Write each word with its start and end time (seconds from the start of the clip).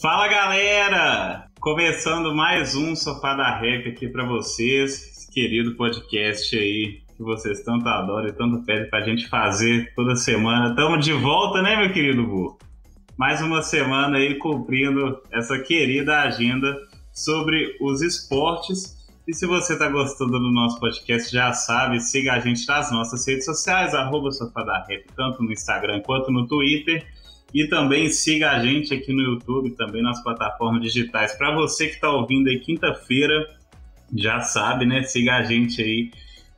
Fala 0.00 0.28
galera! 0.28 1.48
Começando 1.58 2.34
mais 2.34 2.74
um 2.74 2.94
Sofá 2.94 3.34
da 3.34 3.58
Rap 3.58 3.88
aqui 3.88 4.06
para 4.06 4.26
vocês, 4.26 5.26
querido 5.32 5.74
podcast 5.74 6.54
aí 6.54 7.00
que 7.16 7.22
vocês 7.22 7.62
tanto 7.62 7.88
adoram 7.88 8.28
e 8.28 8.32
tanto 8.32 8.62
pedem 8.66 8.90
pra 8.90 9.00
gente 9.00 9.26
fazer 9.26 9.94
toda 9.94 10.14
semana. 10.14 10.68
Estamos 10.68 11.02
de 11.02 11.14
volta, 11.14 11.62
né, 11.62 11.76
meu 11.76 11.90
querido 11.94 12.26
Bu? 12.26 12.58
Mais 13.16 13.40
uma 13.40 13.62
semana 13.62 14.18
aí 14.18 14.34
cumprindo 14.34 15.18
essa 15.32 15.58
querida 15.60 16.20
agenda 16.20 16.76
sobre 17.10 17.74
os 17.80 18.02
esportes. 18.02 18.94
E 19.26 19.32
se 19.32 19.46
você 19.46 19.72
está 19.72 19.88
gostando 19.88 20.32
do 20.32 20.52
nosso 20.52 20.78
podcast, 20.78 21.32
já 21.32 21.54
sabe, 21.54 22.00
siga 22.00 22.34
a 22.34 22.38
gente 22.38 22.68
nas 22.68 22.92
nossas 22.92 23.26
redes 23.26 23.46
sociais, 23.46 23.94
arroba 23.94 24.30
Sofá 24.30 24.62
da 24.62 24.84
Rap, 24.84 25.06
tanto 25.16 25.42
no 25.42 25.50
Instagram 25.50 26.02
quanto 26.02 26.30
no 26.30 26.46
Twitter. 26.46 27.02
E 27.54 27.68
também 27.68 28.10
siga 28.10 28.50
a 28.50 28.58
gente 28.58 28.92
aqui 28.92 29.12
no 29.12 29.22
YouTube, 29.22 29.70
também 29.70 30.02
nas 30.02 30.22
plataformas 30.22 30.82
digitais. 30.82 31.34
Para 31.36 31.54
você 31.54 31.86
que 31.86 31.94
está 31.94 32.10
ouvindo 32.10 32.48
aí 32.48 32.58
quinta-feira, 32.58 33.56
já 34.14 34.40
sabe, 34.40 34.84
né? 34.84 35.02
Siga 35.04 35.36
a 35.36 35.42
gente 35.42 35.80
aí, 35.80 36.10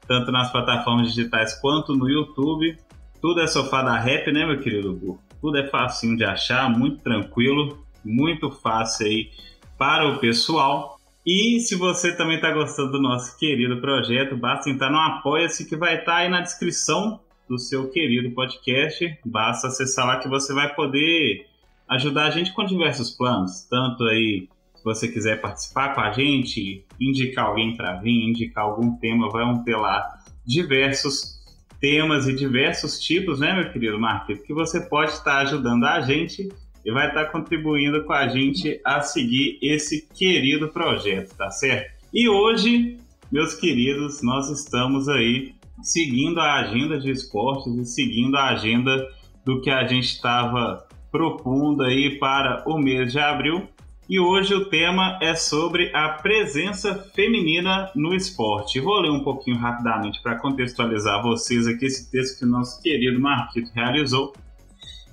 tanto 0.06 0.32
nas 0.32 0.50
plataformas 0.50 1.08
digitais 1.08 1.54
quanto 1.60 1.94
no 1.94 2.08
YouTube. 2.08 2.76
Tudo 3.20 3.40
é 3.40 3.46
sofá 3.46 3.82
da 3.82 3.98
rap, 3.98 4.30
né, 4.32 4.46
meu 4.46 4.60
querido 4.60 4.94
Gu? 4.94 5.20
Tudo 5.40 5.58
é 5.58 5.68
facinho 5.68 6.16
de 6.16 6.24
achar, 6.24 6.68
muito 6.70 6.98
tranquilo, 7.02 7.84
muito 8.04 8.50
fácil 8.50 9.06
aí 9.06 9.30
para 9.76 10.08
o 10.08 10.18
pessoal. 10.18 10.98
E 11.26 11.60
se 11.60 11.74
você 11.74 12.16
também 12.16 12.36
está 12.36 12.50
gostando 12.50 12.92
do 12.92 13.02
nosso 13.02 13.38
querido 13.38 13.80
projeto, 13.80 14.36
basta 14.36 14.70
entrar 14.70 14.90
no 14.90 14.98
Apoia-se 14.98 15.68
que 15.68 15.76
vai 15.76 15.96
estar 15.96 16.12
tá 16.12 16.16
aí 16.18 16.28
na 16.28 16.40
descrição 16.40 17.20
do 17.48 17.58
seu 17.58 17.88
querido 17.88 18.30
podcast. 18.34 19.18
Basta 19.24 19.68
acessar 19.68 20.06
lá 20.06 20.18
que 20.18 20.28
você 20.28 20.52
vai 20.52 20.74
poder 20.74 21.46
ajudar 21.88 22.26
a 22.26 22.30
gente 22.30 22.52
com 22.52 22.64
diversos 22.64 23.10
planos. 23.10 23.66
Tanto 23.68 24.04
aí, 24.04 24.48
se 24.74 24.84
você 24.84 25.08
quiser 25.08 25.40
participar 25.40 25.94
com 25.94 26.00
a 26.00 26.12
gente, 26.12 26.84
indicar 27.00 27.46
alguém 27.46 27.76
para 27.76 27.94
vir, 27.94 28.28
indicar 28.28 28.64
algum 28.64 28.96
tema, 28.96 29.30
vão 29.30 29.64
ter 29.64 29.76
lá 29.76 30.18
diversos 30.44 31.38
temas 31.80 32.26
e 32.26 32.34
diversos 32.34 32.98
tipos, 32.98 33.38
né, 33.38 33.54
meu 33.54 33.72
querido 33.72 33.98
Marquinhos, 33.98 34.42
que 34.42 34.52
você 34.52 34.80
pode 34.80 35.12
estar 35.12 35.38
ajudando 35.38 35.84
a 35.84 36.00
gente 36.00 36.48
e 36.84 36.90
vai 36.90 37.08
estar 37.08 37.26
contribuindo 37.26 38.04
com 38.04 38.12
a 38.12 38.28
gente 38.28 38.80
a 38.84 39.00
seguir 39.00 39.58
esse 39.62 40.08
querido 40.08 40.68
projeto, 40.68 41.36
tá 41.36 41.50
certo? 41.50 41.92
E 42.12 42.28
hoje, 42.28 42.98
meus 43.30 43.54
queridos, 43.54 44.22
nós 44.22 44.50
estamos 44.50 45.08
aí 45.08 45.54
seguindo 45.82 46.40
a 46.40 46.54
agenda 46.54 46.98
de 46.98 47.10
esportes 47.10 47.74
e 47.74 47.84
seguindo 47.84 48.36
a 48.36 48.50
agenda 48.50 49.06
do 49.44 49.60
que 49.60 49.70
a 49.70 49.86
gente 49.86 50.06
estava 50.06 50.86
propondo 51.10 51.82
aí 51.82 52.18
para 52.18 52.64
o 52.66 52.78
mês 52.78 53.12
de 53.12 53.18
abril. 53.18 53.68
E 54.08 54.18
hoje 54.18 54.54
o 54.54 54.66
tema 54.66 55.18
é 55.20 55.34
sobre 55.34 55.94
a 55.94 56.08
presença 56.08 56.94
feminina 57.14 57.90
no 57.94 58.14
esporte. 58.14 58.80
Vou 58.80 59.00
ler 59.00 59.10
um 59.10 59.22
pouquinho 59.22 59.58
rapidamente 59.58 60.22
para 60.22 60.38
contextualizar 60.38 61.22
vocês 61.22 61.66
aqui 61.66 61.84
esse 61.84 62.10
texto 62.10 62.38
que 62.38 62.44
o 62.44 62.48
nosso 62.48 62.82
querido 62.82 63.20
Marquito 63.20 63.70
realizou. 63.74 64.32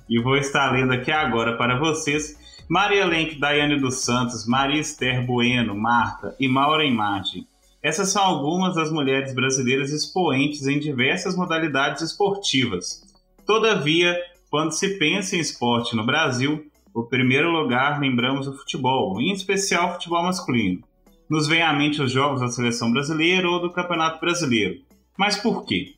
E 0.08 0.18
vou 0.18 0.36
estar 0.36 0.72
lendo 0.72 0.92
aqui 0.92 1.10
agora 1.10 1.56
para 1.58 1.78
vocês. 1.78 2.38
Maria 2.68 3.04
Lenk, 3.04 3.38
Daiane 3.38 3.78
dos 3.78 4.02
Santos, 4.02 4.46
Maria 4.46 4.80
Esther 4.80 5.24
Bueno, 5.26 5.74
Marta 5.74 6.34
e 6.40 6.48
Maura 6.48 6.84
Imagem 6.84 7.46
essas 7.86 8.08
são 8.08 8.20
algumas 8.20 8.74
das 8.74 8.90
mulheres 8.90 9.32
brasileiras 9.32 9.92
expoentes 9.92 10.66
em 10.66 10.80
diversas 10.80 11.36
modalidades 11.36 12.02
esportivas. 12.02 13.00
Todavia, 13.46 14.12
quando 14.50 14.72
se 14.72 14.98
pensa 14.98 15.36
em 15.36 15.38
esporte 15.38 15.94
no 15.94 16.04
Brasil, 16.04 16.66
o 16.92 17.04
primeiro 17.04 17.48
lugar 17.48 18.00
lembramos 18.00 18.48
o 18.48 18.56
futebol, 18.58 19.20
em 19.20 19.30
especial 19.30 19.90
o 19.90 19.92
futebol 19.92 20.24
masculino. 20.24 20.82
Nos 21.30 21.46
vem 21.46 21.62
à 21.62 21.72
mente 21.72 22.02
os 22.02 22.10
jogos 22.10 22.40
da 22.40 22.48
seleção 22.48 22.90
brasileira 22.90 23.48
ou 23.48 23.60
do 23.60 23.70
Campeonato 23.70 24.18
Brasileiro. 24.18 24.80
Mas 25.16 25.36
por 25.36 25.64
quê? 25.64 25.94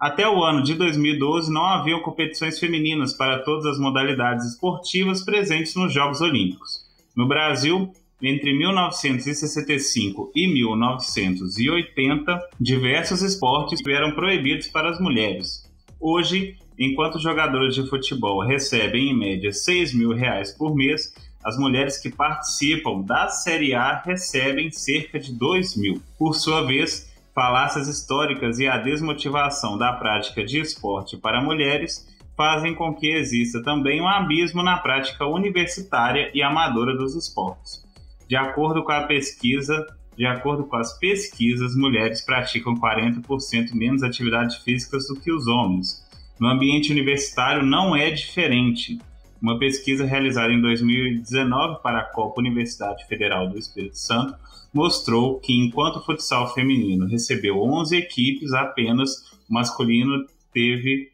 Até 0.00 0.28
o 0.28 0.42
ano 0.42 0.64
de 0.64 0.74
2012 0.74 1.52
não 1.52 1.64
haviam 1.64 2.02
competições 2.02 2.58
femininas 2.58 3.12
para 3.12 3.38
todas 3.44 3.66
as 3.66 3.78
modalidades 3.78 4.46
esportivas 4.46 5.24
presentes 5.24 5.76
nos 5.76 5.94
Jogos 5.94 6.20
Olímpicos. 6.20 6.90
No 7.14 7.28
Brasil, 7.28 7.92
entre 8.22 8.56
1965 8.56 10.30
e 10.34 10.46
1980, 10.46 12.40
diversos 12.60 13.22
esportes 13.22 13.80
eram 13.86 14.12
proibidos 14.12 14.68
para 14.68 14.90
as 14.90 15.00
mulheres. 15.00 15.68
Hoje, 15.98 16.56
enquanto 16.78 17.18
jogadores 17.18 17.74
de 17.74 17.88
futebol 17.88 18.44
recebem 18.44 19.10
em 19.10 19.18
média 19.18 19.52
6 19.52 19.94
mil 19.94 20.12
reais 20.12 20.52
por 20.52 20.74
mês, 20.74 21.12
as 21.44 21.56
mulheres 21.58 21.98
que 21.98 22.10
participam 22.10 23.00
da 23.00 23.28
Série 23.28 23.74
A 23.74 24.02
recebem 24.04 24.70
cerca 24.70 25.18
de 25.18 25.32
2 25.32 25.76
mil. 25.76 26.02
Por 26.18 26.34
sua 26.34 26.66
vez, 26.66 27.10
falácias 27.34 27.88
históricas 27.88 28.58
e 28.58 28.68
a 28.68 28.76
desmotivação 28.76 29.78
da 29.78 29.92
prática 29.92 30.44
de 30.44 30.60
esporte 30.60 31.16
para 31.16 31.40
mulheres 31.40 32.06
fazem 32.36 32.74
com 32.74 32.94
que 32.94 33.06
exista 33.06 33.62
também 33.62 34.00
um 34.00 34.08
abismo 34.08 34.62
na 34.62 34.78
prática 34.78 35.26
universitária 35.26 36.30
e 36.34 36.42
amadora 36.42 36.96
dos 36.96 37.14
esportes. 37.14 37.89
De 38.30 38.36
acordo 38.36 38.84
com 38.84 38.92
a 38.92 39.08
pesquisa, 39.08 39.84
de 40.16 40.24
acordo 40.24 40.62
com 40.62 40.76
as 40.76 40.96
pesquisas, 41.00 41.74
mulheres 41.74 42.20
praticam 42.20 42.76
40% 42.76 43.72
menos 43.72 44.04
atividades 44.04 44.58
físicas 44.58 45.08
do 45.08 45.16
que 45.20 45.32
os 45.32 45.48
homens. 45.48 46.00
No 46.38 46.46
ambiente 46.46 46.92
universitário 46.92 47.66
não 47.66 47.96
é 47.96 48.08
diferente. 48.12 49.00
Uma 49.42 49.58
pesquisa 49.58 50.04
realizada 50.04 50.52
em 50.52 50.60
2019 50.60 51.82
para 51.82 51.98
a 51.98 52.04
Copa 52.04 52.40
Universidade 52.40 53.04
Federal 53.08 53.48
do 53.48 53.58
Espírito 53.58 53.98
Santo 53.98 54.36
mostrou 54.72 55.40
que 55.40 55.52
enquanto 55.52 55.96
o 55.96 56.04
futsal 56.04 56.54
feminino 56.54 57.08
recebeu 57.08 57.60
11 57.60 57.96
equipes, 57.96 58.52
apenas 58.52 59.32
o 59.50 59.54
masculino 59.54 60.24
teve 60.52 61.10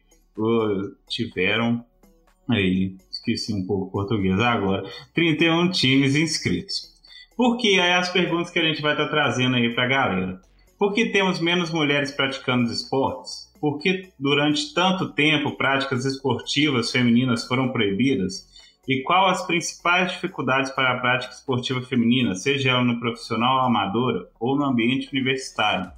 tiveram 1.09 1.83
aí 2.47 2.95
esqueci 3.09 3.51
um 3.55 3.65
pouco 3.65 3.87
o 3.87 3.89
português 3.89 4.39
agora 4.39 4.87
31 5.15 5.71
times 5.71 6.15
inscritos. 6.15 6.95
Porque 7.37 7.79
aí 7.79 7.93
as 7.93 8.09
perguntas 8.09 8.49
que 8.49 8.57
a 8.57 8.63
gente 8.63 8.81
vai 8.81 8.93
estar 8.93 9.05
tá 9.05 9.11
trazendo 9.11 9.55
aí 9.55 9.73
para 9.75 9.83
a 9.83 9.87
galera. 9.87 10.41
Por 10.79 10.91
que 10.91 11.11
temos 11.11 11.39
menos 11.39 11.71
mulheres 11.71 12.11
praticando 12.11 12.71
esportes? 12.73 13.53
Por 13.61 13.77
que 13.77 14.09
durante 14.19 14.73
tanto 14.73 15.13
tempo 15.13 15.55
práticas 15.55 16.03
esportivas 16.03 16.91
femininas 16.91 17.47
foram 17.47 17.71
proibidas? 17.71 18.47
E 18.87 19.03
qual 19.03 19.27
as 19.27 19.45
principais 19.45 20.13
dificuldades 20.13 20.71
para 20.71 20.93
a 20.93 20.99
prática 20.99 21.33
esportiva 21.33 21.81
feminina, 21.81 22.33
seja 22.35 22.71
ela 22.71 22.83
no 22.83 22.99
profissional 22.99 23.57
ou 23.57 23.61
amadora 23.65 24.27
ou 24.39 24.55
no 24.55 24.65
ambiente 24.65 25.09
universitário? 25.11 25.91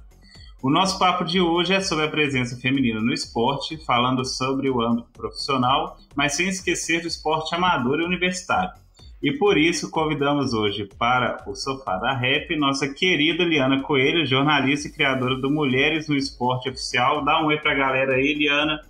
O 0.62 0.68
nosso 0.68 0.98
papo 0.98 1.24
de 1.24 1.40
hoje 1.40 1.72
é 1.72 1.80
sobre 1.80 2.04
a 2.04 2.10
presença 2.10 2.60
feminina 2.60 3.00
no 3.00 3.14
esporte, 3.14 3.82
falando 3.86 4.26
sobre 4.26 4.68
o 4.68 4.82
âmbito 4.82 5.08
profissional, 5.12 5.96
mas 6.14 6.34
sem 6.34 6.48
esquecer 6.48 7.00
do 7.00 7.08
esporte 7.08 7.54
amador 7.54 8.00
e 8.00 8.04
universitário. 8.04 8.72
E 9.22 9.32
por 9.32 9.58
isso 9.58 9.90
convidamos 9.90 10.54
hoje 10.54 10.88
para 10.98 11.42
o 11.46 11.54
Sofá 11.54 11.98
da 11.98 12.14
Rap 12.14 12.56
nossa 12.56 12.88
querida 12.88 13.44
Liana 13.44 13.82
Coelho, 13.82 14.24
jornalista 14.24 14.88
e 14.88 14.92
criadora 14.92 15.36
do 15.36 15.50
Mulheres 15.50 16.08
no 16.08 16.16
Esporte 16.16 16.70
Oficial. 16.70 17.22
Dá 17.22 17.42
um 17.42 17.48
oi 17.48 17.58
pra 17.58 17.74
galera 17.74 18.14
aí, 18.14 18.32
Liana. 18.32 18.80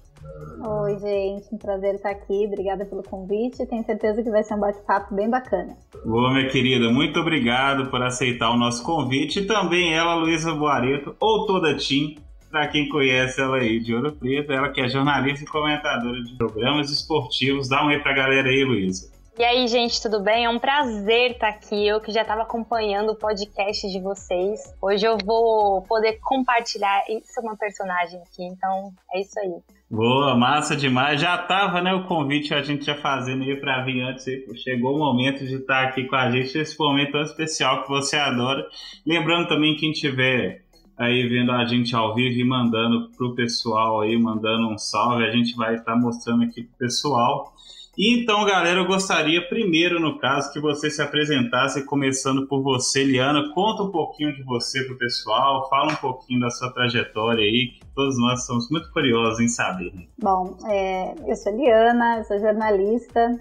Oi, 0.63 0.99
gente, 1.01 1.53
um 1.53 1.59
prazer 1.59 1.97
estar 1.97 2.11
aqui. 2.11 2.45
Obrigada 2.47 2.85
pelo 2.85 3.03
convite. 3.03 3.67
Tenho 3.67 3.85
certeza 3.85 4.23
que 4.23 4.31
vai 4.31 4.45
ser 4.45 4.55
um 4.55 4.61
bate-papo 4.61 5.13
bem 5.17 5.29
bacana. 5.29 5.77
Boa, 6.05 6.33
minha 6.33 6.49
querida, 6.49 6.93
muito 6.93 7.19
obrigado 7.19 7.91
por 7.91 8.01
aceitar 8.01 8.51
o 8.51 8.57
nosso 8.57 8.85
convite. 8.85 9.41
E 9.41 9.47
também 9.47 9.95
ela, 9.95 10.15
Luísa 10.15 10.55
Boareto, 10.55 11.17
ou 11.19 11.45
toda 11.45 11.77
Tim, 11.77 12.19
para 12.49 12.69
quem 12.69 12.89
conhece 12.89 13.41
ela 13.41 13.57
aí 13.57 13.81
de 13.81 13.93
Ouro 13.93 14.13
Preto, 14.13 14.53
ela 14.53 14.69
que 14.69 14.81
é 14.81 14.89
jornalista 14.89 15.43
e 15.43 15.49
comentadora 15.49 16.23
de 16.23 16.37
programas 16.37 16.89
esportivos. 16.89 17.69
Dá 17.69 17.85
um 17.85 17.89
oi 17.89 17.99
pra 17.99 18.13
galera 18.13 18.49
aí, 18.49 18.63
Luísa. 18.63 19.11
E 19.39 19.45
aí, 19.45 19.67
gente, 19.69 20.03
tudo 20.03 20.21
bem? 20.21 20.45
É 20.45 20.51
um 20.51 20.59
prazer 20.59 21.33
estar 21.33 21.49
aqui. 21.49 21.87
Eu 21.87 22.01
que 22.01 22.13
já 22.13 22.23
estava 22.23 22.43
acompanhando 22.43 23.13
o 23.13 23.17
podcast 23.17 23.91
de 23.91 24.01
vocês. 24.01 24.61
Hoje 24.83 25.07
eu 25.07 25.17
vou 25.25 25.83
poder 25.83 26.19
compartilhar 26.21 27.05
isso 27.09 27.41
uma 27.41 27.57
personagem 27.57 28.21
aqui, 28.21 28.45
então 28.45 28.93
é 29.13 29.21
isso 29.21 29.39
aí. 29.39 29.55
Boa, 29.91 30.37
massa 30.37 30.77
demais. 30.77 31.21
Já 31.21 31.39
tava, 31.39 31.81
né, 31.81 31.93
o 31.95 32.07
convite 32.07 32.53
a 32.53 32.63
gente 32.63 32.85
já 32.85 32.97
fazendo 32.97 33.45
aí 33.45 33.57
para 33.57 33.83
vir 33.85 34.03
antes. 34.03 34.25
Chegou 34.63 34.97
o 34.97 34.99
momento 34.99 35.47
de 35.47 35.57
estar 35.57 35.85
aqui 35.85 36.05
com 36.05 36.17
a 36.17 36.31
gente 36.31 36.59
nesse 36.59 36.79
momento 36.79 37.13
tão 37.13 37.23
especial 37.23 37.83
que 37.83 37.89
você 37.89 38.17
adora. 38.17 38.67
Lembrando 39.07 39.49
também 39.49 39.77
quem 39.77 39.93
tiver 39.93 40.65
aí 40.99 41.27
vendo 41.29 41.51
a 41.51 41.65
gente 41.65 41.97
ao 41.97 42.15
vivo 42.15 42.39
e 42.39 42.45
mandando 42.45 43.09
pro 43.17 43.35
pessoal 43.35 44.03
aí, 44.03 44.21
mandando 44.21 44.69
um 44.69 44.77
salve, 44.77 45.25
a 45.25 45.31
gente 45.31 45.57
vai 45.57 45.77
estar 45.77 45.97
mostrando 45.97 46.45
aqui 46.45 46.65
pro 46.65 46.77
pessoal. 46.79 47.55
Então, 48.03 48.47
galera, 48.47 48.81
eu 48.81 48.87
gostaria 48.87 49.47
primeiro, 49.47 50.01
no 50.01 50.19
caso, 50.19 50.51
que 50.53 50.59
você 50.59 50.89
se 50.89 51.03
apresentasse, 51.03 51.85
começando 51.85 52.47
por 52.49 52.63
você, 52.63 53.05
Liana. 53.05 53.53
Conta 53.53 53.83
um 53.83 53.91
pouquinho 53.91 54.35
de 54.35 54.43
você 54.43 54.83
pro 54.85 54.97
pessoal, 54.97 55.69
fala 55.69 55.93
um 55.93 55.97
pouquinho 55.97 56.41
da 56.41 56.49
sua 56.49 56.73
trajetória 56.73 57.45
aí, 57.45 57.73
que 57.79 57.87
todos 57.95 58.19
nós 58.19 58.47
somos 58.47 58.71
muito 58.71 58.91
curiosos 58.91 59.41
em 59.41 59.49
saber. 59.49 59.93
Bom, 60.19 60.57
é, 60.67 61.13
eu 61.31 61.37
sou 61.37 61.55
Liana, 61.55 62.25
sou 62.25 62.39
jornalista, 62.39 63.39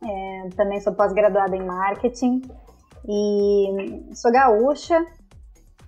É, 0.00 0.48
também 0.54 0.80
sou 0.80 0.94
pós-graduada 0.94 1.56
em 1.56 1.66
marketing 1.66 2.42
e 3.04 4.14
sou 4.14 4.30
gaúcha, 4.30 5.04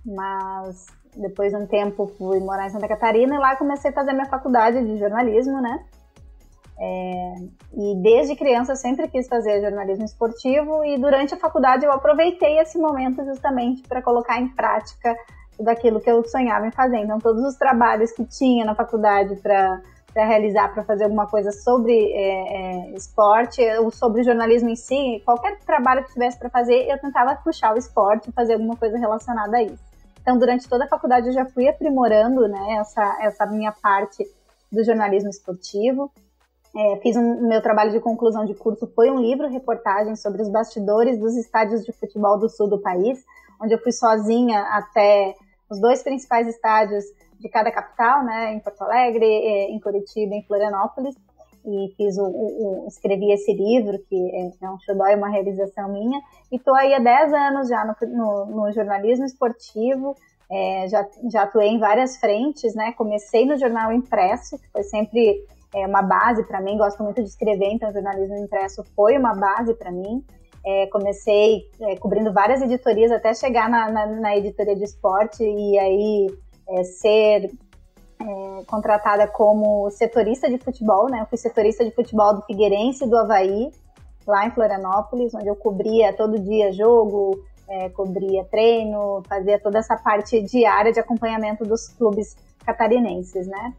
mas 0.05 0.87
depois 1.15 1.53
de 1.53 1.57
um 1.57 1.65
tempo 1.65 2.07
fui 2.17 2.41
morar 2.41 2.67
em 2.67 2.71
Santa 2.71 2.89
Catarina 2.89 3.35
e 3.35 3.39
lá 3.39 3.55
comecei 3.55 3.89
a 3.89 3.93
fazer 3.93 4.11
minha 4.11 4.25
faculdade 4.25 4.85
de 4.85 4.99
jornalismo, 4.99 5.61
né? 5.61 5.85
É, 6.83 7.35
e 7.77 7.95
desde 8.01 8.35
criança 8.35 8.75
sempre 8.75 9.07
quis 9.07 9.27
fazer 9.27 9.61
jornalismo 9.61 10.03
esportivo 10.03 10.83
e 10.83 10.97
durante 10.97 11.31
a 11.35 11.37
faculdade 11.37 11.85
eu 11.85 11.91
aproveitei 11.91 12.57
esse 12.57 12.75
momento 12.79 13.23
justamente 13.23 13.83
para 13.83 14.01
colocar 14.01 14.41
em 14.41 14.47
prática 14.47 15.15
daquilo 15.59 16.01
que 16.01 16.09
eu 16.09 16.23
sonhava 16.27 16.65
em 16.65 16.71
fazer. 16.71 16.97
Então 16.97 17.19
todos 17.19 17.45
os 17.45 17.55
trabalhos 17.55 18.11
que 18.11 18.25
tinha 18.25 18.65
na 18.65 18.73
faculdade 18.73 19.35
para 19.35 19.79
para 20.13 20.25
realizar, 20.25 20.73
para 20.73 20.83
fazer 20.83 21.05
alguma 21.05 21.25
coisa 21.25 21.51
sobre 21.51 21.93
é, 21.93 22.89
é, 22.89 22.91
esporte 22.95 23.61
ou 23.79 23.89
sobre 23.91 24.23
jornalismo 24.23 24.69
em 24.69 24.75
si, 24.75 25.21
qualquer 25.23 25.57
trabalho 25.59 26.03
que 26.03 26.11
tivesse 26.11 26.37
para 26.37 26.49
fazer, 26.49 26.85
eu 26.89 26.99
tentava 26.99 27.35
puxar 27.35 27.73
o 27.73 27.77
esporte 27.77 28.29
fazer 28.33 28.53
alguma 28.53 28.75
coisa 28.75 28.97
relacionada 28.97 29.55
a 29.55 29.63
isso. 29.63 29.81
Então, 30.21 30.37
durante 30.37 30.67
toda 30.67 30.83
a 30.85 30.87
faculdade, 30.87 31.27
eu 31.27 31.33
já 31.33 31.45
fui 31.45 31.67
aprimorando 31.67 32.47
né, 32.47 32.77
essa, 32.79 33.17
essa 33.21 33.45
minha 33.45 33.71
parte 33.71 34.23
do 34.71 34.83
jornalismo 34.83 35.29
esportivo. 35.29 36.11
É, 36.75 36.97
fiz 37.01 37.17
um 37.17 37.47
meu 37.47 37.61
trabalho 37.61 37.91
de 37.91 37.99
conclusão 37.99 38.45
de 38.45 38.53
curso, 38.53 38.89
foi 38.95 39.11
um 39.11 39.19
livro, 39.19 39.49
reportagem 39.49 40.15
sobre 40.15 40.41
os 40.41 40.49
bastidores 40.49 41.19
dos 41.19 41.35
estádios 41.35 41.83
de 41.83 41.91
futebol 41.91 42.39
do 42.39 42.47
sul 42.47 42.69
do 42.69 42.79
país, 42.79 43.23
onde 43.61 43.73
eu 43.73 43.79
fui 43.79 43.91
sozinha 43.91 44.61
até 44.71 45.35
os 45.69 45.79
dois 45.79 46.01
principais 46.01 46.47
estádios 46.47 47.03
de 47.39 47.49
cada 47.49 47.71
capital, 47.71 48.23
né, 48.23 48.53
em 48.53 48.59
Porto 48.59 48.83
Alegre, 48.83 49.25
em 49.25 49.79
Curitiba, 49.79 50.35
em 50.35 50.43
Florianópolis, 50.43 51.15
e 51.65 51.93
fiz 51.95 52.17
o, 52.17 52.23
o, 52.23 52.85
o, 52.85 52.87
escrevi 52.87 53.31
esse 53.31 53.53
livro, 53.53 53.99
que 54.09 54.15
é, 54.33 54.65
é 54.65 54.69
um 54.69 54.79
xodó 54.79 55.07
e 55.07 55.15
uma 55.15 55.29
realização 55.29 55.91
minha, 55.91 56.21
e 56.51 56.55
estou 56.55 56.73
aí 56.75 56.93
há 56.93 56.99
10 56.99 57.33
anos 57.33 57.67
já 57.69 57.85
no, 57.85 57.95
no, 58.07 58.45
no 58.45 58.71
jornalismo 58.71 59.25
esportivo, 59.25 60.15
é, 60.49 60.87
já, 60.87 61.07
já 61.29 61.43
atuei 61.43 61.69
em 61.69 61.79
várias 61.79 62.17
frentes, 62.17 62.73
né, 62.75 62.93
comecei 62.93 63.45
no 63.45 63.57
jornal 63.57 63.91
impresso, 63.91 64.57
que 64.57 64.67
foi 64.69 64.83
sempre 64.83 65.45
é, 65.73 65.85
uma 65.87 66.01
base 66.01 66.43
para 66.43 66.61
mim, 66.61 66.77
gosto 66.77 67.03
muito 67.03 67.21
de 67.21 67.29
escrever, 67.29 67.71
então 67.71 67.91
jornalismo 67.91 68.37
impresso 68.37 68.83
foi 68.95 69.17
uma 69.17 69.33
base 69.33 69.73
para 69.75 69.91
mim, 69.91 70.23
é, 70.65 70.87
comecei 70.87 71.69
é, 71.81 71.95
cobrindo 71.95 72.31
várias 72.33 72.61
editorias 72.61 73.11
até 73.11 73.33
chegar 73.33 73.69
na, 73.69 73.89
na, 73.89 74.05
na 74.07 74.37
editoria 74.37 74.75
de 74.75 74.83
esporte 74.83 75.43
e 75.43 75.79
aí 75.79 76.27
é, 76.69 76.83
ser 76.83 77.51
é, 78.21 78.63
contratada 78.67 79.27
como 79.27 79.89
setorista 79.89 80.49
de 80.49 80.57
futebol, 80.59 81.09
né? 81.09 81.21
Eu 81.21 81.25
fui 81.25 81.37
setorista 81.37 81.83
de 81.83 81.91
futebol 81.91 82.35
do 82.35 82.43
Figueirense 82.43 83.05
e 83.05 83.09
do 83.09 83.17
Havaí, 83.17 83.71
lá 84.27 84.45
em 84.45 84.51
Florianópolis, 84.51 85.33
onde 85.33 85.47
eu 85.47 85.55
cobria 85.55 86.13
todo 86.13 86.39
dia 86.39 86.71
jogo, 86.71 87.43
é, 87.67 87.89
cobria 87.89 88.43
treino, 88.45 89.23
fazia 89.27 89.59
toda 89.59 89.79
essa 89.79 89.95
parte 89.95 90.41
diária 90.41 90.91
de 90.91 90.99
acompanhamento 90.99 91.65
dos 91.65 91.87
clubes 91.87 92.35
catarinenses, 92.65 93.47
né? 93.47 93.73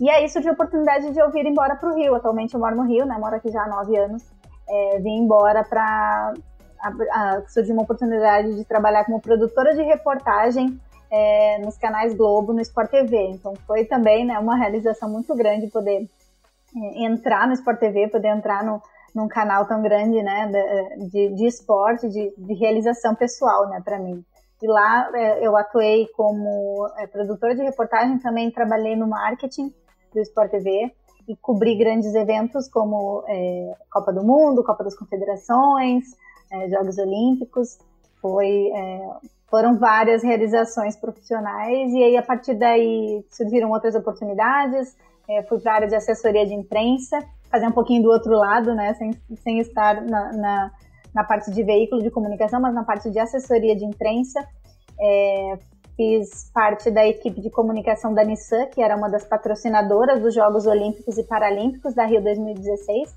E 0.00 0.08
aí 0.08 0.26
surgiu 0.30 0.52
a 0.52 0.54
oportunidade 0.54 1.12
de 1.12 1.18
eu 1.18 1.30
vir 1.30 1.44
embora 1.44 1.76
para 1.76 1.90
o 1.90 1.94
Rio. 1.94 2.14
Atualmente 2.14 2.54
eu 2.54 2.60
moro 2.60 2.74
no 2.74 2.86
Rio, 2.86 3.04
né? 3.04 3.18
Moro 3.18 3.36
aqui 3.36 3.50
já 3.50 3.62
há 3.62 3.68
nove 3.68 3.94
anos. 3.98 4.22
É, 4.66 4.98
vim 4.98 5.24
embora 5.24 5.62
para 5.62 6.32
surgiu 7.48 7.74
uma 7.74 7.82
oportunidade 7.82 8.56
de 8.56 8.64
trabalhar 8.64 9.04
como 9.04 9.20
produtora 9.20 9.74
de 9.74 9.82
reportagem 9.82 10.80
é, 11.10 11.58
nos 11.58 11.76
canais 11.76 12.14
Globo, 12.14 12.54
no 12.54 12.62
Sport 12.62 12.90
TV. 12.90 13.32
Então 13.32 13.54
foi 13.66 13.84
também 13.84 14.24
né, 14.24 14.38
uma 14.38 14.56
realização 14.56 15.10
muito 15.10 15.34
grande 15.34 15.66
poder 15.66 16.08
é, 16.74 17.04
entrar 17.04 17.46
no 17.46 17.52
Sport 17.52 17.78
TV, 17.78 18.08
poder 18.08 18.28
entrar 18.28 18.64
no, 18.64 18.80
num 19.14 19.28
canal 19.28 19.66
tão 19.66 19.82
grande 19.82 20.22
né, 20.22 20.50
de, 21.12 21.34
de 21.34 21.46
esporte, 21.46 22.08
de, 22.08 22.32
de 22.38 22.54
realização 22.54 23.14
pessoal 23.14 23.68
né, 23.68 23.82
para 23.84 23.98
mim. 23.98 24.24
E 24.62 24.66
lá 24.66 25.10
é, 25.14 25.46
eu 25.46 25.54
atuei 25.58 26.06
como 26.16 26.88
é, 26.96 27.06
produtora 27.06 27.54
de 27.54 27.62
reportagem, 27.62 28.18
também 28.18 28.50
trabalhei 28.50 28.96
no 28.96 29.06
marketing 29.06 29.70
do 30.14 30.20
Sport 30.20 30.50
TV 30.50 30.92
e 31.28 31.36
cobri 31.36 31.76
grandes 31.76 32.14
eventos 32.14 32.68
como 32.68 33.24
é, 33.28 33.74
Copa 33.90 34.12
do 34.12 34.22
Mundo, 34.22 34.64
Copa 34.64 34.84
das 34.84 34.96
Confederações, 34.96 36.04
é, 36.50 36.68
Jogos 36.68 36.98
Olímpicos. 36.98 37.78
Foi 38.20 38.70
é, 38.74 39.08
foram 39.50 39.78
várias 39.78 40.22
realizações 40.22 40.96
profissionais 40.96 41.92
e 41.92 42.02
aí 42.02 42.16
a 42.16 42.22
partir 42.22 42.54
daí 42.54 43.24
surgiram 43.30 43.70
outras 43.70 43.94
oportunidades. 43.94 44.96
É, 45.28 45.42
fui 45.42 45.58
para 45.60 45.72
a 45.72 45.74
área 45.76 45.88
de 45.88 45.94
assessoria 45.94 46.46
de 46.46 46.54
imprensa, 46.54 47.18
fazer 47.50 47.66
um 47.66 47.72
pouquinho 47.72 48.02
do 48.02 48.10
outro 48.10 48.32
lado, 48.32 48.74
né, 48.74 48.94
sem, 48.94 49.12
sem 49.42 49.58
estar 49.58 50.02
na, 50.02 50.32
na, 50.32 50.70
na 51.14 51.24
parte 51.24 51.50
de 51.50 51.62
veículo 51.62 52.02
de 52.02 52.10
comunicação, 52.10 52.60
mas 52.60 52.74
na 52.74 52.84
parte 52.84 53.10
de 53.10 53.18
assessoria 53.18 53.76
de 53.76 53.84
imprensa. 53.84 54.40
É, 55.00 55.58
fiz 56.00 56.50
parte 56.54 56.90
da 56.90 57.06
equipe 57.06 57.42
de 57.42 57.50
comunicação 57.50 58.14
da 58.14 58.24
Nissan, 58.24 58.64
que 58.68 58.80
era 58.80 58.96
uma 58.96 59.10
das 59.10 59.22
patrocinadoras 59.22 60.18
dos 60.22 60.34
Jogos 60.34 60.66
Olímpicos 60.66 61.18
e 61.18 61.24
Paralímpicos 61.24 61.92
da 61.94 62.06
Rio 62.06 62.22
2016. 62.22 63.14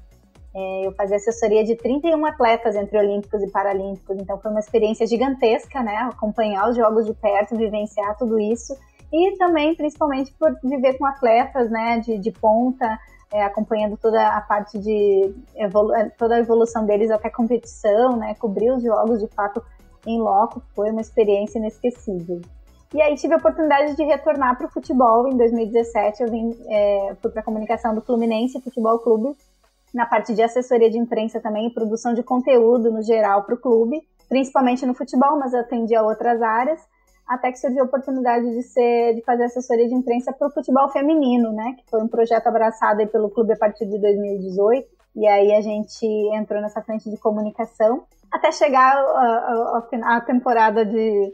É, 0.54 0.86
eu 0.86 0.92
fazia 0.92 1.16
assessoria 1.16 1.64
de 1.64 1.78
31 1.78 2.26
atletas 2.26 2.76
entre 2.76 2.98
olímpicos 2.98 3.42
e 3.42 3.50
paralímpicos, 3.50 4.18
então 4.18 4.38
foi 4.38 4.52
uma 4.52 4.60
experiência 4.60 5.08
gigantesca, 5.08 5.82
né? 5.82 5.96
Acompanhar 6.12 6.70
os 6.70 6.76
jogos 6.76 7.06
de 7.06 7.14
perto, 7.14 7.56
vivenciar 7.56 8.18
tudo 8.18 8.38
isso 8.38 8.78
e 9.14 9.38
também, 9.38 9.74
principalmente, 9.76 10.34
por 10.38 10.54
viver 10.62 10.98
com 10.98 11.06
atletas, 11.06 11.72
né? 11.72 12.00
De, 12.00 12.18
de 12.18 12.32
ponta, 12.34 13.00
é, 13.32 13.44
acompanhando 13.44 13.96
toda 13.96 14.28
a 14.28 14.42
parte 14.42 14.78
de 14.78 15.34
toda 16.18 16.36
a 16.36 16.40
evolução 16.40 16.86
deles 16.86 17.10
até 17.10 17.30
competição, 17.30 18.18
né? 18.18 18.36
Cobrir 18.36 18.72
os 18.72 18.84
jogos 18.84 19.22
de 19.22 19.28
fato 19.28 19.64
em 20.06 20.20
loco 20.20 20.62
foi 20.76 20.92
uma 20.92 21.00
experiência 21.00 21.58
inesquecível. 21.60 22.42
E 22.94 23.02
aí 23.02 23.16
tive 23.16 23.34
a 23.34 23.38
oportunidade 23.38 23.96
de 23.96 24.04
retornar 24.04 24.56
para 24.56 24.68
o 24.68 24.70
futebol 24.70 25.28
em 25.28 25.36
2017. 25.36 26.22
Eu 26.22 26.30
vim, 26.30 26.56
é, 26.70 27.16
fui 27.20 27.32
para 27.32 27.42
a 27.42 27.44
comunicação 27.44 27.96
do 27.96 28.02
Fluminense 28.02 28.62
Futebol 28.62 29.00
Clube 29.00 29.36
na 29.94 30.06
parte 30.06 30.34
de 30.34 30.42
assessoria 30.42 30.90
de 30.90 30.98
imprensa 30.98 31.40
também, 31.40 31.70
produção 31.70 32.14
de 32.14 32.24
conteúdo 32.24 32.92
no 32.92 33.04
geral 33.04 33.44
para 33.44 33.56
o 33.56 33.58
clube, 33.58 34.02
principalmente 34.28 34.86
no 34.86 34.94
futebol, 34.94 35.38
mas 35.38 35.54
eu 35.54 35.60
atendi 35.60 35.96
a 35.96 36.02
outras 36.02 36.42
áreas, 36.42 36.80
até 37.28 37.52
que 37.52 37.60
surgiu 37.60 37.84
a 37.84 37.86
oportunidade 37.86 38.44
de 38.44 38.64
ser, 38.64 39.14
de 39.14 39.22
fazer 39.22 39.44
assessoria 39.44 39.88
de 39.88 39.94
imprensa 39.94 40.34
para 40.34 40.48
o 40.48 40.52
futebol 40.52 40.90
feminino, 40.90 41.52
né, 41.52 41.76
que 41.78 41.90
foi 41.90 42.02
um 42.02 42.08
projeto 42.08 42.48
abraçado 42.48 43.06
pelo 43.08 43.30
clube 43.30 43.54
a 43.54 43.58
partir 43.58 43.86
de 43.86 44.00
2018, 44.00 44.88
e 45.16 45.28
aí 45.28 45.54
a 45.54 45.62
gente 45.62 46.06
entrou 46.34 46.60
nessa 46.60 46.82
frente 46.82 47.10
de 47.10 47.18
comunicação, 47.18 48.04
até 48.32 48.52
chegar 48.52 48.98
à 50.04 50.22
temporada 50.22 50.84
de, 50.84 51.34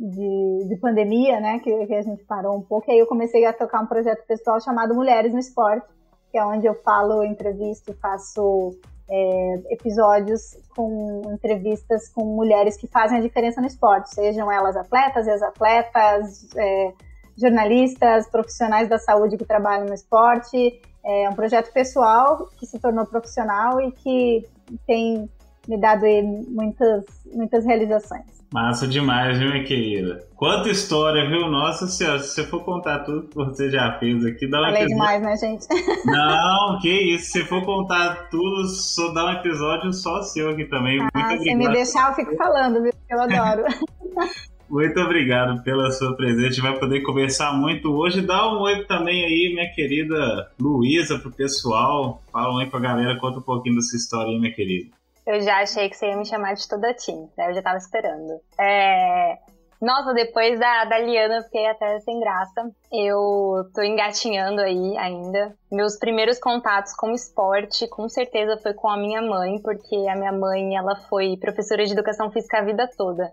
de, 0.00 0.68
de, 0.68 0.76
pandemia, 0.76 1.38
né, 1.40 1.58
que, 1.58 1.86
que 1.86 1.94
a 1.94 2.00
gente 2.02 2.24
parou 2.24 2.56
um 2.56 2.62
pouco, 2.62 2.90
e 2.90 2.94
aí 2.94 2.98
eu 2.98 3.06
comecei 3.06 3.44
a 3.44 3.52
tocar 3.52 3.82
um 3.82 3.86
projeto 3.86 4.26
pessoal 4.26 4.58
chamado 4.60 4.94
Mulheres 4.94 5.32
no 5.32 5.38
Esporte, 5.38 5.86
que 6.32 6.38
é 6.38 6.44
onde 6.44 6.66
eu 6.66 6.74
falo, 6.74 7.22
entrevisto, 7.22 7.92
faço 8.00 8.78
é, 9.10 9.60
episódios 9.70 10.56
com 10.74 11.22
entrevistas 11.34 12.08
com 12.08 12.24
mulheres 12.24 12.76
que 12.76 12.86
fazem 12.86 13.18
a 13.18 13.20
diferença 13.20 13.60
no 13.60 13.66
esporte, 13.66 14.14
sejam 14.14 14.50
elas 14.50 14.76
atletas, 14.76 15.26
ex-atletas, 15.26 16.48
é, 16.56 16.92
jornalistas, 17.36 18.28
profissionais 18.28 18.88
da 18.88 18.98
saúde 18.98 19.36
que 19.36 19.44
trabalham 19.44 19.86
no 19.86 19.94
esporte. 19.94 20.80
É 21.04 21.28
um 21.28 21.34
projeto 21.34 21.72
pessoal 21.72 22.48
que 22.58 22.66
se 22.66 22.78
tornou 22.78 23.06
profissional 23.06 23.80
e 23.80 23.90
que 23.90 24.46
tem 24.86 25.28
me 25.66 25.78
dado 25.78 26.04
muitas, 26.48 27.04
muitas 27.32 27.64
realizações. 27.64 28.39
Massa 28.52 28.84
demais, 28.84 29.38
viu, 29.38 29.52
minha 29.52 29.62
querida? 29.62 30.26
Quanta 30.34 30.68
história, 30.68 31.28
viu? 31.28 31.48
Nossa 31.48 31.86
senhora, 31.86 32.18
se 32.18 32.34
você 32.34 32.44
for 32.44 32.64
contar 32.64 33.00
tudo 33.00 33.28
que 33.28 33.36
você 33.36 33.70
já 33.70 33.96
fez 34.00 34.24
aqui, 34.24 34.48
dá 34.48 34.58
um 34.58 34.64
Falei 34.64 34.82
episódio... 34.82 34.96
demais, 34.96 35.22
né, 35.22 35.36
gente? 35.36 35.66
Não, 36.04 36.78
que 36.80 36.88
isso. 36.88 37.30
Se 37.30 37.44
for 37.44 37.64
contar 37.64 38.28
tudo, 38.28 38.66
só 38.66 39.12
dá 39.12 39.26
um 39.26 39.32
episódio 39.34 39.92
só 39.92 40.20
seu 40.22 40.50
aqui 40.50 40.64
também. 40.64 40.98
Ah, 41.00 41.02
Muito 41.14 41.26
obrigado. 41.26 41.42
Se 41.44 41.54
me 41.54 41.72
deixar, 41.72 42.08
eu 42.08 42.14
fico 42.16 42.36
falando, 42.36 42.82
viu? 42.82 42.92
Eu 43.08 43.20
adoro. 43.20 43.62
Muito 44.68 45.00
obrigado 45.00 45.62
pela 45.62 45.90
sua 45.92 46.16
presença. 46.16 46.46
A 46.46 46.50
gente 46.50 46.60
vai 46.60 46.78
poder 46.78 47.00
conversar 47.02 47.52
muito 47.52 47.92
hoje. 47.92 48.20
Dá 48.20 48.52
um 48.52 48.60
oi 48.60 48.84
também 48.84 49.24
aí, 49.24 49.52
minha 49.52 49.68
querida 49.74 50.48
Luísa, 50.60 51.18
pro 51.18 51.32
pessoal. 51.32 52.22
Fala 52.32 52.52
um 52.52 52.58
oi 52.58 52.66
pra 52.66 52.78
galera, 52.78 53.18
conta 53.18 53.40
um 53.40 53.42
pouquinho 53.42 53.74
dessa 53.74 53.96
história 53.96 54.32
aí, 54.32 54.38
minha 54.38 54.54
querida. 54.54 54.99
Eu 55.26 55.40
já 55.40 55.60
achei 55.60 55.88
que 55.88 55.96
você 55.96 56.06
ia 56.06 56.16
me 56.16 56.26
chamar 56.26 56.54
de 56.54 56.68
toda 56.68 56.94
Tim, 56.94 57.28
né? 57.36 57.50
Eu 57.50 57.54
já 57.54 57.62
tava 57.62 57.78
esperando. 57.78 58.40
É... 58.58 59.38
Nossa, 59.80 60.12
depois 60.12 60.58
da, 60.60 60.84
da 60.84 60.98
Liana 60.98 61.36
eu 61.36 61.42
fiquei 61.44 61.66
até 61.66 61.98
sem 62.00 62.20
graça. 62.20 62.70
Eu 62.92 63.64
tô 63.74 63.82
engatinhando 63.82 64.60
aí 64.60 64.96
ainda. 64.98 65.54
Meus 65.72 65.96
primeiros 65.98 66.38
contatos 66.38 66.92
com 66.94 67.12
esporte, 67.12 67.88
com 67.88 68.06
certeza, 68.06 68.58
foi 68.62 68.74
com 68.74 68.88
a 68.88 68.98
minha 68.98 69.22
mãe, 69.22 69.58
porque 69.62 69.96
a 70.06 70.16
minha 70.16 70.32
mãe, 70.32 70.76
ela 70.76 70.96
foi 71.08 71.36
professora 71.38 71.86
de 71.86 71.92
educação 71.92 72.30
física 72.30 72.58
a 72.58 72.64
vida 72.64 72.88
toda. 72.94 73.32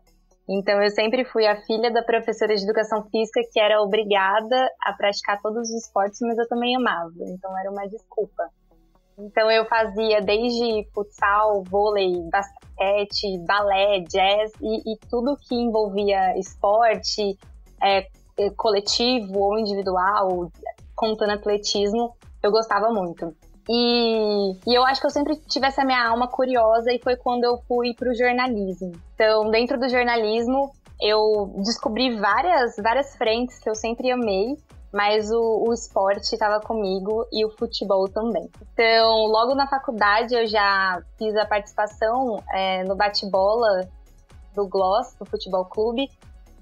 Então 0.50 0.82
eu 0.82 0.90
sempre 0.90 1.26
fui 1.26 1.46
a 1.46 1.62
filha 1.64 1.92
da 1.92 2.02
professora 2.02 2.56
de 2.56 2.64
educação 2.64 3.04
física 3.10 3.42
que 3.52 3.60
era 3.60 3.82
obrigada 3.82 4.70
a 4.82 4.94
praticar 4.94 5.42
todos 5.42 5.70
os 5.70 5.84
esportes, 5.84 6.20
mas 6.22 6.38
eu 6.38 6.48
também 6.48 6.78
amava. 6.78 7.12
Então 7.20 7.58
era 7.60 7.70
uma 7.70 7.86
desculpa. 7.88 8.50
Então 9.18 9.50
eu 9.50 9.66
fazia 9.66 10.22
desde 10.22 10.88
futsal, 10.94 11.64
vôlei, 11.64 12.22
basquete, 12.32 13.40
balé, 13.48 14.02
jazz 14.02 14.52
e, 14.62 14.94
e 14.94 14.98
tudo 15.10 15.38
que 15.38 15.56
envolvia 15.56 16.38
esporte, 16.38 17.38
é, 17.82 18.08
é 18.38 18.50
coletivo 18.56 19.40
ou 19.40 19.60
individual, 19.60 20.52
contando 20.96 21.32
atletismo, 21.32 22.16
eu 22.44 22.52
gostava 22.52 22.90
muito. 22.92 23.36
E, 23.70 24.54
e, 24.66 24.74
eu 24.74 24.86
acho 24.86 25.02
que 25.02 25.08
eu 25.08 25.12
sempre 25.12 25.36
tive 25.48 25.68
essa 25.68 25.84
minha 25.84 26.08
alma 26.08 26.28
curiosa 26.28 26.94
e 26.94 27.00
foi 27.00 27.18
quando 27.18 27.44
eu 27.44 27.58
fui 27.68 27.94
para 27.94 28.10
o 28.10 28.16
jornalismo. 28.16 28.94
Então, 29.14 29.50
dentro 29.50 29.78
do 29.78 29.90
jornalismo, 29.90 30.72
eu 31.02 31.54
descobri 31.66 32.18
várias, 32.18 32.76
várias 32.78 33.16
frentes 33.18 33.60
que 33.60 33.70
eu 33.70 33.76
sempre 33.76 34.10
amei 34.10 34.56
mas 34.92 35.30
o, 35.32 35.66
o 35.68 35.74
esporte 35.74 36.34
estava 36.34 36.60
comigo 36.60 37.28
e 37.32 37.46
o 37.46 37.50
futebol 37.50 38.08
também. 38.08 38.50
Então, 38.74 39.26
logo 39.26 39.54
na 39.54 39.68
faculdade 39.68 40.34
eu 40.34 40.48
já 40.48 41.02
fiz 41.18 41.36
a 41.36 41.46
participação 41.46 42.42
é, 42.54 42.84
no 42.84 42.96
bate-bola 42.96 43.88
do 44.56 44.68
Gloss, 44.68 45.16
do 45.20 45.26
Futebol 45.26 45.66
Clube, 45.66 46.10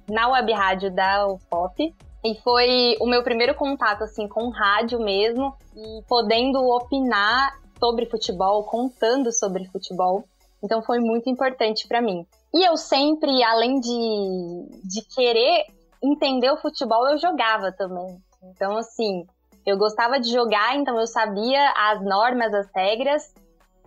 na 0.10 0.28
web 0.30 0.52
rádio 0.52 0.94
da 0.94 1.28
UFOP. 1.28 1.94
E 2.24 2.36
foi 2.42 2.98
o 3.00 3.06
meu 3.06 3.24
primeiro 3.24 3.54
contato 3.54 4.04
assim 4.04 4.28
com 4.28 4.50
rádio 4.50 5.00
mesmo 5.00 5.56
e 5.76 6.04
podendo 6.08 6.60
opinar 6.70 7.60
sobre 7.80 8.08
futebol, 8.08 8.64
contando 8.64 9.32
sobre 9.32 9.66
futebol. 9.68 10.24
Então 10.64 10.82
foi 10.82 11.00
muito 11.00 11.30
importante 11.30 11.88
para 11.88 12.02
mim. 12.02 12.26
E 12.54 12.68
eu 12.68 12.76
sempre, 12.78 13.44
além 13.44 13.80
de, 13.80 14.80
de 14.84 15.02
querer 15.14 15.66
entender 16.06 16.52
o 16.52 16.58
futebol, 16.58 17.08
eu 17.10 17.18
jogava 17.18 17.72
também. 17.72 18.18
Então, 18.44 18.78
assim, 18.78 19.26
eu 19.66 19.78
gostava 19.78 20.20
de 20.20 20.32
jogar, 20.32 20.76
então 20.76 21.00
eu 21.00 21.08
sabia 21.08 21.74
as 21.76 22.04
normas, 22.04 22.54
as 22.54 22.68
regras. 22.74 23.34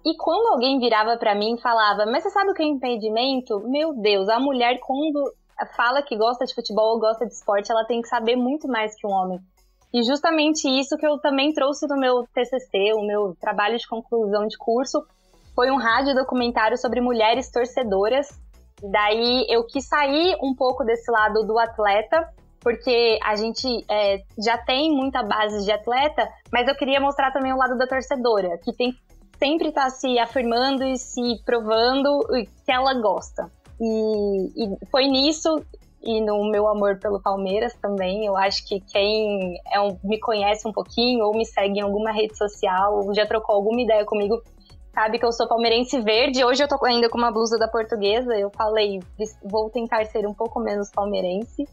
E 0.05 0.17
quando 0.17 0.53
alguém 0.53 0.79
virava 0.79 1.17
para 1.17 1.35
mim 1.35 1.55
e 1.55 1.61
falava, 1.61 2.07
mas 2.07 2.23
você 2.23 2.31
sabe 2.31 2.51
o 2.51 2.55
que 2.55 2.63
é 2.63 2.67
impedimento? 2.67 3.61
Meu 3.69 3.95
Deus, 3.95 4.29
a 4.29 4.41
mulher, 4.41 4.79
quando 4.81 5.33
fala 5.77 6.03
que 6.03 6.17
gosta 6.17 6.45
de 6.45 6.55
futebol 6.55 6.95
ou 6.95 7.01
gosta 7.01 7.27
de 7.27 7.33
esporte, 7.33 7.71
ela 7.71 7.85
tem 7.85 8.01
que 8.01 8.09
saber 8.09 8.37
muito 8.37 8.69
mais 8.69 8.95
que 8.95 9.07
um 9.07 9.11
homem. 9.11 9.41
E 9.93 10.03
justamente 10.03 10.69
isso 10.69 10.97
que 10.97 11.07
eu 11.07 11.19
também 11.19 11.53
trouxe 11.53 11.87
no 11.89 11.97
meu 11.97 12.25
TCC, 12.35 12.93
o 12.95 13.07
meu 13.07 13.35
trabalho 13.41 13.79
de 13.79 13.89
conclusão 13.89 14.47
de 14.47 14.57
curso, 14.59 15.03
foi 15.55 15.71
um 15.71 15.77
rádio 15.77 16.15
documentário 16.15 16.77
sobre 16.77 17.01
mulheres 17.01 17.51
torcedoras. 17.51 18.29
Daí 18.83 19.47
eu 19.49 19.65
quis 19.65 19.87
sair 19.87 20.37
um 20.43 20.55
pouco 20.55 20.85
desse 20.85 21.11
lado 21.11 21.45
do 21.45 21.59
atleta 21.59 22.29
porque 22.61 23.19
a 23.23 23.37
gente 23.37 23.85
é, 23.89 24.23
já 24.37 24.59
tem 24.59 24.91
muita 24.91 25.23
base 25.23 25.65
de 25.65 25.71
atleta, 25.71 26.29
mas 26.53 26.67
eu 26.67 26.75
queria 26.75 27.01
mostrar 27.01 27.33
também 27.33 27.53
o 27.53 27.57
lado 27.57 27.79
da 27.79 27.87
torcedora, 27.87 28.59
que 28.59 28.73
tem 28.73 28.93
sempre 29.39 29.69
estar 29.69 29.85
tá 29.85 29.91
se 29.91 30.19
afirmando 30.19 30.85
e 30.85 30.99
se 30.99 31.41
provando 31.45 32.27
que 32.65 32.73
ela 32.73 32.95
gosta. 32.95 33.51
E, 33.81 34.65
e, 34.65 34.87
foi 34.91 35.07
nisso 35.07 35.63
e 36.03 36.21
no 36.21 36.51
meu 36.51 36.69
amor 36.69 36.99
pelo 36.99 37.21
Palmeiras 37.21 37.75
também. 37.75 38.27
Eu 38.27 38.37
acho 38.37 38.67
que 38.67 38.81
quem 38.81 39.61
é 39.73 39.81
um, 39.81 39.97
me 40.03 40.19
conhece 40.19 40.67
um 40.67 40.73
pouquinho 40.73 41.25
ou 41.25 41.33
me 41.33 41.47
segue 41.47 41.79
em 41.79 41.83
alguma 41.83 42.11
rede 42.11 42.37
social 42.37 42.99
ou 42.99 43.15
já 43.15 43.25
trocou 43.25 43.55
alguma 43.55 43.81
ideia 43.81 44.05
comigo 44.05 44.43
sabe 44.93 45.19
que 45.19 45.25
eu 45.25 45.33
sou 45.33 45.49
palmeirense 45.49 46.01
verde. 46.01 46.45
Hoje 46.45 46.63
eu 46.63 46.69
tô 46.69 46.85
ainda 46.85 47.09
com 47.09 47.19
uma 47.19 47.31
blusa 47.31 47.59
da 47.59 47.69
portuguesa. 47.69 48.37
Eu 48.37 48.51
falei, 48.51 49.01
vou 49.45 49.71
tentar 49.71 50.05
ser 50.07 50.27
um 50.27 50.35
pouco 50.35 50.61
menos 50.61 50.91
palmeirense. 50.91 51.69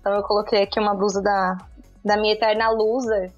Então 0.00 0.14
eu 0.14 0.22
coloquei 0.22 0.62
aqui 0.62 0.78
uma 0.78 0.94
blusa 0.94 1.20
da, 1.22 1.56
da 2.04 2.16
minha 2.16 2.34
eterna 2.34 2.70
loser, 2.70 3.32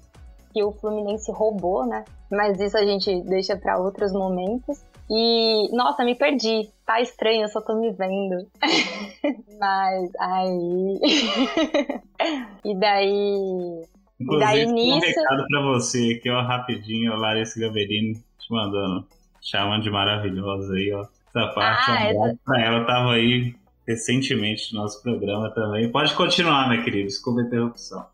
que 0.53 0.63
o 0.63 0.71
Fluminense 0.71 1.31
roubou, 1.31 1.85
né? 1.85 2.05
Mas 2.29 2.59
isso 2.59 2.77
a 2.77 2.85
gente 2.85 3.21
deixa 3.21 3.57
para 3.57 3.79
outros 3.79 4.13
momentos. 4.13 4.83
E, 5.09 5.75
nossa, 5.75 6.05
me 6.05 6.13
perdi. 6.13 6.69
Tá 6.85 7.01
estranho, 7.01 7.41
eu 7.41 7.47
só 7.47 7.61
tô 7.61 7.75
me 7.75 7.91
vendo. 7.91 8.47
Mas 9.59 10.11
aí. 10.19 10.99
e 12.63 12.75
daí. 12.75 13.83
Inclusive, 14.19 14.61
e 14.61 14.65
daí 14.65 14.65
nisso. 14.67 14.97
Um 14.97 14.99
recado 14.99 15.45
pra 15.47 15.61
você 15.61 16.17
aqui, 16.19 16.29
ó, 16.29 16.41
rapidinho, 16.41 17.15
Larissa 17.15 17.59
Gaverini 17.59 18.13
te 18.13 18.51
mandando, 18.53 19.07
chamando 19.41 19.83
de 19.83 19.89
maravilhosa 19.89 20.73
aí, 20.73 20.93
ó. 20.93 21.05
Essa 21.29 21.53
parte, 21.53 21.91
ah, 21.91 22.33
pra 22.43 22.61
ela 22.61 22.85
tava 22.85 23.13
aí 23.13 23.53
recentemente 23.87 24.73
no 24.73 24.81
nosso 24.81 25.01
programa 25.01 25.51
também. 25.53 25.91
Pode 25.91 26.13
continuar, 26.13 26.67
minha 26.69 26.83
querida, 26.83 27.07
desculpa 27.07 27.41
a 27.41 27.43
interrupção. 27.43 28.05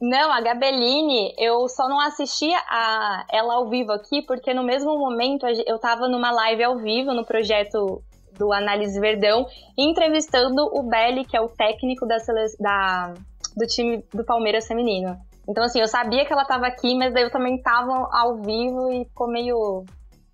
Não, 0.00 0.32
a 0.32 0.40
Gabeline, 0.40 1.34
eu 1.36 1.68
só 1.68 1.88
não 1.88 2.00
assisti 2.00 2.50
a 2.54 3.26
ela 3.30 3.54
ao 3.54 3.68
vivo 3.68 3.92
aqui, 3.92 4.22
porque 4.22 4.54
no 4.54 4.62
mesmo 4.62 4.98
momento 4.98 5.46
eu 5.46 5.76
estava 5.76 6.08
numa 6.08 6.30
live 6.30 6.64
ao 6.64 6.78
vivo 6.78 7.12
no 7.12 7.24
projeto 7.24 8.02
do 8.38 8.52
Análise 8.52 8.98
Verdão, 8.98 9.46
entrevistando 9.76 10.62
o 10.72 10.82
Belli, 10.82 11.26
que 11.26 11.36
é 11.36 11.40
o 11.40 11.48
técnico 11.48 12.06
da, 12.06 12.16
da, 12.58 13.14
do 13.54 13.66
time 13.66 14.02
do 14.14 14.24
Palmeiras 14.24 14.66
Feminino. 14.66 15.18
Então, 15.46 15.64
assim, 15.64 15.80
eu 15.80 15.88
sabia 15.88 16.24
que 16.24 16.32
ela 16.32 16.42
estava 16.42 16.66
aqui, 16.66 16.94
mas 16.94 17.12
daí 17.12 17.24
eu 17.24 17.30
também 17.30 17.56
estava 17.56 18.08
ao 18.12 18.36
vivo 18.36 18.92
e 18.92 19.04
ficou 19.04 19.28
meio 19.28 19.84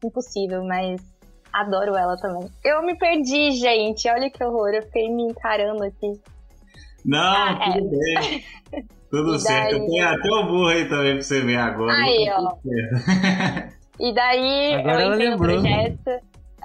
impossível, 0.07 0.65
mas 0.65 1.01
Adoro 1.57 1.97
ela 1.97 2.19
também. 2.19 2.51
Eu 2.63 2.83
me 2.83 2.95
perdi, 2.99 3.53
gente. 3.53 4.07
Olha 4.11 4.29
que 4.29 4.45
horror. 4.45 4.75
Eu 4.75 4.83
fiquei 4.83 5.11
me 5.11 5.23
encarando 5.23 5.83
aqui. 5.85 6.21
Não, 7.03 7.19
ah, 7.19 7.73
tudo 7.73 7.95
é. 7.95 8.21
bem. 8.21 8.45
Tudo 9.11 9.39
certo. 9.39 9.87
Tem 9.87 10.03
até 10.03 10.29
o 10.29 10.45
burro 10.45 10.67
aí 10.67 10.87
também 10.87 11.15
pra 11.15 11.23
você 11.23 11.41
ver 11.41 11.57
agora. 11.57 11.95
Aí, 11.95 12.29
ó. 12.31 12.57
e 13.99 14.13
daí 14.13 14.75
agora 14.75 15.03
eu 15.03 15.15
entrei 15.15 15.31
no 15.31 15.39
projeto. 15.39 16.11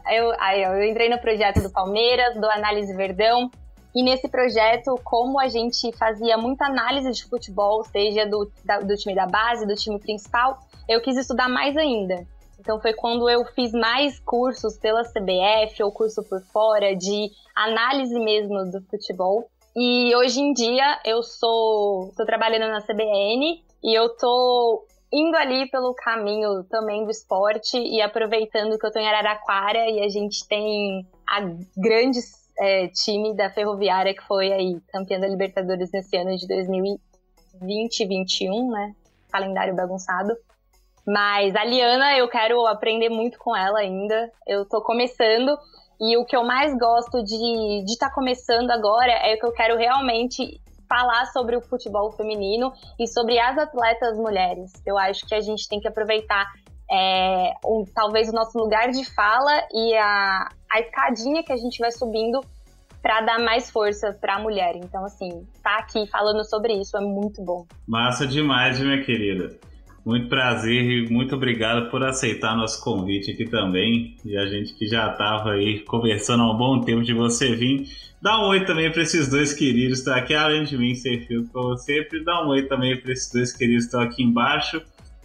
Eu, 0.10 0.33
aí, 0.39 0.65
ó, 0.65 0.74
eu 0.74 0.89
entrei 0.89 1.10
no 1.10 1.19
projeto 1.19 1.62
do 1.62 1.71
Palmeiras, 1.71 2.36
do 2.36 2.50
Análise 2.50 2.93
Verdão. 2.93 3.50
E 3.95 4.03
nesse 4.03 4.27
projeto, 4.27 5.00
como 5.03 5.39
a 5.39 5.48
gente 5.48 5.95
fazia 5.98 6.38
muita 6.38 6.65
análise 6.65 7.12
de 7.12 7.29
futebol, 7.29 7.83
seja 7.86 8.25
do, 8.25 8.51
da, 8.65 8.79
do 8.79 8.95
time 8.95 9.15
da 9.15 9.27
base, 9.27 9.65
do 9.65 9.75
time 9.75 10.00
principal, 10.00 10.60
eu 10.89 11.00
quis 11.01 11.15
estudar 11.15 11.48
mais 11.48 11.77
ainda. 11.77 12.25
Então 12.61 12.79
foi 12.79 12.93
quando 12.93 13.27
eu 13.27 13.43
fiz 13.55 13.71
mais 13.71 14.19
cursos 14.19 14.77
pela 14.77 15.01
CBF 15.03 15.81
ou 15.81 15.91
curso 15.91 16.23
por 16.23 16.39
fora 16.53 16.95
de 16.95 17.29
análise 17.55 18.17
mesmo 18.19 18.69
do 18.69 18.81
futebol. 18.83 19.49
E 19.75 20.15
hoje 20.15 20.39
em 20.39 20.53
dia 20.53 21.01
eu 21.03 21.23
sou 21.23 22.11
trabalhando 22.25 22.69
na 22.71 22.81
CBN 22.81 23.63
e 23.83 23.97
eu 23.97 24.15
tô 24.15 24.85
indo 25.11 25.35
ali 25.35 25.69
pelo 25.71 25.95
caminho 25.95 26.63
também 26.65 27.03
do 27.03 27.09
esporte 27.09 27.77
e 27.77 27.99
aproveitando 27.99 28.77
que 28.77 28.85
eu 28.85 28.91
tô 28.91 28.99
em 28.99 29.07
Araraquara 29.07 29.89
e 29.89 29.99
a 29.99 30.07
gente 30.07 30.47
tem 30.47 31.05
a 31.27 31.41
grande 31.75 32.19
é, 32.59 32.87
time 32.89 33.35
da 33.35 33.49
Ferroviária 33.49 34.13
que 34.13 34.25
foi 34.27 34.53
aí 34.53 34.79
campeã 34.93 35.19
da 35.19 35.27
Libertadores 35.27 35.89
nesse 35.91 36.15
ano 36.15 36.37
de 36.37 36.47
2020 36.47 37.99
e 38.01 38.07
2021, 38.07 38.69
né? 38.69 38.93
Calendário 39.31 39.75
bagunçado. 39.75 40.35
Mas 41.05 41.55
a 41.55 41.63
Liana, 41.63 42.17
eu 42.17 42.27
quero 42.27 42.65
aprender 42.67 43.10
muito 43.10 43.38
com 43.39 43.55
ela 43.55 43.79
ainda. 43.79 44.31
Eu 44.48 44.65
tô 44.65 44.81
começando. 44.81 45.58
E 46.00 46.17
o 46.17 46.25
que 46.25 46.36
eu 46.36 46.43
mais 46.43 46.75
gosto 46.77 47.24
de 47.24 47.84
estar 47.86 48.10
tá 48.10 48.15
começando 48.15 48.72
agora 48.72 49.12
é 49.12 49.38
que 49.38 49.46
eu 49.46 49.51
quero 49.51 49.77
realmente 49.77 50.60
falar 50.89 51.25
sobre 51.27 51.55
o 51.55 51.62
futebol 51.62 52.12
feminino 52.12 52.74
e 53.00 53.08
sobre 53.08 53.39
as 53.39 53.58
atletas 53.58 54.17
mulheres. 54.17 54.72
Eu 54.86 54.98
acho 54.98 55.25
que 55.25 55.34
a 55.34 55.39
gente 55.39 55.67
tem 55.70 55.79
que 55.79 55.88
aproveitar 55.88 56.51
é, 56.91 57.53
talvez 57.96 58.27
o 58.29 58.34
nosso 58.34 58.58
lugar 58.58 58.89
de 58.91 59.05
fala 59.13 59.51
e 59.72 59.96
a, 59.96 60.50
a 60.70 60.79
escadinha 60.81 61.43
que 61.43 61.53
a 61.53 61.58
gente 61.58 61.79
vai 61.79 61.91
subindo 61.91 62.41
para 63.01 63.22
dar 63.22 63.39
mais 63.39 63.72
força 63.72 64.12
para 64.20 64.36
a 64.36 64.39
mulher. 64.39 64.75
Então, 64.75 65.05
assim, 65.05 65.48
tá 65.63 65.77
aqui 65.77 66.05
falando 66.08 66.43
sobre 66.43 66.74
isso 66.74 66.98
é 66.98 67.01
muito 67.01 67.41
bom. 67.43 67.65
Massa 67.88 68.27
demais, 68.27 68.79
minha 68.79 69.01
querida. 69.03 69.58
Muito 70.03 70.29
prazer 70.29 70.81
e 70.81 71.10
muito 71.10 71.36
obrigado 71.36 71.89
por 71.91 72.03
aceitar 72.03 72.55
nosso 72.55 72.84
convite 72.84 73.31
aqui 73.31 73.46
também. 73.46 74.15
E 74.25 74.36
a 74.36 74.48
gente 74.48 74.74
que 74.74 74.88
já 74.88 75.12
estava 75.12 75.51
aí 75.51 75.79
conversando 75.81 76.41
há 76.43 76.51
um 76.51 76.58
bom 76.58 76.81
tempo 76.81 77.03
de 77.03 77.13
você 77.13 77.55
vir. 77.55 77.88
Dá 78.22 78.39
um 78.39 78.50
oi 78.50 78.65
também 78.65 78.91
para 78.91 79.01
esses 79.01 79.27
dois 79.27 79.53
queridos, 79.53 80.03
tá 80.03 80.15
aqui 80.15 80.34
além 80.34 80.63
de 80.63 80.77
mim, 80.77 80.96
ser 80.96 81.25
filho 81.25 81.48
como 81.53 81.77
sempre. 81.77 82.24
Dá 82.24 82.43
um 82.43 82.50
oi 82.50 82.63
também 82.63 83.00
para 83.00 83.12
esses 83.12 83.31
dois 83.31 83.51
queridos 83.51 83.86
que 83.86 83.88
estão 83.88 84.01
aqui 84.01 84.24
embaixo. 84.24 84.81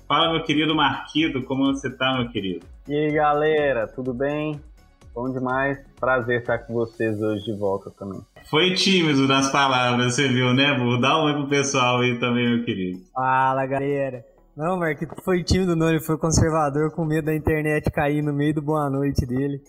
Fala, 0.06 0.33
meu 0.33 0.42
querido 0.42 0.75
Marquito, 0.75 1.42
como 1.42 1.66
você 1.66 1.90
tá, 1.90 2.14
meu 2.14 2.28
querido? 2.30 2.64
E 2.87 2.95
aí, 2.95 3.12
galera, 3.12 3.87
tudo 3.87 4.14
bem? 4.14 4.61
Bom 5.14 5.33
demais. 5.33 5.78
Prazer 5.99 6.40
estar 6.40 6.59
com 6.59 6.75
vocês 6.75 7.21
hoje 7.21 7.45
de 7.45 7.54
volta 7.54 7.90
também. 7.90 8.21
Foi 8.45 8.75
tímido 8.75 9.26
nas 9.26 9.50
palavras, 9.50 10.14
você 10.14 10.28
viu, 10.28 10.52
né, 10.54 10.75
Bu? 10.75 10.99
Dá 10.99 11.18
um 11.18 11.25
oi 11.25 11.33
pro 11.33 11.49
pessoal 11.49 12.00
aí 12.00 12.18
também, 12.18 12.49
meu 12.49 12.64
querido. 12.64 13.00
Fala, 13.14 13.66
galera. 13.66 14.35
Não, 14.56 14.78
Marquito 14.78 15.14
foi 15.22 15.44
tímido 15.44 15.76
não, 15.76 15.90
ele 15.90 16.00
foi 16.00 16.16
conservador 16.16 16.90
com 16.90 17.04
medo 17.04 17.26
da 17.26 17.34
internet 17.34 17.90
cair 17.90 18.22
no 18.22 18.32
meio 18.32 18.54
do 18.54 18.62
boa 18.62 18.88
noite 18.88 19.26
dele. 19.26 19.62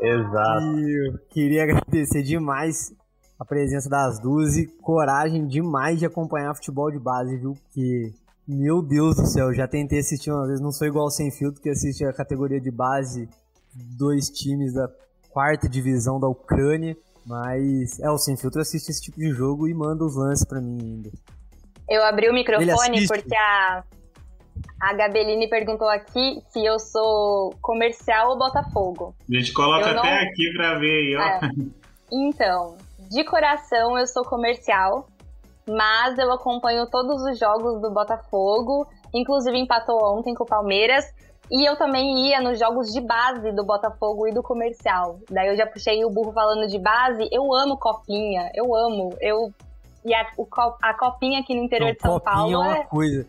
Exato. 0.00 0.78
E 0.78 1.08
eu 1.08 1.18
queria 1.30 1.64
agradecer 1.64 2.22
demais 2.22 2.92
a 3.38 3.44
presença 3.44 3.88
das 3.88 4.20
duas 4.20 4.56
e 4.56 4.66
coragem 4.66 5.48
demais 5.48 5.98
de 5.98 6.06
acompanhar 6.06 6.54
futebol 6.54 6.92
de 6.92 6.98
base, 6.98 7.36
viu? 7.38 7.54
Porque 7.54 8.12
Meu 8.46 8.80
Deus 8.80 9.16
do 9.16 9.26
céu, 9.26 9.52
já 9.52 9.66
tentei 9.66 9.98
assistir 9.98 10.30
uma 10.30 10.46
vez, 10.46 10.60
não 10.60 10.70
sou 10.70 10.86
igual 10.86 11.10
sem 11.10 11.32
filtro 11.32 11.60
que 11.60 11.68
assiste 11.68 12.04
a 12.04 12.12
categoria 12.12 12.60
de 12.60 12.70
base 12.70 13.28
dois 13.74 14.28
times 14.28 14.74
da 14.74 14.88
quarta 15.30 15.68
divisão 15.68 16.20
da 16.20 16.28
Ucrânia, 16.28 16.96
mas 17.26 17.98
é 17.98 18.08
o 18.10 18.18
sem 18.18 18.36
filtro 18.36 18.60
assiste 18.60 18.90
esse 18.90 19.02
tipo 19.02 19.18
de 19.18 19.30
jogo 19.30 19.66
e 19.66 19.74
manda 19.74 20.04
os 20.04 20.14
lances 20.14 20.44
para 20.44 20.60
mim 20.60 20.78
ainda. 20.80 21.10
Eu 21.88 22.04
abri 22.04 22.28
o 22.28 22.32
microfone 22.32 23.06
porque 23.08 23.34
a 23.34 23.82
a 24.80 24.94
Gabeline 24.94 25.48
perguntou 25.48 25.88
aqui 25.88 26.42
se 26.48 26.64
eu 26.64 26.78
sou 26.78 27.54
comercial 27.60 28.30
ou 28.30 28.38
Botafogo. 28.38 29.14
A 29.28 29.34
gente 29.34 29.52
coloca 29.52 29.92
não... 29.92 30.00
até 30.00 30.22
aqui 30.22 30.52
pra 30.54 30.78
ver 30.78 30.90
aí, 30.90 31.16
ó. 31.16 31.20
É. 31.20 31.40
Então, 32.10 32.76
de 33.10 33.22
coração 33.24 33.98
eu 33.98 34.06
sou 34.06 34.24
comercial, 34.24 35.06
mas 35.68 36.18
eu 36.18 36.32
acompanho 36.32 36.88
todos 36.90 37.22
os 37.22 37.38
jogos 37.38 37.80
do 37.82 37.90
Botafogo, 37.90 38.86
inclusive 39.12 39.58
empatou 39.58 40.18
ontem 40.18 40.34
com 40.34 40.44
o 40.44 40.46
Palmeiras. 40.46 41.04
E 41.52 41.68
eu 41.68 41.76
também 41.76 42.28
ia 42.28 42.40
nos 42.40 42.58
jogos 42.58 42.92
de 42.92 43.00
base 43.00 43.50
do 43.52 43.64
Botafogo 43.64 44.28
e 44.28 44.32
do 44.32 44.40
comercial. 44.40 45.18
Daí 45.28 45.48
eu 45.48 45.56
já 45.56 45.66
puxei 45.66 46.04
o 46.04 46.10
burro 46.10 46.32
falando 46.32 46.68
de 46.68 46.78
base. 46.78 47.28
Eu 47.32 47.52
amo 47.52 47.76
copinha, 47.76 48.50
eu 48.54 48.72
amo. 48.72 49.16
Eu 49.20 49.52
e 50.04 50.14
a, 50.14 50.26
o, 50.36 50.46
a 50.80 50.94
copinha 50.94 51.40
aqui 51.40 51.54
no 51.54 51.64
interior 51.64 51.88
Não, 51.88 51.94
de 51.94 52.00
São 52.00 52.20
Paulo 52.20 52.54
é 52.54 52.56
uma 52.56 52.78
é... 52.78 52.84
coisa. 52.84 53.26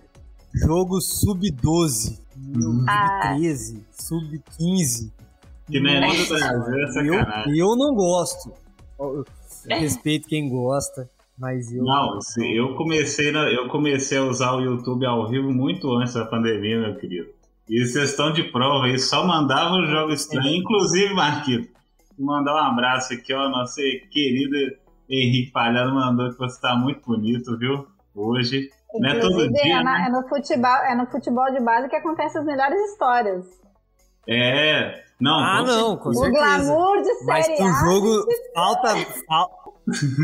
Jogo 0.54 1.00
sub-12, 1.00 2.20
sub-13, 2.60 2.86
ah. 2.88 3.84
sub-15. 3.92 5.12
Que 5.68 5.80
merda 5.80 6.08
do 6.08 6.66
Brasil, 6.66 7.14
é. 7.14 7.44
Eu, 7.48 7.56
eu 7.56 7.76
não 7.76 7.96
gosto. 7.96 8.52
Eu 9.00 9.26
respeito 9.70 10.28
quem 10.28 10.50
gosta, 10.50 11.10
mas 11.38 11.72
eu. 11.74 11.84
Não, 11.84 12.20
eu 12.54 12.76
comecei, 12.76 13.32
na, 13.32 13.50
eu 13.50 13.68
comecei 13.70 14.18
a 14.18 14.24
usar 14.24 14.54
o 14.54 14.62
YouTube 14.62 15.06
ao 15.06 15.30
vivo 15.30 15.52
muito 15.52 15.92
antes 15.94 16.14
da 16.14 16.26
pandemia, 16.26 16.80
meu 16.80 16.96
querido. 16.98 17.30
E 17.70 17.86
vocês 17.86 18.10
estão 18.10 18.34
de 18.34 18.44
prova 18.44 18.86
aí, 18.86 19.00
só 19.00 19.26
mandava 19.26 19.76
o 19.76 19.86
jogo 19.86 20.12
estranho. 20.12 20.48
É. 20.48 20.58
Inclusive, 20.58 21.14
Marquito, 21.14 21.70
mandar 22.20 22.54
um 22.54 22.72
abraço 22.72 23.14
aqui, 23.14 23.34
ó, 23.34 23.48
nosso 23.48 23.76
querido 24.12 24.56
Henrique 25.10 25.52
Palhado 25.52 25.94
mandou 25.94 26.32
que 26.32 26.38
você 26.38 26.56
está 26.56 26.76
muito 26.76 27.02
bonito, 27.06 27.58
viu? 27.58 27.88
Hoje. 28.14 28.70
Não 29.00 29.10
é 29.10 29.20
todo 29.20 29.52
dia. 29.52 29.80
É, 29.80 29.84
né? 29.84 30.06
é, 30.08 30.12
no 30.12 30.28
futebol, 30.28 30.76
é 30.76 30.96
no 30.96 31.06
futebol 31.08 31.52
de 31.52 31.60
base 31.60 31.90
que 31.90 31.96
acontecem 31.96 32.40
as 32.40 32.46
melhores 32.46 32.80
histórias. 32.92 33.46
É. 34.28 35.04
Não, 35.20 35.40
ah, 35.40 35.64
não, 35.64 35.98
com 35.98 36.14
certeza. 36.14 36.30
O 36.30 36.76
glamour 36.76 37.02
de 37.04 37.14
série 37.14 37.26
Mas 37.28 37.48
pro 37.48 37.92
jogo 37.92 38.26
falta, 38.56 38.96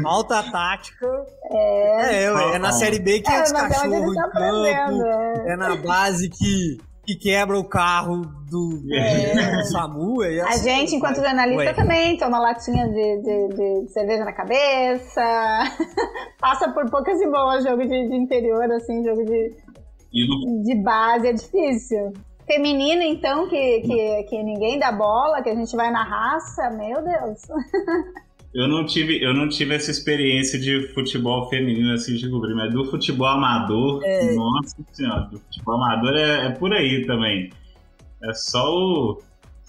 falta 0.01 0.51
tática. 0.51 1.25
É, 1.51 2.24
é, 2.24 2.55
é 2.55 2.59
na 2.59 2.71
Série 2.71 3.00
B 3.00 3.21
que 3.21 3.31
é, 3.31 3.43
os 3.43 3.51
cachorros 3.51 4.15
tá 4.15 4.29
campo, 4.31 4.65
é. 4.65 5.53
é 5.53 5.55
na 5.55 5.75
base 5.75 6.29
que 6.29 6.79
que 7.07 7.15
quebra 7.15 7.57
o 7.57 7.63
carro 7.63 8.25
do, 8.51 8.83
é. 8.93 9.55
do 9.55 9.65
SAMU. 9.67 10.21
É 10.23 10.41
a 10.41 10.57
gente, 10.57 10.93
enquanto 10.93 11.21
jornalista, 11.21 11.63
Ué. 11.63 11.73
também 11.73 12.17
toma 12.17 12.37
latinha 12.37 12.85
de, 12.85 13.21
de, 13.21 13.47
de, 13.47 13.87
cerveja 13.93 14.25
na 14.25 14.33
cabeça, 14.33 15.23
passa 16.37 16.69
por 16.73 16.89
poucas 16.89 17.21
e 17.21 17.31
boas 17.31 17.63
jogo 17.63 17.83
de, 17.83 18.09
de 18.09 18.15
interior, 18.15 18.69
assim, 18.73 19.05
jogo 19.05 19.23
de, 19.23 19.55
de 20.63 20.75
base, 20.83 21.29
é 21.29 21.33
difícil. 21.33 22.11
Feminino, 22.45 23.01
então, 23.03 23.47
que, 23.47 23.81
que, 23.81 24.23
que 24.23 24.43
ninguém 24.43 24.77
dá 24.77 24.91
bola, 24.91 25.41
que 25.41 25.49
a 25.49 25.55
gente 25.55 25.73
vai 25.77 25.89
na 25.89 26.03
raça, 26.03 26.69
meu 26.71 27.01
Deus. 27.01 27.39
Eu 28.54 28.68
não 28.68 28.86
tive, 28.86 29.24
eu 29.24 29.34
não 29.34 29.48
tive 29.50 29.75
essa 29.75 29.92
experiência 29.92 30.58
de 30.60 30.88
futebol 30.94 31.50
feminino 31.50 31.94
assim 31.94 32.16
de 32.16 32.29
cobrir, 32.29 32.55
mas 32.55 32.72
do 32.72 32.86
futebol 32.86 33.27
amador, 33.27 34.01
é. 34.03 34.33
nossa 34.33 34.75
senhora, 34.94 35.22
do 35.31 35.40
futebol 35.40 35.75
amador 35.75 36.16
é, 36.16 36.48
é, 36.48 36.50
por 36.51 36.74
aí 36.74 37.05
também. 37.05 37.51
É 38.24 38.33
só 38.33 38.66
o 38.66 39.22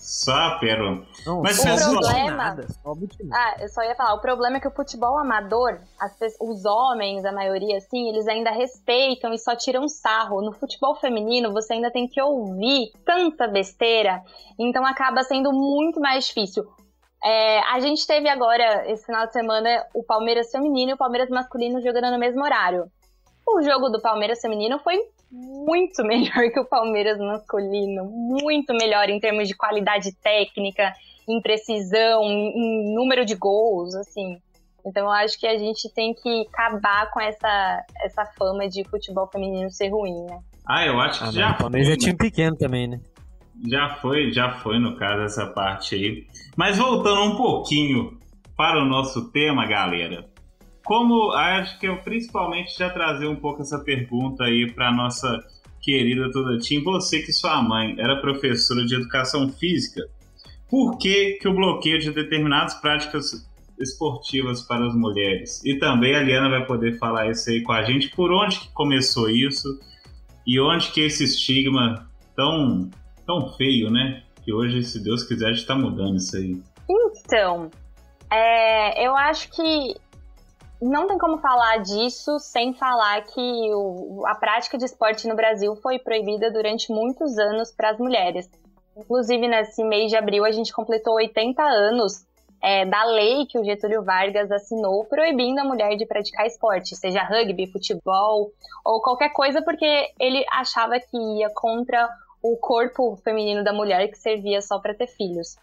só 0.08 0.32
a 0.32 0.58
pérola. 0.58 1.02
Não, 1.26 1.42
mas 1.42 1.58
o 1.58 1.90
problema, 1.90 2.30
nada, 2.30 2.66
só 2.82 2.94
ah, 3.30 3.56
eu 3.60 3.68
só 3.68 3.82
ia 3.82 3.94
falar, 3.94 4.14
o 4.14 4.20
problema 4.20 4.56
é 4.56 4.60
que 4.60 4.66
o 4.66 4.70
futebol 4.70 5.18
amador, 5.18 5.80
pessoas, 6.18 6.34
os 6.40 6.64
homens, 6.64 7.26
a 7.26 7.32
maioria 7.32 7.76
assim, 7.76 8.08
eles 8.08 8.26
ainda 8.26 8.50
respeitam 8.50 9.34
e 9.34 9.38
só 9.38 9.54
tiram 9.54 9.86
sarro. 9.86 10.40
No 10.40 10.52
futebol 10.52 10.94
feminino, 10.94 11.52
você 11.52 11.74
ainda 11.74 11.90
tem 11.90 12.08
que 12.08 12.22
ouvir 12.22 12.90
tanta 13.04 13.46
besteira, 13.46 14.22
então 14.58 14.86
acaba 14.86 15.22
sendo 15.24 15.52
muito 15.52 16.00
mais 16.00 16.26
difícil. 16.26 16.66
É, 17.24 17.60
a 17.60 17.80
gente 17.80 18.06
teve 18.06 18.28
agora, 18.28 18.90
esse 18.90 19.04
final 19.04 19.26
de 19.26 19.32
semana, 19.32 19.84
o 19.94 20.04
Palmeiras 20.04 20.50
feminino 20.50 20.92
e 20.92 20.94
o 20.94 20.98
Palmeiras 20.98 21.28
masculino 21.28 21.80
jogando 21.82 22.10
no 22.12 22.18
mesmo 22.18 22.42
horário. 22.42 22.84
O 23.46 23.62
jogo 23.62 23.88
do 23.88 24.00
Palmeiras 24.00 24.40
feminino 24.40 24.78
foi 24.78 24.98
muito 25.30 26.02
melhor 26.06 26.50
que 26.52 26.60
o 26.60 26.64
Palmeiras 26.64 27.18
masculino, 27.18 28.04
muito 28.04 28.72
melhor 28.74 29.08
em 29.08 29.18
termos 29.18 29.48
de 29.48 29.56
qualidade 29.56 30.12
técnica, 30.16 30.92
em 31.28 31.40
precisão, 31.42 32.22
em 32.24 32.94
número 32.94 33.24
de 33.24 33.34
gols, 33.34 33.94
assim. 33.94 34.38
Então 34.86 35.04
eu 35.04 35.12
acho 35.12 35.38
que 35.38 35.46
a 35.46 35.58
gente 35.58 35.92
tem 35.92 36.14
que 36.14 36.46
acabar 36.48 37.10
com 37.10 37.20
essa, 37.20 37.84
essa 38.02 38.24
fama 38.38 38.68
de 38.68 38.84
futebol 38.88 39.28
feminino 39.30 39.70
ser 39.70 39.90
ruim, 39.90 40.24
né? 40.24 40.38
Ah, 40.66 40.86
eu 40.86 41.00
acho 41.00 41.20
que 41.20 41.28
ah, 41.28 41.32
já. 41.32 41.50
O 41.52 41.58
Palmeiras 41.58 41.90
é 41.90 41.96
time 41.96 42.16
pequeno 42.16 42.56
também, 42.56 42.86
né? 42.86 43.00
Já 43.66 43.96
foi, 43.96 44.30
já 44.32 44.52
foi 44.60 44.78
no 44.78 44.96
caso 44.96 45.22
essa 45.22 45.46
parte 45.46 45.94
aí. 45.94 46.26
Mas 46.58 46.76
voltando 46.76 47.22
um 47.22 47.36
pouquinho 47.36 48.18
para 48.56 48.82
o 48.82 48.84
nosso 48.84 49.30
tema, 49.30 49.64
galera. 49.64 50.28
Como 50.84 51.30
acho 51.30 51.78
que 51.78 51.86
eu 51.86 51.98
principalmente 51.98 52.76
já 52.76 52.90
trazer 52.90 53.28
um 53.28 53.36
pouco 53.36 53.62
essa 53.62 53.78
pergunta 53.78 54.42
aí 54.42 54.68
para 54.72 54.90
nossa 54.90 55.40
querida 55.80 56.32
Todatim, 56.32 56.82
você 56.82 57.22
que 57.22 57.30
sua 57.32 57.62
mãe 57.62 57.94
era 57.96 58.20
professora 58.20 58.84
de 58.84 58.96
educação 58.96 59.48
física, 59.52 60.02
por 60.68 60.98
que, 60.98 61.34
que 61.40 61.46
o 61.46 61.54
bloqueio 61.54 62.00
de 62.00 62.10
determinadas 62.10 62.74
práticas 62.74 63.48
esportivas 63.78 64.60
para 64.60 64.84
as 64.84 64.96
mulheres? 64.96 65.64
E 65.64 65.78
também 65.78 66.16
a 66.16 66.24
Liana 66.24 66.48
vai 66.48 66.66
poder 66.66 66.98
falar 66.98 67.30
isso 67.30 67.48
aí 67.48 67.62
com 67.62 67.70
a 67.70 67.84
gente, 67.84 68.08
por 68.08 68.32
onde 68.32 68.58
que 68.58 68.72
começou 68.72 69.30
isso 69.30 69.78
e 70.44 70.58
onde 70.58 70.90
que 70.90 71.02
esse 71.02 71.22
estigma 71.22 72.10
tão 72.34 72.90
tão 73.24 73.52
feio, 73.52 73.90
né? 73.90 74.24
Que 74.48 74.54
hoje, 74.54 74.82
se 74.82 74.98
Deus 74.98 75.24
quiser, 75.24 75.48
a 75.48 75.52
gente 75.52 75.66
tá 75.66 75.74
mudando 75.74 76.16
isso 76.16 76.34
aí. 76.34 76.58
Então, 76.88 77.70
é, 78.30 79.06
eu 79.06 79.14
acho 79.14 79.50
que 79.50 79.94
não 80.80 81.06
tem 81.06 81.18
como 81.18 81.36
falar 81.36 81.82
disso 81.82 82.38
sem 82.38 82.72
falar 82.72 83.20
que 83.24 83.70
o, 83.74 84.22
a 84.26 84.34
prática 84.34 84.78
de 84.78 84.86
esporte 84.86 85.28
no 85.28 85.36
Brasil 85.36 85.76
foi 85.76 85.98
proibida 85.98 86.50
durante 86.50 86.90
muitos 86.90 87.36
anos 87.36 87.70
para 87.70 87.90
as 87.90 87.98
mulheres. 87.98 88.48
Inclusive, 88.96 89.46
nesse 89.46 89.84
mês 89.84 90.10
de 90.10 90.16
abril, 90.16 90.46
a 90.46 90.50
gente 90.50 90.72
completou 90.72 91.16
80 91.16 91.62
anos 91.62 92.24
é, 92.62 92.86
da 92.86 93.04
lei 93.04 93.44
que 93.44 93.58
o 93.58 93.64
Getúlio 93.64 94.02
Vargas 94.02 94.50
assinou 94.50 95.04
proibindo 95.04 95.58
a 95.58 95.64
mulher 95.64 95.94
de 95.94 96.06
praticar 96.06 96.46
esporte, 96.46 96.96
seja 96.96 97.22
rugby, 97.22 97.70
futebol 97.70 98.50
ou 98.82 99.02
qualquer 99.02 99.28
coisa, 99.28 99.60
porque 99.60 100.08
ele 100.18 100.42
achava 100.50 100.98
que 100.98 101.18
ia 101.38 101.50
contra 101.54 102.08
o 102.42 102.56
corpo 102.56 103.16
feminino 103.16 103.64
da 103.64 103.72
mulher 103.72 104.08
que 104.08 104.18
servia 104.18 104.60
só 104.60 104.78
para 104.78 104.94
ter 104.94 105.06
filhos. 105.06 105.56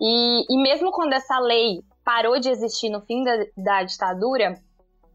E, 0.00 0.44
e, 0.48 0.62
mesmo 0.62 0.90
quando 0.90 1.12
essa 1.12 1.38
lei 1.38 1.82
parou 2.04 2.40
de 2.40 2.48
existir 2.48 2.90
no 2.90 3.00
fim 3.02 3.22
da, 3.22 3.46
da 3.56 3.82
ditadura, 3.84 4.54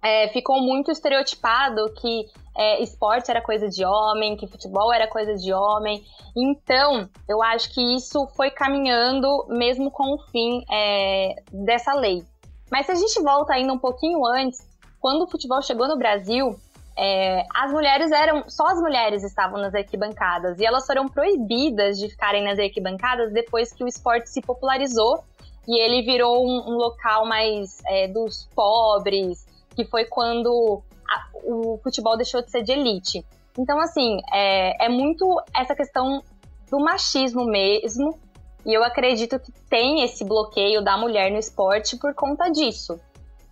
é, 0.02 0.30
ficou 0.30 0.62
muito 0.62 0.92
estereotipado 0.92 1.92
que 1.96 2.26
é, 2.56 2.82
esporte 2.82 3.30
era 3.30 3.42
coisa 3.42 3.68
de 3.68 3.84
homem, 3.84 4.38
que 4.38 4.48
futebol 4.48 4.94
era 4.94 5.08
coisa 5.08 5.36
de 5.36 5.54
homem. 5.54 6.04
Então, 6.36 7.10
eu 7.28 7.42
acho 7.44 7.74
que 7.74 7.96
isso 7.96 8.28
foi 8.36 8.50
caminhando 8.50 9.46
mesmo 9.50 9.92
com 9.92 10.14
o 10.14 10.20
fim 10.32 10.64
é, 10.72 11.36
dessa 11.52 11.94
lei. 11.94 12.24
Mas 12.72 12.86
se 12.86 12.92
a 12.92 12.96
gente 12.96 13.22
volta 13.22 13.54
ainda 13.54 13.74
um 13.74 13.80
pouquinho 13.80 14.26
antes, 14.26 14.60
quando 15.00 15.24
o 15.24 15.30
futebol 15.30 15.62
chegou 15.62 15.88
no 15.88 15.98
Brasil, 15.98 16.56
é, 16.98 17.46
as 17.54 17.72
mulheres 17.72 18.12
eram. 18.12 18.50
Só 18.50 18.66
as 18.66 18.80
mulheres 18.80 19.24
estavam 19.24 19.62
nas 19.62 19.74
arquibancadas. 19.76 20.60
E 20.60 20.66
elas 20.66 20.86
foram 20.86 21.08
proibidas 21.08 22.00
de 22.00 22.10
ficarem 22.10 22.44
nas 22.44 22.58
arquibancadas 22.58 23.32
depois 23.32 23.72
que 23.72 23.84
o 23.84 23.88
esporte 23.88 24.30
se 24.30 24.42
popularizou 24.42 25.24
e 25.68 25.80
ele 25.80 26.02
virou 26.02 26.44
um, 26.44 26.72
um 26.72 26.78
local 26.78 27.28
mais 27.28 27.82
é, 27.86 28.08
dos 28.08 28.50
pobres, 28.56 29.46
que 29.76 29.84
foi 29.86 30.06
quando 30.06 30.82
a, 31.08 31.26
o 31.44 31.78
futebol 31.84 32.16
deixou 32.16 32.42
de 32.42 32.50
ser 32.50 32.64
de 32.64 32.72
elite. 32.72 33.24
Então, 33.60 33.80
assim, 33.80 34.18
é, 34.34 34.86
é 34.86 34.90
muito 34.90 35.40
essa 35.54 35.76
questão 35.76 36.24
do 36.72 36.80
machismo 36.80 37.46
mesmo. 37.46 38.18
E 38.66 38.74
eu 38.74 38.84
acredito 38.84 39.40
que 39.40 39.52
tem 39.70 40.04
esse 40.04 40.26
bloqueio 40.26 40.84
da 40.84 40.98
mulher 40.98 41.32
no 41.32 41.38
esporte 41.38 41.98
por 41.98 42.14
conta 42.14 42.50
disso. 42.50 43.00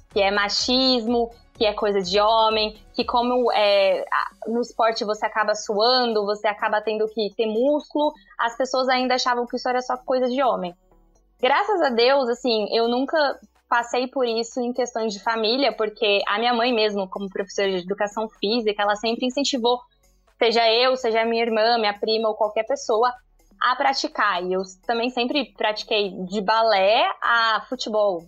Que 0.10 0.22
é 0.22 0.32
machismo, 0.32 1.32
que 1.56 1.66
é 1.66 1.74
coisa 1.74 2.02
de 2.02 2.20
homem, 2.20 2.78
que 2.94 3.04
como 3.04 3.52
é, 3.52 4.06
no 4.48 4.62
esporte 4.62 5.04
você 5.04 5.26
acaba 5.26 5.56
suando, 5.56 6.26
você 6.26 6.48
acaba 6.48 6.82
tendo 6.82 7.08
que 7.08 7.34
ter 7.36 7.46
músculo, 7.46 8.14
as 8.38 8.56
pessoas 8.58 8.90
ainda 8.90 9.16
achavam 9.16 9.48
que 9.48 9.56
isso 9.56 9.68
era 9.68 9.82
só 9.82 9.98
coisa 9.98 10.28
de 10.28 10.42
homem. 10.44 10.76
Graças 11.42 11.82
a 11.82 11.90
Deus, 11.90 12.30
assim, 12.30 12.68
eu 12.76 12.88
nunca 12.88 13.18
passei 13.70 14.08
por 14.08 14.26
isso 14.28 14.60
em 14.62 14.74
questões 14.74 15.14
de 15.14 15.24
família, 15.24 15.76
porque 15.76 16.22
a 16.28 16.38
minha 16.38 16.54
mãe 16.54 16.74
mesmo, 16.74 17.10
como 17.10 17.30
professora 17.30 17.70
de 17.72 17.84
educação 17.84 18.30
física, 18.30 18.84
ela 18.84 18.96
sempre 18.96 19.26
incentivou 19.26 19.80
seja 20.38 20.70
eu, 20.72 20.96
seja 20.96 21.26
minha 21.26 21.44
irmã, 21.44 21.78
minha 21.78 21.98
prima 21.98 22.30
ou 22.30 22.36
qualquer 22.36 22.66
pessoa, 22.66 23.14
a 23.62 23.76
praticar. 23.76 24.44
E 24.44 24.54
eu 24.54 24.62
também 24.86 25.10
sempre 25.10 25.54
pratiquei 25.54 26.12
de 26.26 26.42
balé 26.42 27.06
a 27.22 27.66
futebol. 27.68 28.24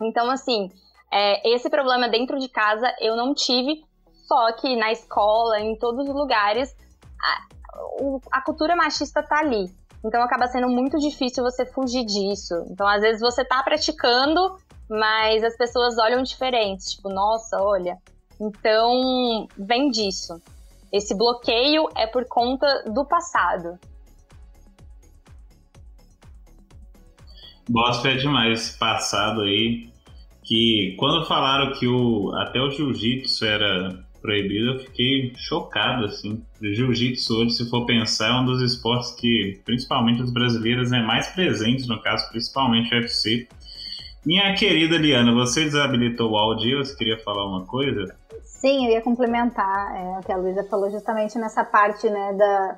Então, 0.00 0.30
assim, 0.30 0.70
é, 1.12 1.54
esse 1.54 1.68
problema 1.68 2.08
dentro 2.08 2.38
de 2.38 2.48
casa 2.48 2.92
eu 3.00 3.14
não 3.14 3.34
tive, 3.34 3.84
só 4.26 4.52
que 4.52 4.74
na 4.76 4.90
escola, 4.90 5.60
em 5.60 5.76
todos 5.76 6.08
os 6.08 6.14
lugares, 6.14 6.74
a, 7.20 8.38
a 8.38 8.42
cultura 8.42 8.74
machista 8.74 9.22
tá 9.22 9.40
ali. 9.40 9.66
Então 10.04 10.22
acaba 10.22 10.46
sendo 10.48 10.68
muito 10.68 10.98
difícil 10.98 11.44
você 11.44 11.66
fugir 11.66 12.04
disso. 12.04 12.54
Então, 12.70 12.86
às 12.88 13.02
vezes, 13.02 13.20
você 13.20 13.44
tá 13.44 13.62
praticando, 13.62 14.56
mas 14.88 15.44
as 15.44 15.56
pessoas 15.56 15.96
olham 15.98 16.22
diferente. 16.22 16.96
Tipo, 16.96 17.08
nossa, 17.08 17.62
olha. 17.62 17.98
Então, 18.40 19.46
vem 19.56 19.90
disso. 19.90 20.40
Esse 20.92 21.16
bloqueio 21.16 21.88
é 21.96 22.06
por 22.06 22.26
conta 22.26 22.66
do 22.86 23.04
passado. 23.06 23.78
Gosto 27.70 28.08
é 28.08 28.16
demais 28.16 28.76
passado 28.76 29.42
aí. 29.42 29.91
Que 30.52 30.94
quando 30.98 31.24
falaram 31.24 31.72
que 31.72 31.88
o, 31.88 32.30
até 32.34 32.60
o 32.60 32.70
jiu-jitsu 32.70 33.42
era 33.42 34.04
proibido, 34.20 34.72
eu 34.72 34.80
fiquei 34.80 35.32
chocado, 35.34 36.04
assim. 36.04 36.44
Jiu-jitsu 36.60 37.38
hoje, 37.38 37.52
se 37.52 37.70
for 37.70 37.86
pensar, 37.86 38.28
é 38.28 38.34
um 38.38 38.44
dos 38.44 38.60
esportes 38.60 39.12
que, 39.12 39.62
principalmente 39.64 40.20
os 40.20 40.30
brasileiros, 40.30 40.92
é 40.92 41.00
mais 41.00 41.28
presente, 41.28 41.88
no 41.88 42.02
caso, 42.02 42.28
principalmente 42.28 42.94
o 42.94 42.98
UFC. 42.98 43.48
Minha 44.26 44.54
querida 44.54 44.98
Liana, 44.98 45.32
você 45.32 45.64
desabilitou 45.64 46.32
o 46.32 46.36
áudio, 46.36 46.84
você 46.84 46.94
queria 46.98 47.18
falar 47.20 47.46
uma 47.46 47.64
coisa? 47.64 48.14
Sim, 48.44 48.88
eu 48.88 48.92
ia 48.92 49.00
complementar 49.00 49.96
é, 49.96 50.18
o 50.18 50.20
que 50.20 50.32
a 50.32 50.36
Luísa 50.36 50.64
falou 50.64 50.90
justamente 50.90 51.38
nessa 51.38 51.64
parte, 51.64 52.10
né, 52.10 52.34
da, 52.34 52.76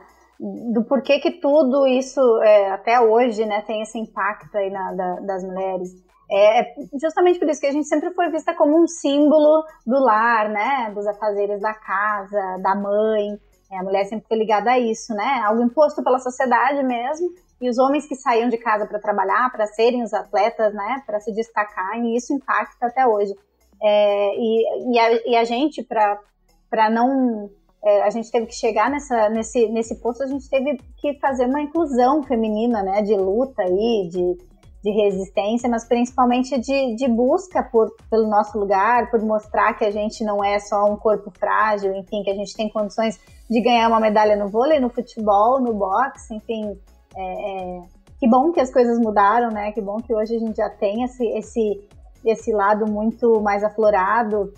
do 0.73 0.85
porquê 0.85 1.19
que 1.19 1.33
tudo 1.33 1.89
isso, 1.89 2.21
é, 2.41 2.71
até 2.71 3.01
hoje, 3.01 3.45
né, 3.45 3.63
tem 3.63 3.83
esse 3.83 3.99
impacto 3.99 4.57
aí 4.57 4.71
na, 4.71 4.93
da, 4.93 5.15
das 5.17 5.43
mulheres. 5.43 6.04
É, 6.31 6.61
é 6.61 6.75
justamente 7.01 7.39
por 7.39 7.49
isso 7.49 7.61
que 7.61 7.67
a 7.67 7.73
gente 7.73 7.87
sempre 7.87 8.11
foi 8.13 8.31
vista 8.31 8.55
como 8.55 8.83
um 8.83 8.87
símbolo 8.87 9.65
do 9.87 9.99
lar, 9.99 10.49
né? 10.49 10.91
Dos 10.95 11.07
afazeres 11.07 11.61
da 11.61 11.75
casa, 11.75 12.59
da 12.63 12.75
mãe. 12.75 13.39
É, 13.71 13.79
a 13.79 13.83
mulher 13.83 14.05
sempre 14.05 14.27
foi 14.29 14.39
ligada 14.39 14.71
a 14.71 14.79
isso, 14.79 15.15
né? 15.15 15.43
Algo 15.45 15.63
imposto 15.63 16.03
pela 16.03 16.19
sociedade 16.19 16.83
mesmo. 16.83 17.29
E 17.61 17.69
os 17.69 17.79
homens 17.79 18.07
que 18.07 18.15
saíam 18.15 18.49
de 18.49 18.59
casa 18.59 18.87
para 18.87 18.99
trabalhar, 18.99 19.51
para 19.51 19.67
serem 19.67 20.03
os 20.03 20.13
atletas, 20.13 20.75
né? 20.75 21.03
Para 21.07 21.21
se 21.21 21.33
destacar, 21.33 21.99
e 21.99 22.17
isso 22.17 22.33
impacta 22.33 22.87
até 22.87 23.07
hoje. 23.07 23.35
É, 23.83 24.35
e, 24.37 24.93
e, 24.93 24.99
a, 24.99 25.13
e, 25.31 25.37
a, 25.37 25.45
gente, 25.45 25.83
para 25.83 26.91
não. 26.91 27.51
É, 27.83 28.03
a 28.03 28.11
gente 28.11 28.31
teve 28.31 28.47
que 28.47 28.55
chegar 28.55 28.91
nessa, 28.91 29.29
nesse, 29.29 29.69
nesse 29.69 30.01
posto, 30.01 30.23
a 30.23 30.27
gente 30.27 30.49
teve 30.49 30.79
que 30.97 31.19
fazer 31.19 31.45
uma 31.45 31.61
inclusão 31.61 32.23
feminina, 32.23 32.83
né? 32.83 33.03
De 33.03 33.15
luta 33.15 33.63
aí, 33.63 34.09
de 34.11 34.39
de 34.85 34.91
resistência, 34.91 35.67
mas 35.67 35.89
principalmente 35.89 36.59
de, 36.59 36.95
de 36.95 37.09
busca 37.09 37.63
por, 37.63 37.91
pelo 38.11 38.29
nosso 38.29 38.59
lugar, 38.59 39.11
por 39.11 39.19
mostrar 39.23 39.73
que 39.73 39.85
a 39.85 39.91
gente 39.91 40.23
não 40.23 40.45
é 40.45 40.59
só 40.59 40.85
um 40.85 40.95
corpo 40.95 41.31
frágil, 41.31 41.95
enfim, 41.95 42.23
que 42.23 42.31
a 42.31 42.35
gente 42.35 42.55
tem 42.55 42.69
condições 42.69 43.19
de 43.49 43.63
ganhar 43.63 43.89
uma 43.89 43.99
medalha 43.99 44.37
no 44.37 44.47
vôlei, 44.47 44.79
no 44.79 44.91
futebol, 44.91 45.59
no 45.59 45.73
boxe, 45.73 46.35
enfim. 46.35 46.79
É, 47.17 47.23
é, 47.23 47.83
que 48.21 48.29
bom 48.29 48.53
que 48.53 48.61
as 48.61 48.71
coisas 48.71 48.99
mudaram, 48.99 49.51
né? 49.51 49.73
Que 49.73 49.81
bom 49.81 49.97
que 50.03 50.15
hoje 50.15 50.37
a 50.37 50.39
gente 50.39 50.57
já 50.57 50.69
tem 50.69 51.03
esse, 51.03 51.27
esse, 51.29 51.89
esse 52.23 52.53
lado 52.53 52.87
muito 52.87 53.41
mais 53.41 53.65
aflorado. 53.65 54.53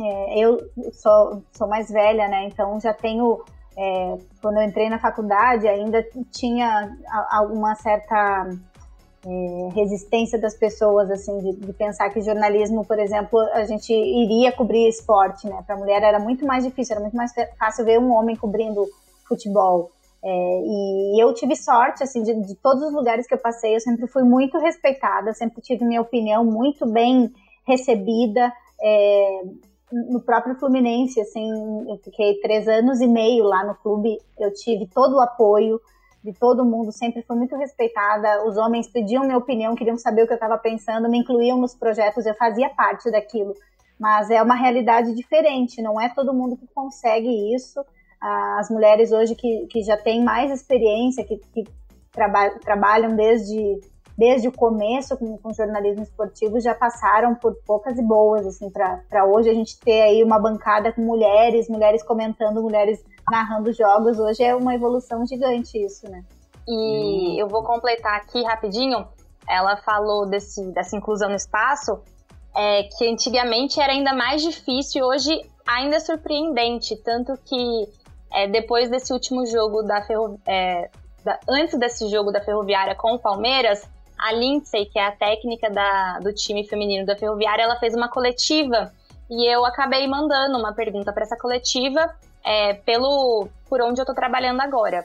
É, 0.00 0.38
eu 0.38 0.58
sou, 0.94 1.42
sou 1.52 1.68
mais 1.68 1.90
velha, 1.90 2.26
né? 2.26 2.46
Então 2.46 2.80
já 2.80 2.94
tenho. 2.94 3.44
É, 3.76 4.16
quando 4.40 4.56
eu 4.56 4.62
entrei 4.62 4.88
na 4.88 4.98
faculdade, 4.98 5.68
ainda 5.68 6.02
tinha 6.32 6.90
alguma 7.30 7.74
certa 7.76 8.48
é, 9.24 9.68
resistência 9.74 10.38
das 10.38 10.54
pessoas, 10.54 11.10
assim, 11.10 11.38
de, 11.40 11.52
de, 11.66 11.72
pensar 11.72 12.08
que 12.10 12.20
jornalismo, 12.20 12.84
por 12.84 12.98
exemplo, 12.98 13.38
a 13.52 13.64
gente 13.64 13.92
iria 13.92 14.52
cobrir 14.52 14.88
esporte, 14.88 15.48
né? 15.48 15.62
Para 15.66 15.74
a 15.74 15.78
mulher 15.78 16.02
era 16.02 16.18
muito 16.18 16.46
mais 16.46 16.64
difícil, 16.64 16.94
era 16.94 17.02
muito 17.02 17.16
mais 17.16 17.32
fácil 17.58 17.84
ver 17.84 17.98
um 17.98 18.12
homem 18.12 18.36
cobrindo 18.36 18.86
futebol. 19.26 19.90
É, 20.22 20.28
e 20.28 21.22
eu 21.22 21.32
tive 21.34 21.54
sorte, 21.56 22.02
assim, 22.02 22.22
de, 22.22 22.34
de, 22.42 22.54
todos 22.56 22.82
os 22.82 22.92
lugares 22.92 23.26
que 23.26 23.34
eu 23.34 23.38
passei, 23.38 23.74
eu 23.74 23.80
sempre 23.80 24.06
fui 24.06 24.22
muito 24.22 24.58
respeitada, 24.58 25.32
sempre 25.32 25.60
tive 25.60 25.84
minha 25.84 26.00
opinião 26.00 26.44
muito 26.44 26.86
bem 26.86 27.32
recebida. 27.66 28.52
É, 28.80 29.42
no 29.90 30.20
próprio 30.20 30.54
Fluminense, 30.56 31.20
assim, 31.20 31.50
eu 31.88 31.96
fiquei 31.98 32.38
três 32.40 32.68
anos 32.68 33.00
e 33.00 33.06
meio 33.06 33.44
lá 33.44 33.64
no 33.64 33.74
clube, 33.74 34.18
eu 34.38 34.52
tive 34.52 34.86
todo 34.86 35.16
o 35.16 35.20
apoio, 35.20 35.80
de 36.30 36.38
todo 36.38 36.64
mundo, 36.64 36.92
sempre 36.92 37.22
foi 37.22 37.36
muito 37.36 37.56
respeitada. 37.56 38.46
Os 38.46 38.56
homens 38.56 38.86
pediam 38.86 39.24
minha 39.24 39.38
opinião, 39.38 39.74
queriam 39.74 39.96
saber 39.96 40.22
o 40.22 40.26
que 40.26 40.32
eu 40.32 40.36
estava 40.36 40.58
pensando, 40.58 41.08
me 41.08 41.18
incluíam 41.18 41.58
nos 41.58 41.74
projetos, 41.74 42.26
eu 42.26 42.34
fazia 42.34 42.68
parte 42.70 43.10
daquilo. 43.10 43.54
Mas 43.98 44.30
é 44.30 44.42
uma 44.42 44.54
realidade 44.54 45.14
diferente, 45.14 45.82
não 45.82 46.00
é 46.00 46.08
todo 46.08 46.34
mundo 46.34 46.56
que 46.56 46.66
consegue 46.74 47.54
isso. 47.54 47.84
As 48.20 48.68
mulheres 48.70 49.10
hoje 49.10 49.34
que, 49.34 49.66
que 49.70 49.82
já 49.82 49.96
têm 49.96 50.22
mais 50.22 50.50
experiência, 50.50 51.24
que, 51.24 51.38
que 51.38 51.64
traba 52.12 52.50
trabalham 52.60 53.16
desde 53.16 53.80
desde 54.16 54.48
o 54.48 54.52
começo 54.52 55.16
com, 55.16 55.38
com 55.38 55.54
jornalismo 55.54 56.02
esportivo 56.02 56.58
já 56.58 56.74
passaram 56.74 57.36
por 57.36 57.54
poucas 57.64 57.96
e 57.96 58.02
boas 58.02 58.44
assim 58.44 58.68
para 58.68 59.24
hoje 59.24 59.48
a 59.48 59.54
gente 59.54 59.78
ter 59.78 60.02
aí 60.02 60.24
uma 60.24 60.40
bancada 60.40 60.92
com 60.92 61.00
mulheres, 61.00 61.68
mulheres 61.68 62.02
comentando, 62.02 62.60
mulheres 62.60 63.00
narrando 63.30 63.72
jogos, 63.72 64.18
hoje 64.18 64.42
é 64.42 64.54
uma 64.54 64.74
evolução 64.74 65.26
gigante 65.26 65.78
isso, 65.78 66.08
né? 66.10 66.24
E 66.66 66.72
hum. 66.72 67.36
eu 67.38 67.48
vou 67.48 67.62
completar 67.62 68.16
aqui 68.16 68.42
rapidinho. 68.42 69.06
Ela 69.48 69.76
falou 69.78 70.26
desse, 70.26 70.62
dessa 70.72 70.96
inclusão 70.96 71.30
no 71.30 71.36
espaço, 71.36 71.98
é, 72.54 72.82
que 72.84 73.08
antigamente 73.08 73.80
era 73.80 73.92
ainda 73.92 74.12
mais 74.12 74.42
difícil, 74.42 75.04
hoje 75.04 75.30
ainda 75.66 75.96
é 75.96 76.00
surpreendente, 76.00 76.96
tanto 76.96 77.32
que 77.44 77.88
é, 78.32 78.46
depois 78.46 78.90
desse 78.90 79.12
último 79.12 79.46
jogo 79.46 79.82
da 79.82 80.02
Ferroviária, 80.02 80.40
é, 80.46 80.90
antes 81.48 81.78
desse 81.78 82.08
jogo 82.08 82.30
da 82.30 82.40
Ferroviária 82.40 82.94
com 82.94 83.14
o 83.14 83.18
Palmeiras, 83.18 83.88
a 84.18 84.32
Lindsay, 84.32 84.86
que 84.86 84.98
é 84.98 85.06
a 85.06 85.12
técnica 85.12 85.70
da, 85.70 86.18
do 86.18 86.32
time 86.32 86.66
feminino 86.66 87.06
da 87.06 87.16
Ferroviária, 87.16 87.62
ela 87.62 87.76
fez 87.76 87.94
uma 87.94 88.08
coletiva 88.08 88.92
e 89.30 89.46
eu 89.46 89.64
acabei 89.64 90.06
mandando 90.08 90.58
uma 90.58 90.72
pergunta 90.72 91.12
para 91.12 91.22
essa 91.22 91.36
coletiva 91.36 92.12
é, 92.48 92.72
pelo 92.72 93.46
por 93.68 93.82
onde 93.82 94.00
eu 94.00 94.06
tô 94.06 94.14
trabalhando 94.14 94.62
agora. 94.62 95.04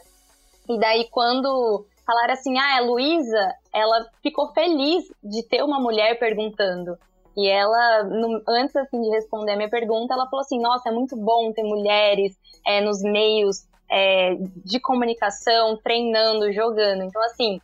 E 0.70 0.80
daí 0.80 1.10
quando 1.12 1.86
falaram 2.08 2.34
assim, 2.34 2.58
ah, 2.58 2.78
é 2.78 2.82
Luísa, 2.82 3.54
ela 3.74 4.08
ficou 4.22 4.54
feliz 4.54 5.04
de 5.22 5.44
ter 5.44 5.62
uma 5.62 5.78
mulher 5.78 6.18
perguntando. 6.18 6.98
E 7.36 7.50
ela, 7.50 8.04
no, 8.04 8.42
antes 8.48 8.74
assim, 8.78 9.02
de 9.02 9.10
responder 9.10 9.52
a 9.52 9.56
minha 9.58 9.70
pergunta, 9.70 10.14
ela 10.14 10.30
falou 10.30 10.42
assim, 10.42 10.60
nossa, 10.62 10.88
é 10.88 10.92
muito 10.92 11.18
bom 11.18 11.52
ter 11.52 11.64
mulheres 11.64 12.34
é, 12.66 12.80
nos 12.80 13.02
meios 13.02 13.68
é, 13.92 14.36
de 14.64 14.80
comunicação, 14.80 15.78
treinando, 15.84 16.54
jogando. 16.54 17.04
Então, 17.04 17.22
assim, 17.24 17.60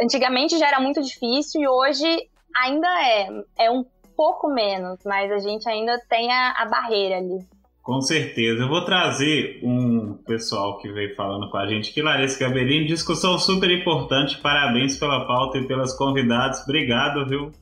antigamente 0.00 0.58
já 0.58 0.68
era 0.68 0.78
muito 0.78 1.02
difícil 1.02 1.60
e 1.60 1.68
hoje 1.68 2.28
ainda 2.56 2.86
é. 3.02 3.28
É 3.66 3.70
um 3.70 3.84
pouco 4.16 4.48
menos, 4.48 5.00
mas 5.04 5.32
a 5.32 5.38
gente 5.38 5.68
ainda 5.68 5.98
tem 6.08 6.30
a, 6.30 6.52
a 6.52 6.66
barreira 6.66 7.16
ali. 7.16 7.44
Com 7.84 8.00
certeza. 8.00 8.62
Eu 8.62 8.68
vou 8.68 8.82
trazer 8.82 9.60
um 9.62 10.14
pessoal 10.26 10.78
que 10.78 10.90
veio 10.90 11.14
falando 11.14 11.50
com 11.50 11.58
a 11.58 11.66
gente 11.66 11.90
aqui, 11.90 12.00
Larissa 12.00 12.40
Gaberini. 12.40 12.86
Discussão 12.86 13.38
super 13.38 13.70
importante. 13.70 14.38
Parabéns 14.38 14.96
pela 14.96 15.26
pauta 15.26 15.58
e 15.58 15.66
pelas 15.66 15.94
convidadas. 15.94 16.62
Obrigado, 16.62 17.28
viu? 17.28 17.52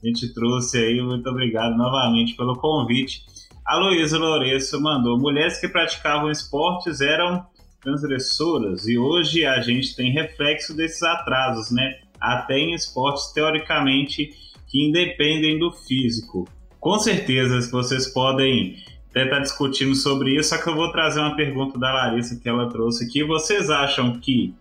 A 0.00 0.06
gente 0.06 0.32
trouxe 0.32 0.78
aí. 0.78 1.02
Muito 1.02 1.28
obrigado 1.28 1.76
novamente 1.76 2.36
pelo 2.36 2.54
convite. 2.54 3.22
A 3.66 3.76
Luísa 3.76 4.16
Lourenço 4.16 4.80
mandou: 4.80 5.18
mulheres 5.18 5.60
que 5.60 5.66
praticavam 5.66 6.30
esportes 6.30 7.00
eram 7.00 7.44
transgressoras 7.82 8.86
e 8.86 8.96
hoje 8.96 9.44
a 9.44 9.60
gente 9.60 9.96
tem 9.96 10.12
reflexo 10.12 10.76
desses 10.76 11.02
atrasos, 11.02 11.72
né? 11.72 11.94
Até 12.20 12.60
em 12.60 12.74
esportes 12.74 13.32
teoricamente 13.32 14.30
que 14.70 14.88
independem 14.88 15.58
do 15.58 15.72
físico. 15.72 16.48
Com 16.78 16.96
certeza 17.00 17.60
vocês 17.72 18.06
podem 18.06 18.76
até 19.14 19.22
estar 19.22 19.38
discutindo 19.38 19.94
sobre 19.94 20.36
isso, 20.36 20.48
só 20.48 20.58
que 20.60 20.68
eu 20.68 20.74
vou 20.74 20.90
trazer 20.90 21.20
uma 21.20 21.36
pergunta 21.36 21.78
da 21.78 21.92
Larissa 21.92 22.36
que 22.36 22.48
ela 22.48 22.68
trouxe 22.68 23.04
aqui. 23.04 23.22
Vocês 23.22 23.70
acham 23.70 24.18
que 24.18 24.52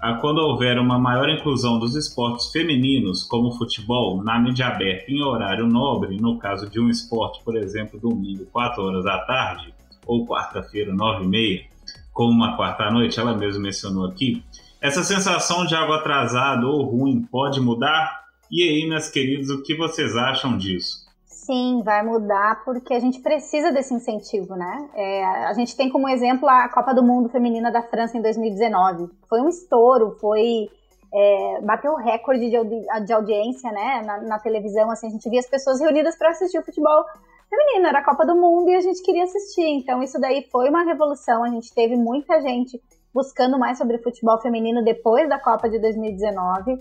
ah, 0.00 0.14
quando 0.14 0.38
houver 0.38 0.78
uma 0.78 1.00
maior 1.00 1.28
inclusão 1.28 1.80
dos 1.80 1.96
esportes 1.96 2.52
femininos, 2.52 3.24
como 3.24 3.50
futebol, 3.50 4.22
na 4.22 4.38
mídia 4.38 4.68
aberta 4.68 5.10
em 5.10 5.20
horário 5.20 5.66
nobre, 5.66 6.16
no 6.16 6.38
caso 6.38 6.70
de 6.70 6.78
um 6.78 6.88
esporte, 6.88 7.42
por 7.44 7.56
exemplo, 7.56 7.98
domingo, 7.98 8.46
4 8.52 8.80
horas 8.80 9.04
da 9.04 9.18
tarde, 9.18 9.74
ou 10.06 10.24
quarta-feira, 10.24 10.94
9 10.94 11.24
e 11.24 11.28
meia, 11.28 11.64
como 12.12 12.30
uma 12.30 12.56
quarta 12.56 12.88
noite, 12.92 13.18
ela 13.18 13.36
mesma 13.36 13.62
mencionou 13.62 14.06
aqui, 14.06 14.44
essa 14.80 15.02
sensação 15.02 15.66
de 15.66 15.74
algo 15.74 15.92
atrasado 15.92 16.68
ou 16.68 16.84
ruim 16.84 17.20
pode 17.22 17.60
mudar? 17.60 18.28
E 18.48 18.62
aí, 18.62 18.88
meus 18.88 19.08
queridos, 19.08 19.50
o 19.50 19.60
que 19.60 19.74
vocês 19.74 20.16
acham 20.16 20.56
disso? 20.56 21.07
Sim, 21.48 21.80
vai 21.82 22.02
mudar 22.02 22.62
porque 22.62 22.92
a 22.92 23.00
gente 23.00 23.20
precisa 23.20 23.72
desse 23.72 23.94
incentivo, 23.94 24.54
né? 24.54 24.90
É, 24.94 25.24
a 25.24 25.54
gente 25.54 25.74
tem 25.74 25.88
como 25.88 26.06
exemplo 26.06 26.46
a 26.46 26.68
Copa 26.68 26.92
do 26.92 27.02
Mundo 27.02 27.30
Feminina 27.30 27.72
da 27.72 27.80
França 27.80 28.18
em 28.18 28.20
2019. 28.20 29.08
Foi 29.26 29.40
um 29.40 29.48
estouro, 29.48 30.14
foi 30.20 30.68
é, 31.10 31.60
bateu 31.62 31.94
recorde 31.94 32.50
de, 32.50 32.54
audi 32.54 32.84
de 33.06 33.12
audiência, 33.14 33.72
né? 33.72 34.02
Na, 34.04 34.20
na, 34.20 34.38
televisão, 34.38 34.90
assim, 34.90 35.06
a 35.06 35.10
gente 35.10 35.30
via 35.30 35.40
as 35.40 35.48
pessoas 35.48 35.80
reunidas 35.80 36.18
para 36.18 36.28
assistir 36.28 36.58
o 36.58 36.62
futebol 36.62 37.02
feminino. 37.48 37.86
Era 37.86 38.00
a 38.00 38.04
Copa 38.04 38.26
do 38.26 38.36
Mundo 38.36 38.68
e 38.68 38.76
a 38.76 38.82
gente 38.82 39.02
queria 39.02 39.24
assistir. 39.24 39.70
Então 39.70 40.02
isso 40.02 40.20
daí 40.20 40.46
foi 40.52 40.68
uma 40.68 40.84
revolução. 40.84 41.42
A 41.42 41.48
gente 41.48 41.72
teve 41.72 41.96
muita 41.96 42.42
gente 42.42 42.78
buscando 43.14 43.58
mais 43.58 43.78
sobre 43.78 43.96
futebol 43.96 44.38
feminino 44.38 44.84
depois 44.84 45.26
da 45.26 45.38
Copa 45.38 45.66
de 45.66 45.78
2019. 45.78 46.78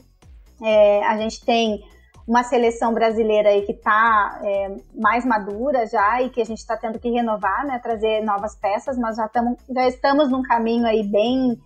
É, 0.61 1.05
a 1.05 1.15
gente 1.15 1.45
tem 1.45 1.81
uma 2.27 2.43
seleção 2.43 2.93
brasileira 2.93 3.49
aí 3.49 3.61
que 3.61 3.71
está 3.71 4.41
é, 4.43 4.75
mais 4.93 5.25
madura 5.25 5.85
já 5.85 6.21
e 6.21 6.29
que 6.29 6.41
a 6.41 6.45
gente 6.45 6.57
está 6.57 6.75
tendo 6.75 6.99
que 6.99 7.09
renovar, 7.09 7.65
né, 7.65 7.79
trazer 7.81 8.21
novas 8.21 8.53
peças, 8.53 8.97
mas 8.97 9.15
já, 9.15 9.29
tamo, 9.29 9.57
já 9.69 9.87
estamos 9.87 10.29
num 10.29 10.43
caminho 10.43 10.85
aí 10.85 11.07
bem, 11.07 11.57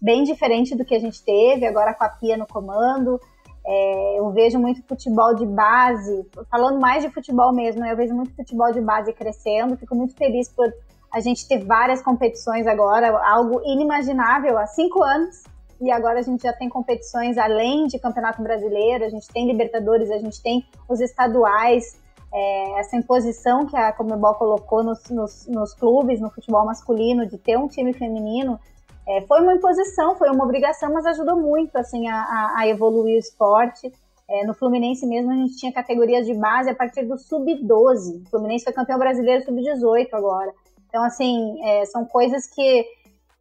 bem 0.00 0.22
diferente 0.22 0.76
do 0.76 0.84
que 0.84 0.94
a 0.94 1.00
gente 1.00 1.24
teve, 1.24 1.66
agora 1.66 1.92
com 1.92 2.04
a 2.04 2.08
Pia 2.08 2.36
no 2.36 2.46
comando. 2.46 3.20
É, 3.66 4.18
eu 4.20 4.30
vejo 4.30 4.58
muito 4.58 4.86
futebol 4.86 5.34
de 5.34 5.46
base, 5.46 6.24
falando 6.48 6.78
mais 6.78 7.02
de 7.02 7.10
futebol 7.10 7.52
mesmo, 7.52 7.80
né, 7.80 7.90
eu 7.90 7.96
vejo 7.96 8.14
muito 8.14 8.36
futebol 8.36 8.70
de 8.72 8.80
base 8.80 9.12
crescendo, 9.12 9.76
fico 9.76 9.96
muito 9.96 10.14
feliz 10.14 10.48
por 10.48 10.72
a 11.12 11.20
gente 11.20 11.46
ter 11.48 11.64
várias 11.64 12.02
competições 12.02 12.66
agora, 12.66 13.08
algo 13.26 13.60
inimaginável 13.64 14.58
há 14.58 14.66
cinco 14.66 15.02
anos, 15.02 15.42
e 15.80 15.90
agora 15.90 16.18
a 16.18 16.22
gente 16.22 16.42
já 16.42 16.52
tem 16.52 16.68
competições 16.68 17.36
além 17.36 17.86
de 17.86 17.98
Campeonato 17.98 18.42
Brasileiro, 18.42 19.04
a 19.04 19.08
gente 19.08 19.28
tem 19.28 19.46
Libertadores, 19.46 20.10
a 20.10 20.18
gente 20.18 20.42
tem 20.42 20.64
os 20.88 21.00
estaduais, 21.00 21.98
é, 22.32 22.80
essa 22.80 22.96
imposição 22.96 23.66
que 23.66 23.76
a 23.76 23.92
Comebol 23.92 24.34
colocou 24.34 24.82
nos, 24.82 25.08
nos, 25.08 25.46
nos, 25.46 25.72
clubes, 25.74 26.20
no 26.20 26.30
futebol 26.30 26.64
masculino, 26.64 27.26
de 27.26 27.38
ter 27.38 27.56
um 27.56 27.68
time 27.68 27.92
feminino, 27.92 28.58
é, 29.06 29.20
foi 29.22 29.40
uma 29.40 29.54
imposição, 29.54 30.16
foi 30.16 30.30
uma 30.30 30.44
obrigação, 30.44 30.92
mas 30.92 31.06
ajudou 31.06 31.36
muito 31.36 31.76
assim 31.76 32.08
a, 32.08 32.16
a, 32.16 32.54
a 32.60 32.68
evoluir 32.68 33.16
o 33.16 33.18
esporte. 33.18 33.92
É, 34.26 34.46
no 34.46 34.54
Fluminense 34.54 35.06
mesmo 35.06 35.30
a 35.30 35.34
gente 35.34 35.56
tinha 35.56 35.70
categorias 35.70 36.26
de 36.26 36.32
base 36.34 36.70
a 36.70 36.74
partir 36.74 37.04
do 37.04 37.18
sub-12. 37.18 38.22
O 38.26 38.30
Fluminense 38.30 38.64
foi 38.64 38.72
campeão 38.72 38.98
brasileiro 38.98 39.44
sub-18 39.44 40.08
agora. 40.12 40.52
Então, 40.88 41.04
assim, 41.04 41.60
é, 41.62 41.84
são 41.86 42.04
coisas 42.04 42.46
que 42.46 42.86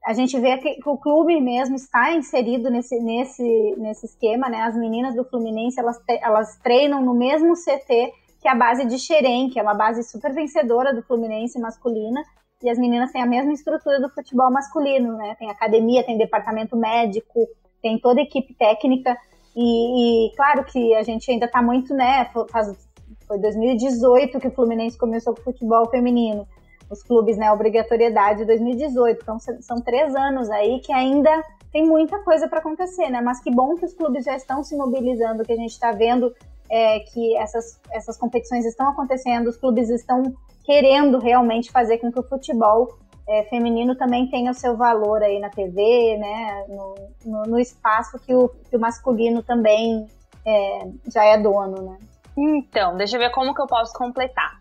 a 0.06 0.14
gente 0.14 0.38
vê 0.40 0.58
que, 0.58 0.78
o 0.86 0.98
clube 0.98 1.40
mesmo 1.40 1.76
está 1.76 2.14
inserido 2.14 2.70
nesse, 2.70 3.00
nesse, 3.00 3.76
nesse 3.78 4.06
esquema, 4.06 4.50
né? 4.50 4.62
As 4.64 4.76
meninas 4.76 5.16
do 5.16 5.24
Fluminense, 5.24 5.80
elas, 5.80 5.98
elas 6.22 6.58
treinam 6.58 7.02
no 7.02 7.14
mesmo 7.14 7.54
CT 7.54 8.12
que 8.42 8.48
a 8.50 8.56
base 8.56 8.86
de 8.86 9.00
Xerém, 9.00 9.50
que 9.50 9.58
é 9.58 9.64
uma 9.64 9.74
base 9.74 10.04
super 10.04 10.34
vencedora 10.34 10.94
do 10.94 11.02
Fluminense 11.04 11.58
masculina, 11.58 12.22
e 12.62 12.70
as 12.70 12.78
meninas 12.78 13.12
têm 13.14 13.22
a 13.22 13.26
mesma 13.26 13.54
estrutura 13.54 14.02
do 14.02 14.10
futebol 14.10 14.52
masculino, 14.52 15.16
né? 15.16 15.36
Tem 15.40 15.50
academia, 15.50 16.04
tem 16.04 16.18
departamento 16.18 16.76
médico, 16.76 17.48
tem 17.82 17.98
toda 17.98 18.20
a 18.20 18.24
equipe 18.24 18.54
técnica, 18.56 19.18
e, 19.56 20.28
e 20.28 20.36
claro 20.36 20.66
que 20.66 20.94
a 20.96 21.04
gente 21.04 21.32
ainda 21.32 21.46
está 21.46 21.62
muito, 21.62 21.94
né? 21.94 22.30
Faz, 22.52 22.90
foi 23.26 23.40
2018 23.40 24.38
que 24.38 24.48
o 24.50 24.54
Fluminense 24.54 24.98
começou 24.98 25.34
com 25.34 25.40
o 25.40 25.44
futebol 25.46 25.90
feminino 25.90 26.46
os 26.94 27.04
clubes, 27.04 27.38
né, 27.38 27.52
obrigatoriedade 27.52 28.46
2018. 28.46 29.20
Então 29.22 29.38
são 29.40 29.82
três 29.82 30.16
anos 30.16 30.50
aí 30.50 30.80
que 30.80 30.94
ainda 30.94 31.44
tem 31.72 31.86
muita 31.86 32.20
coisa 32.20 32.48
para 32.48 32.60
acontecer, 32.60 33.10
né? 33.10 33.20
Mas 33.20 33.42
que 33.42 33.52
bom 33.52 33.76
que 33.76 33.86
os 33.86 33.94
clubes 33.94 34.24
já 34.24 34.36
estão 34.36 34.64
se 34.64 34.76
mobilizando, 34.78 35.44
que 35.44 35.52
a 35.52 35.58
gente 35.58 35.72
está 35.72 35.92
vendo 35.92 36.34
é, 36.70 37.00
que 37.00 37.36
essas, 37.38 37.80
essas 37.92 38.18
competições 38.18 38.66
estão 38.66 38.90
acontecendo, 38.90 39.48
os 39.48 39.58
clubes 39.58 39.90
estão 39.90 40.34
querendo 40.64 41.20
realmente 41.20 41.72
fazer 41.72 41.98
com 41.98 42.12
que 42.12 42.20
o 42.20 42.24
futebol 42.24 42.98
é, 43.28 43.44
feminino 43.46 43.96
também 43.96 44.30
tenha 44.30 44.52
o 44.52 44.54
seu 44.54 44.78
valor 44.78 45.24
aí 45.24 45.40
na 45.40 45.50
TV, 45.50 46.18
né? 46.18 46.66
No, 46.70 46.96
no, 47.26 47.44
no 47.44 47.60
espaço 47.60 48.20
que 48.20 48.34
o, 48.34 48.50
que 48.70 48.76
o 48.76 48.80
masculino 48.80 49.42
também 49.42 50.08
é, 50.46 50.88
já 51.08 51.24
é 51.24 51.38
dono, 51.38 51.82
né? 51.82 51.98
Então, 52.38 52.98
deixa 52.98 53.16
eu 53.16 53.20
ver 53.20 53.32
como 53.32 53.54
que 53.54 53.62
eu 53.62 53.68
posso 53.68 53.94
completar. 53.94 54.60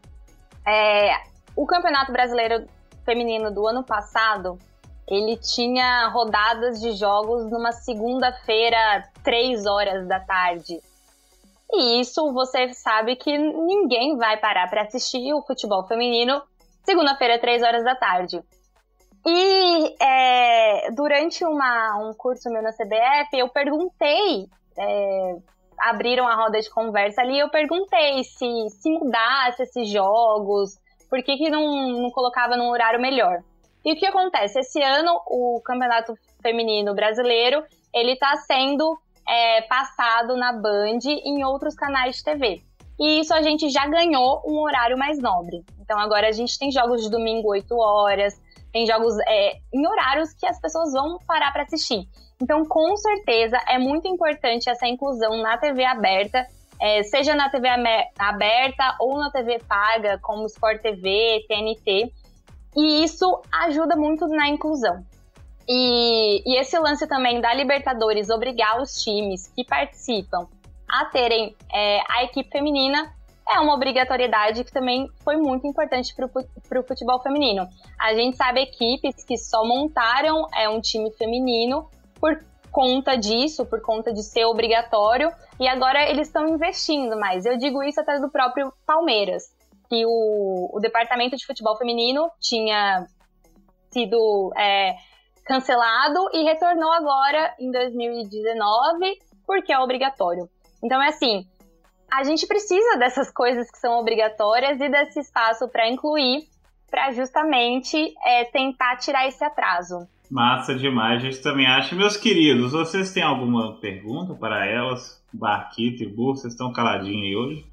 É, 0.67 1.32
o 1.57 1.67
Campeonato 1.67 2.13
Brasileiro 2.13 2.67
Feminino 3.05 3.53
do 3.53 3.67
ano 3.67 3.85
passado, 3.85 4.59
ele 5.09 5.37
tinha 5.37 6.09
rodadas 6.09 6.81
de 6.81 6.93
jogos 6.93 7.51
numa 7.51 7.73
segunda-feira, 7.73 9.03
três 9.23 9.67
horas 9.67 10.07
da 10.07 10.21
tarde. 10.21 10.81
E 11.73 12.01
isso 12.01 12.33
você 12.33 12.73
sabe 12.75 13.17
que 13.17 13.37
ninguém 13.37 14.17
vai 14.17 14.37
parar 14.37 14.69
para 14.69 14.83
assistir 14.83 15.33
o 15.33 15.43
futebol 15.43 15.87
feminino 15.87 16.43
segunda-feira, 16.85 17.39
três 17.39 17.63
horas 17.63 17.85
da 17.85 17.95
tarde. 17.95 18.43
E 19.25 19.97
é, 20.03 20.91
durante 20.91 21.45
uma, 21.45 21.97
um 21.99 22.13
curso 22.13 22.51
meu 22.51 22.63
na 22.63 22.73
CBF, 22.73 23.39
eu 23.39 23.49
perguntei, 23.49 24.49
é, 24.77 25.37
abriram 25.79 26.27
a 26.27 26.35
roda 26.35 26.61
de 26.61 26.69
conversa 26.71 27.23
ali, 27.23 27.39
eu 27.39 27.49
perguntei 27.49 28.25
se, 28.25 28.69
se 28.71 28.91
mudasse 28.91 29.63
esses 29.63 29.89
jogos, 29.89 30.77
por 31.13 31.23
que, 31.23 31.37
que 31.37 31.51
não, 31.51 31.91
não 32.01 32.11
colocava 32.11 32.57
num 32.57 32.71
horário 32.71 32.99
melhor? 32.99 33.43
E 33.85 33.93
o 33.93 33.97
que 33.97 34.07
acontece? 34.07 34.61
Esse 34.61 34.81
ano, 34.83 35.13
o 35.27 35.61
Campeonato 35.63 36.15
Feminino 36.41 36.95
Brasileiro, 36.95 37.63
ele 37.93 38.13
está 38.13 38.35
sendo 38.37 38.99
é, 39.29 39.61
passado 39.61 40.35
na 40.39 40.55
Band 40.55 41.01
e 41.05 41.29
em 41.29 41.45
outros 41.45 41.75
canais 41.75 42.17
de 42.17 42.25
TV. 42.25 42.63
E 42.99 43.21
isso 43.21 43.35
a 43.35 43.43
gente 43.43 43.69
já 43.69 43.87
ganhou 43.87 44.43
um 44.47 44.63
horário 44.63 44.97
mais 44.97 45.19
nobre. 45.19 45.63
Então 45.83 45.99
agora 45.99 46.29
a 46.29 46.33
gente 46.33 46.59
tem 46.59 46.73
jogos 46.73 47.03
de 47.03 47.11
domingo 47.11 47.51
8 47.51 47.77
horas, 47.77 48.41
tem 48.73 48.87
jogos 48.87 49.15
é, 49.29 49.59
em 49.71 49.87
horários 49.87 50.33
que 50.33 50.47
as 50.47 50.59
pessoas 50.59 50.93
vão 50.95 51.19
parar 51.27 51.53
para 51.53 51.65
assistir. 51.65 52.09
Então, 52.41 52.65
com 52.65 52.97
certeza, 52.97 53.59
é 53.69 53.79
muito 53.79 54.09
importante 54.09 54.71
essa 54.71 54.89
inclusão 54.89 55.43
na 55.43 55.59
TV 55.59 55.85
aberta 55.85 56.47
é, 56.83 57.05
seja 57.05 57.33
na 57.37 57.49
TV 57.49 57.69
aberta 58.19 58.97
ou 58.99 59.17
na 59.17 59.31
TV 59.31 59.61
paga, 59.61 60.19
como 60.21 60.47
Sport 60.47 60.83
TV, 60.83 61.45
TNT. 61.47 62.13
E 62.77 63.05
isso 63.05 63.41
ajuda 63.53 63.95
muito 63.95 64.27
na 64.27 64.49
inclusão. 64.49 65.07
E, 65.69 66.43
e, 66.45 66.59
esse 66.59 66.77
lance 66.77 67.07
também 67.07 67.41
da 67.41 67.55
Libertadores 67.55 68.31
obrigar 68.31 68.81
os 68.83 69.01
times 69.01 69.47
que 69.55 69.65
participam 69.65 70.49
a 70.89 71.05
terem 71.05 71.55
é, 71.73 72.01
a 72.09 72.25
equipe 72.25 72.51
feminina 72.51 73.15
é 73.49 73.61
uma 73.61 73.75
obrigatoriedade 73.75 74.65
que 74.65 74.73
também 74.73 75.09
foi 75.23 75.37
muito 75.37 75.67
importante 75.67 76.13
para 76.15 76.81
o 76.81 76.83
futebol 76.83 77.21
feminino. 77.23 77.69
A 77.99 78.13
gente 78.15 78.37
sabe 78.37 78.61
equipes 78.61 79.25
que 79.25 79.39
só 79.39 79.65
montaram 79.65 80.49
é, 80.55 80.69
um 80.69 80.81
time 80.81 81.13
feminino 81.13 81.89
por 82.19 82.37
conta 82.73 83.17
disso, 83.17 83.67
por 83.67 83.81
conta 83.83 84.13
de 84.13 84.23
ser 84.23 84.47
obrigatório, 84.47 85.31
e 85.61 85.69
agora 85.69 86.09
eles 86.11 86.27
estão 86.27 86.49
investindo 86.49 87.17
mais. 87.17 87.47
Eu 87.47 87.57
digo 87.59 87.83
isso 87.83 88.01
até 88.01 88.19
do 88.19 88.31
próprio 88.31 88.73
Palmeiras, 88.87 89.45
que 89.89 90.05
o, 90.07 90.71
o 90.73 90.81
departamento 90.81 91.37
de 91.37 91.47
futebol 91.47 91.77
feminino 91.77 92.31
tinha 92.41 93.07
sido 93.93 94.53
é, 94.57 94.95
cancelado 95.45 96.31
e 96.33 96.43
retornou 96.45 96.91
agora 96.91 97.55
em 97.61 97.71
2019 97.71 99.19
porque 99.47 99.73
é 99.73 99.79
obrigatório. 99.79 100.49
Então 100.83 101.01
é 101.03 101.09
assim, 101.09 101.47
a 102.11 102.25
gente 102.25 102.47
precisa 102.47 102.99
dessas 102.99 103.31
coisas 103.31 103.71
que 103.71 103.79
são 103.79 103.99
obrigatórias 103.99 104.81
e 104.81 104.89
desse 104.89 105.21
espaço 105.21 105.69
para 105.69 105.89
incluir, 105.89 106.49
para 106.91 107.13
justamente 107.13 108.15
é, 108.25 108.45
tentar 108.47 108.97
tirar 108.97 109.27
esse 109.27 109.45
atraso. 109.45 110.09
Massa 110.33 110.75
demais, 110.75 111.23
a 111.23 111.27
gente 111.27 111.43
também 111.43 111.67
acha. 111.67 111.95
Meus 111.95 112.17
queridos, 112.17 112.73
vocês 112.73 113.13
têm 113.13 113.23
alguma 113.23 113.79
pergunta 113.79 114.33
para 114.33 114.65
elas? 114.65 115.23
Barquito 115.31 116.03
e 116.03 116.09
Burro, 116.09 116.37
vocês 116.37 116.55
estão 116.55 116.73
caladinhos 116.73 117.23
aí 117.23 117.37
hoje? 117.37 117.67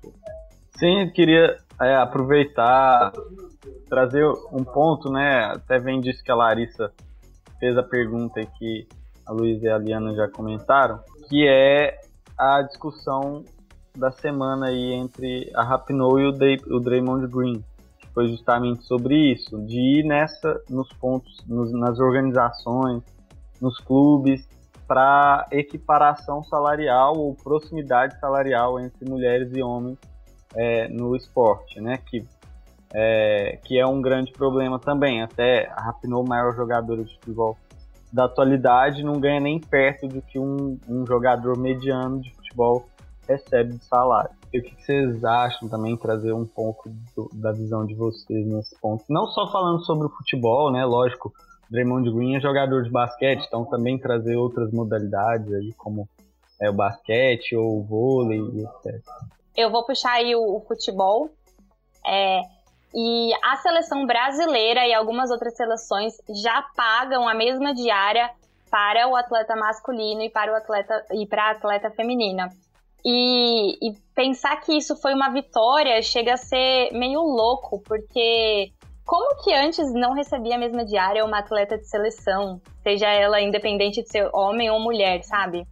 Sim, 0.78 1.10
queria 1.16 1.56
é, 1.82 1.96
aproveitar, 1.96 3.14
trazer 3.88 4.26
um 4.52 4.66
ponto, 4.66 5.10
né? 5.10 5.46
Até 5.54 5.80
vem 5.80 6.02
disso 6.02 6.22
que 6.22 6.30
a 6.30 6.36
Larissa 6.36 6.92
fez 7.62 7.78
a 7.78 7.84
pergunta 7.84 8.46
que 8.58 8.86
a 9.26 9.32
Luísa 9.32 9.66
e 9.66 9.70
a 9.70 9.78
Liana 9.78 10.14
já 10.14 10.28
comentaram, 10.28 11.00
que 11.30 11.48
é 11.48 11.98
a 12.38 12.62
discussão 12.64 13.46
da 13.96 14.12
semana 14.12 14.68
aí 14.68 14.92
entre 14.96 15.50
a 15.56 15.64
Rapinoe 15.64 16.24
e 16.24 16.74
o 16.74 16.80
Draymond 16.82 17.26
Green 17.28 17.64
foi 18.14 18.28
justamente 18.28 18.84
sobre 18.86 19.34
isso, 19.34 19.58
de 19.66 20.00
ir 20.00 20.04
nessa 20.04 20.62
nos 20.70 20.92
pontos, 20.94 21.44
nos, 21.48 21.72
nas 21.72 22.00
organizações, 22.00 23.04
nos 23.62 23.78
clubes, 23.80 24.48
para 24.88 25.48
equiparação 25.52 26.44
salarial 26.44 27.16
ou 27.16 27.36
proximidade 27.36 28.20
salarial 28.20 28.80
entre 28.80 29.08
mulheres 29.08 29.54
e 29.54 29.62
homens 29.62 30.00
é, 30.56 30.88
no 30.88 31.16
esporte, 31.16 31.80
né? 31.80 31.98
Que 31.98 32.26
é, 32.92 33.60
que 33.64 33.78
é 33.78 33.86
um 33.86 34.02
grande 34.02 34.32
problema 34.32 34.80
também. 34.80 35.22
Até 35.22 35.70
a 35.76 35.82
Rapinoe, 35.82 36.28
maior 36.28 36.56
jogadora 36.56 37.04
de 37.04 37.14
futebol 37.16 37.58
da 38.12 38.26
atualidade, 38.26 39.04
não 39.04 39.20
ganha 39.20 39.40
nem 39.40 39.60
perto 39.60 40.08
do 40.08 40.22
que 40.22 40.40
um, 40.40 40.80
um 40.88 41.06
jogador 41.06 41.56
mediano 41.58 42.20
de 42.20 42.34
futebol 42.34 42.90
recebe 43.28 43.74
de 43.74 43.86
salário. 43.86 44.39
E 44.52 44.60
o 44.60 44.64
que 44.64 44.76
vocês 44.82 45.24
acham 45.24 45.70
também, 45.70 45.96
trazer 45.96 46.34
um 46.34 46.46
pouco 46.46 46.90
do, 47.16 47.30
da 47.34 47.52
visão 47.52 47.86
de 47.86 47.94
vocês 47.94 48.48
nesse 48.48 48.76
ponto. 48.80 49.04
Não 49.08 49.28
só 49.28 49.52
falando 49.52 49.86
sobre 49.86 50.08
o 50.08 50.10
futebol, 50.10 50.72
né? 50.72 50.84
Lógico, 50.86 51.32
Draymond 51.70 52.12
Green 52.12 52.36
é 52.36 52.40
jogador 52.40 52.84
de 52.84 52.90
basquete, 52.90 53.46
então 53.46 53.64
também 53.66 54.00
trazer 54.00 54.36
outras 54.36 54.72
modalidades 54.72 55.54
aí, 55.54 55.72
como 55.74 56.10
é, 56.60 56.70
o 56.70 56.74
basquete 56.74 57.56
ou 57.56 57.78
o 57.78 57.84
vôlei, 57.84 58.40
etc. 58.40 59.02
Eu 59.56 59.70
vou 59.70 59.86
puxar 59.86 60.14
aí 60.14 60.36
o, 60.36 60.58
o 60.58 60.62
futebol. 60.62 61.30
É, 62.06 62.42
e 62.94 63.32
a 63.44 63.58
seleção 63.58 64.06
brasileira 64.08 64.88
e 64.88 64.94
algumas 64.94 65.30
outras 65.30 65.56
seleções 65.56 66.14
já 66.44 66.64
pagam 66.76 67.28
a 67.28 67.36
mesma 67.36 67.74
diária 67.74 68.32
para 68.72 69.08
o 69.08 69.16
atleta 69.16 69.56
masculino 69.56 70.22
e 70.22 70.30
para 70.30 70.52
o 70.52 70.56
atleta 70.56 71.06
e 71.12 71.28
para 71.28 71.50
a 71.50 71.52
atleta 71.52 71.92
feminina. 71.92 72.50
E, 73.06 73.74
e, 73.82 73.94
pensar 74.14 74.58
que 74.58 74.74
isso 74.78 74.96
foi 74.98 75.14
uma 75.14 75.32
vitória 75.32 76.02
chega 76.02 76.34
a 76.34 76.38
ser 76.38 76.92
meio 76.92 77.22
louco, 77.22 77.82
porque 77.86 78.72
como 79.06 79.42
que 79.42 79.54
antes 79.54 79.92
não 79.94 80.14
recebia 80.14 80.56
a 80.56 80.60
mesma 80.60 80.86
diária 80.86 81.24
uma 81.24 81.40
atleta 81.40 81.78
de 81.78 81.88
seleção, 81.88 82.62
seja 82.84 83.08
ela 83.08 83.42
independente 83.42 84.04
de 84.04 84.10
ser 84.10 84.30
homem 84.34 84.70
ou 84.70 84.80
mulher, 84.80 85.24
sabe? 85.24 85.66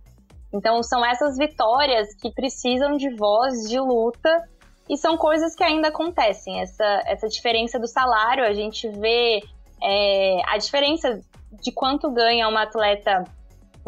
Então 0.54 0.82
são 0.82 1.06
essas 1.06 1.38
vitórias 1.38 2.16
que 2.16 2.32
precisam 2.32 2.96
de 2.96 3.14
voz, 3.16 3.70
de 3.70 3.80
luta, 3.80 4.44
e 4.90 4.98
são 4.98 5.18
coisas 5.18 5.54
que 5.54 5.64
ainda 5.64 5.90
acontecem. 5.90 6.62
Essa, 6.62 7.04
essa 7.06 7.28
diferença 7.28 7.78
do 7.78 7.88
salário, 7.88 8.46
a 8.46 8.54
gente 8.54 8.88
vê 8.88 9.42
é, 9.84 10.42
a 10.48 10.58
diferença 10.58 11.20
de 11.62 11.72
quanto 11.72 12.10
ganha 12.12 12.48
uma 12.48 12.64
atleta 12.64 13.24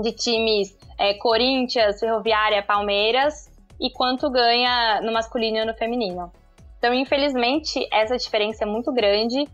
de 0.02 0.12
times 0.12 0.78
é, 0.98 1.14
Corinthians, 1.16 2.00
Ferroviária, 2.00 2.64
Palmeiras 2.64 3.50
e 3.80 3.92
quanto 3.92 4.30
ganha 4.30 5.02
no 5.02 5.12
masculino 5.12 5.58
e 5.58 5.66
no 5.66 5.74
feminino. 5.74 6.32
Então, 6.78 6.94
infelizmente, 6.94 7.88
essa 7.92 8.18
diferença 8.18 8.64
é 8.64 8.68
muito 8.68 8.92
grande 8.94 9.48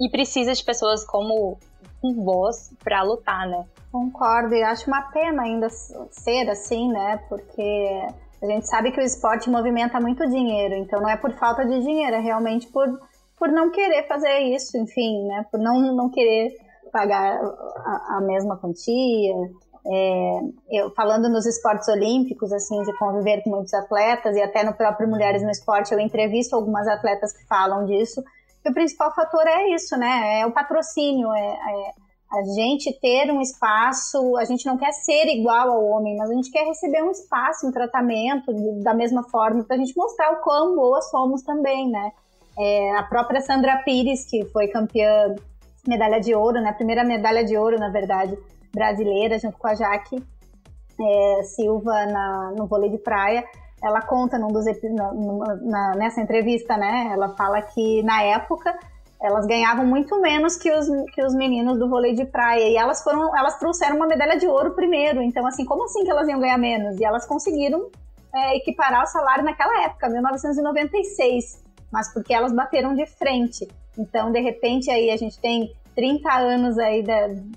e 0.00 0.08
precisa 0.08 0.52
de 0.52 0.64
pessoas 0.64 1.04
como 1.04 1.58
um 2.02 2.24
voz 2.24 2.72
para 2.82 3.02
lutar, 3.02 3.46
né? 3.48 3.64
Concordo, 3.90 4.54
e 4.54 4.62
acho 4.62 4.86
uma 4.86 5.02
pena 5.10 5.42
ainda 5.42 5.68
ser 5.70 6.48
assim, 6.48 6.88
né? 6.88 7.20
Porque 7.28 8.06
a 8.40 8.46
gente 8.46 8.68
sabe 8.68 8.92
que 8.92 9.00
o 9.00 9.04
esporte 9.04 9.50
movimenta 9.50 10.00
muito 10.00 10.28
dinheiro, 10.28 10.74
então 10.74 11.00
não 11.00 11.08
é 11.08 11.16
por 11.16 11.32
falta 11.32 11.64
de 11.64 11.80
dinheiro, 11.80 12.14
é 12.14 12.20
realmente 12.20 12.68
por, 12.68 12.86
por 13.36 13.48
não 13.48 13.70
querer 13.70 14.06
fazer 14.06 14.38
isso, 14.40 14.76
enfim, 14.78 15.26
né? 15.26 15.44
Por 15.50 15.58
não, 15.58 15.80
não 15.94 16.08
querer 16.08 16.52
pagar 16.92 17.40
a, 17.40 18.16
a 18.18 18.20
mesma 18.20 18.56
quantia. 18.56 19.34
É, 19.86 20.40
eu, 20.70 20.90
falando 20.90 21.28
nos 21.28 21.46
esportes 21.46 21.88
olímpicos, 21.88 22.52
assim, 22.52 22.82
de 22.82 22.96
conviver 22.98 23.42
com 23.42 23.50
muitos 23.50 23.72
atletas 23.74 24.36
e 24.36 24.42
até 24.42 24.64
no 24.64 24.74
próprio 24.74 25.08
Mulheres 25.08 25.42
no 25.42 25.50
Esporte, 25.50 25.92
eu 25.92 26.00
entrevisto 26.00 26.56
algumas 26.56 26.86
atletas 26.86 27.32
que 27.32 27.46
falam 27.46 27.86
disso. 27.86 28.22
E 28.64 28.70
o 28.70 28.74
principal 28.74 29.14
fator 29.14 29.46
é 29.46 29.68
isso, 29.74 29.96
né? 29.96 30.40
É 30.40 30.46
o 30.46 30.52
patrocínio, 30.52 31.32
é, 31.32 31.48
é 31.48 32.08
a 32.30 32.42
gente 32.54 32.92
ter 33.00 33.30
um 33.32 33.40
espaço, 33.40 34.36
a 34.36 34.44
gente 34.44 34.66
não 34.66 34.76
quer 34.76 34.92
ser 34.92 35.26
igual 35.28 35.70
ao 35.70 35.84
homem, 35.84 36.14
mas 36.16 36.30
a 36.30 36.34
gente 36.34 36.50
quer 36.50 36.66
receber 36.66 37.02
um 37.02 37.10
espaço, 37.10 37.66
um 37.66 37.72
tratamento 37.72 38.52
de, 38.52 38.82
da 38.82 38.92
mesma 38.92 39.22
forma, 39.30 39.64
para 39.64 39.76
a 39.76 39.78
gente 39.78 39.96
mostrar 39.96 40.32
o 40.32 40.42
quão 40.42 40.76
boas 40.76 41.08
somos 41.10 41.42
também, 41.42 41.90
né? 41.90 42.12
É, 42.58 42.96
a 42.96 43.02
própria 43.04 43.40
Sandra 43.40 43.78
Pires, 43.78 44.26
que 44.28 44.44
foi 44.46 44.68
campeã 44.68 45.34
medalha 45.86 46.20
de 46.20 46.34
ouro, 46.34 46.60
né? 46.60 46.72
Primeira 46.72 47.02
medalha 47.02 47.42
de 47.42 47.56
ouro, 47.56 47.78
na 47.78 47.88
verdade, 47.88 48.36
brasileira, 48.72 49.38
junto 49.38 49.58
com 49.58 49.66
a 49.66 49.74
Jaque 49.74 50.22
é, 51.00 51.42
Silva 51.42 52.06
na, 52.06 52.52
no 52.56 52.66
vôlei 52.66 52.90
de 52.90 52.98
praia. 52.98 53.44
Ela 53.82 54.02
conta 54.02 54.38
num 54.38 54.48
dos, 54.48 54.64
na, 54.82 55.12
na, 55.60 55.94
nessa 55.96 56.20
entrevista, 56.20 56.76
né? 56.76 57.10
Ela 57.12 57.30
fala 57.36 57.62
que 57.62 58.02
na 58.02 58.22
época 58.22 58.76
elas 59.20 59.46
ganhavam 59.46 59.84
muito 59.84 60.20
menos 60.20 60.56
que 60.56 60.70
os, 60.70 60.86
que 61.12 61.24
os 61.24 61.34
meninos 61.34 61.78
do 61.78 61.88
vôlei 61.88 62.14
de 62.14 62.24
praia. 62.24 62.68
E 62.68 62.76
elas 62.76 63.02
foram, 63.02 63.36
elas 63.36 63.58
trouxeram 63.58 63.96
uma 63.96 64.06
medalha 64.06 64.38
de 64.38 64.46
ouro 64.46 64.74
primeiro. 64.74 65.22
Então, 65.22 65.46
assim, 65.46 65.64
como 65.64 65.84
assim 65.84 66.04
que 66.04 66.10
elas 66.10 66.28
iam 66.28 66.40
ganhar 66.40 66.58
menos? 66.58 66.98
E 66.98 67.04
elas 67.04 67.26
conseguiram 67.26 67.88
é, 68.34 68.56
equiparar 68.56 69.02
o 69.02 69.06
salário 69.06 69.44
naquela 69.44 69.84
época, 69.84 70.08
1996. 70.08 71.64
Mas 71.90 72.12
porque 72.12 72.32
elas 72.32 72.52
bateram 72.52 72.94
de 72.94 73.06
frente. 73.06 73.68
Então, 73.96 74.30
de 74.30 74.40
repente, 74.40 74.90
aí 74.90 75.10
a 75.10 75.16
gente 75.16 75.38
tem 75.40 75.72
30 75.98 76.32
anos 76.32 76.78
aí 76.78 77.02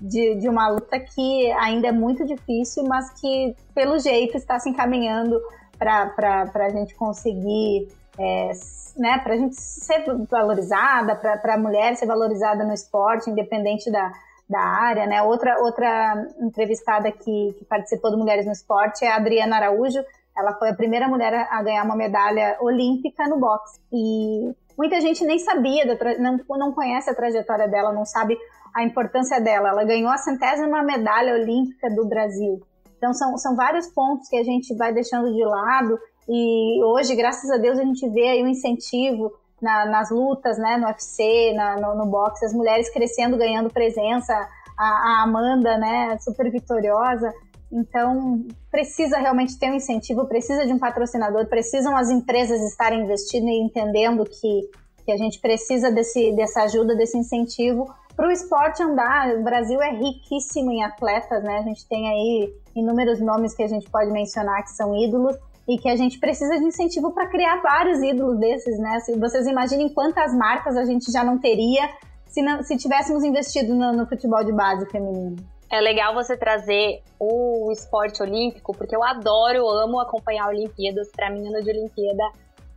de, 0.00 0.34
de 0.34 0.48
uma 0.48 0.68
luta 0.68 0.98
que 0.98 1.52
ainda 1.52 1.86
é 1.86 1.92
muito 1.92 2.26
difícil, 2.26 2.82
mas 2.88 3.08
que, 3.20 3.54
pelo 3.72 4.00
jeito, 4.00 4.36
está 4.36 4.58
se 4.58 4.68
encaminhando 4.68 5.40
para 5.78 6.50
a 6.52 6.68
gente 6.70 6.92
conseguir 6.96 7.86
é, 8.18 8.50
né, 8.96 9.18
para 9.18 9.34
a 9.34 9.36
gente 9.36 9.54
ser 9.54 10.04
valorizada, 10.28 11.14
para 11.14 11.54
a 11.54 11.56
mulher 11.56 11.94
ser 11.94 12.06
valorizada 12.06 12.64
no 12.64 12.72
esporte, 12.74 13.30
independente 13.30 13.88
da, 13.92 14.10
da 14.50 14.58
área, 14.58 15.06
né? 15.06 15.22
Outra, 15.22 15.60
outra 15.60 16.26
entrevistada 16.40 17.12
que, 17.12 17.54
que 17.56 17.64
participou 17.64 18.10
do 18.10 18.18
Mulheres 18.18 18.44
no 18.44 18.50
Esporte 18.50 19.04
é 19.04 19.12
a 19.12 19.16
Adriana 19.18 19.54
Araújo. 19.54 20.02
Ela 20.36 20.52
foi 20.54 20.70
a 20.70 20.74
primeira 20.74 21.06
mulher 21.06 21.46
a 21.48 21.62
ganhar 21.62 21.84
uma 21.84 21.94
medalha 21.94 22.56
olímpica 22.60 23.28
no 23.28 23.38
boxe. 23.38 23.78
E 23.92 24.52
muita 24.76 25.00
gente 25.00 25.24
nem 25.24 25.38
sabia, 25.38 25.84
não, 26.18 26.38
não 26.58 26.72
conhece 26.72 27.10
a 27.10 27.14
trajetória 27.14 27.68
dela, 27.68 27.92
não 27.92 28.04
sabe 28.04 28.36
a 28.74 28.82
importância 28.82 29.40
dela. 29.40 29.70
Ela 29.70 29.84
ganhou 29.84 30.10
a 30.10 30.18
centésima 30.18 30.82
medalha 30.82 31.34
olímpica 31.34 31.90
do 31.90 32.06
Brasil. 32.06 32.60
Então, 32.96 33.12
são, 33.12 33.36
são 33.36 33.56
vários 33.56 33.88
pontos 33.88 34.28
que 34.28 34.36
a 34.36 34.44
gente 34.44 34.74
vai 34.76 34.92
deixando 34.92 35.32
de 35.32 35.44
lado 35.44 35.98
e 36.28 36.82
hoje, 36.84 37.14
graças 37.16 37.50
a 37.50 37.56
Deus, 37.56 37.78
a 37.78 37.82
gente 37.82 38.08
vê 38.08 38.28
aí 38.28 38.42
um 38.42 38.48
incentivo 38.48 39.32
na, 39.60 39.86
nas 39.86 40.10
lutas, 40.10 40.58
né, 40.58 40.76
no 40.76 40.86
UFC, 40.86 41.52
na, 41.54 41.76
no, 41.76 41.96
no 41.96 42.06
boxe, 42.06 42.44
as 42.44 42.52
mulheres 42.52 42.90
crescendo, 42.90 43.36
ganhando 43.36 43.70
presença, 43.70 44.32
a, 44.78 44.84
a, 44.84 45.22
Amanda, 45.24 45.76
né, 45.78 46.16
super 46.18 46.50
vitoriosa. 46.50 47.32
Então, 47.72 48.44
precisa 48.70 49.16
realmente 49.18 49.58
ter 49.58 49.70
um 49.70 49.74
incentivo, 49.74 50.26
precisa 50.26 50.66
de 50.66 50.72
um 50.72 50.78
patrocinador, 50.78 51.46
precisam 51.46 51.96
as 51.96 52.10
empresas 52.10 52.60
estarem 52.60 53.00
investindo 53.00 53.48
e 53.48 53.62
entendendo 53.62 54.24
que, 54.24 54.70
que 55.04 55.10
a 55.10 55.16
gente 55.16 55.40
precisa 55.40 55.90
desse, 55.90 56.32
dessa 56.32 56.64
ajuda, 56.64 56.94
desse 56.94 57.16
incentivo 57.16 57.92
para 58.14 58.28
o 58.28 58.30
esporte 58.30 58.82
andar. 58.82 59.34
O 59.36 59.42
Brasil 59.42 59.80
é 59.80 59.90
riquíssimo 59.90 60.70
em 60.70 60.84
atletas, 60.84 61.42
né? 61.42 61.58
A 61.58 61.62
gente 61.62 61.88
tem 61.88 62.08
aí 62.08 62.52
inúmeros 62.76 63.20
nomes 63.20 63.54
que 63.54 63.62
a 63.62 63.68
gente 63.68 63.88
pode 63.88 64.10
mencionar 64.10 64.62
que 64.62 64.70
são 64.70 64.94
ídolos 64.94 65.34
e 65.66 65.78
que 65.78 65.88
a 65.88 65.96
gente 65.96 66.18
precisa 66.18 66.58
de 66.58 66.64
incentivo 66.64 67.12
para 67.12 67.28
criar 67.28 67.62
vários 67.62 68.02
ídolos 68.02 68.38
desses, 68.38 68.78
né? 68.78 69.00
Se 69.00 69.18
vocês 69.18 69.46
imaginem 69.46 69.88
quantas 69.88 70.34
marcas 70.34 70.76
a 70.76 70.84
gente 70.84 71.10
já 71.10 71.24
não 71.24 71.38
teria 71.38 71.88
se, 72.26 72.42
não, 72.42 72.62
se 72.62 72.76
tivéssemos 72.76 73.24
investido 73.24 73.74
no, 73.74 73.92
no 73.92 74.06
futebol 74.06 74.44
de 74.44 74.52
base 74.52 74.84
feminino. 74.90 75.36
É 75.72 75.80
legal 75.80 76.12
você 76.12 76.36
trazer 76.36 77.02
o 77.18 77.72
esporte 77.72 78.22
olímpico, 78.22 78.76
porque 78.76 78.94
eu 78.94 79.02
adoro, 79.02 79.66
amo 79.66 79.98
acompanhar 79.98 80.48
Olimpíadas. 80.48 81.10
Para 81.10 81.30
mim, 81.30 81.48
ano 81.48 81.64
de 81.64 81.70
Olimpíada 81.70 82.24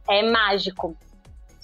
é 0.10 0.24
mágico. 0.24 0.96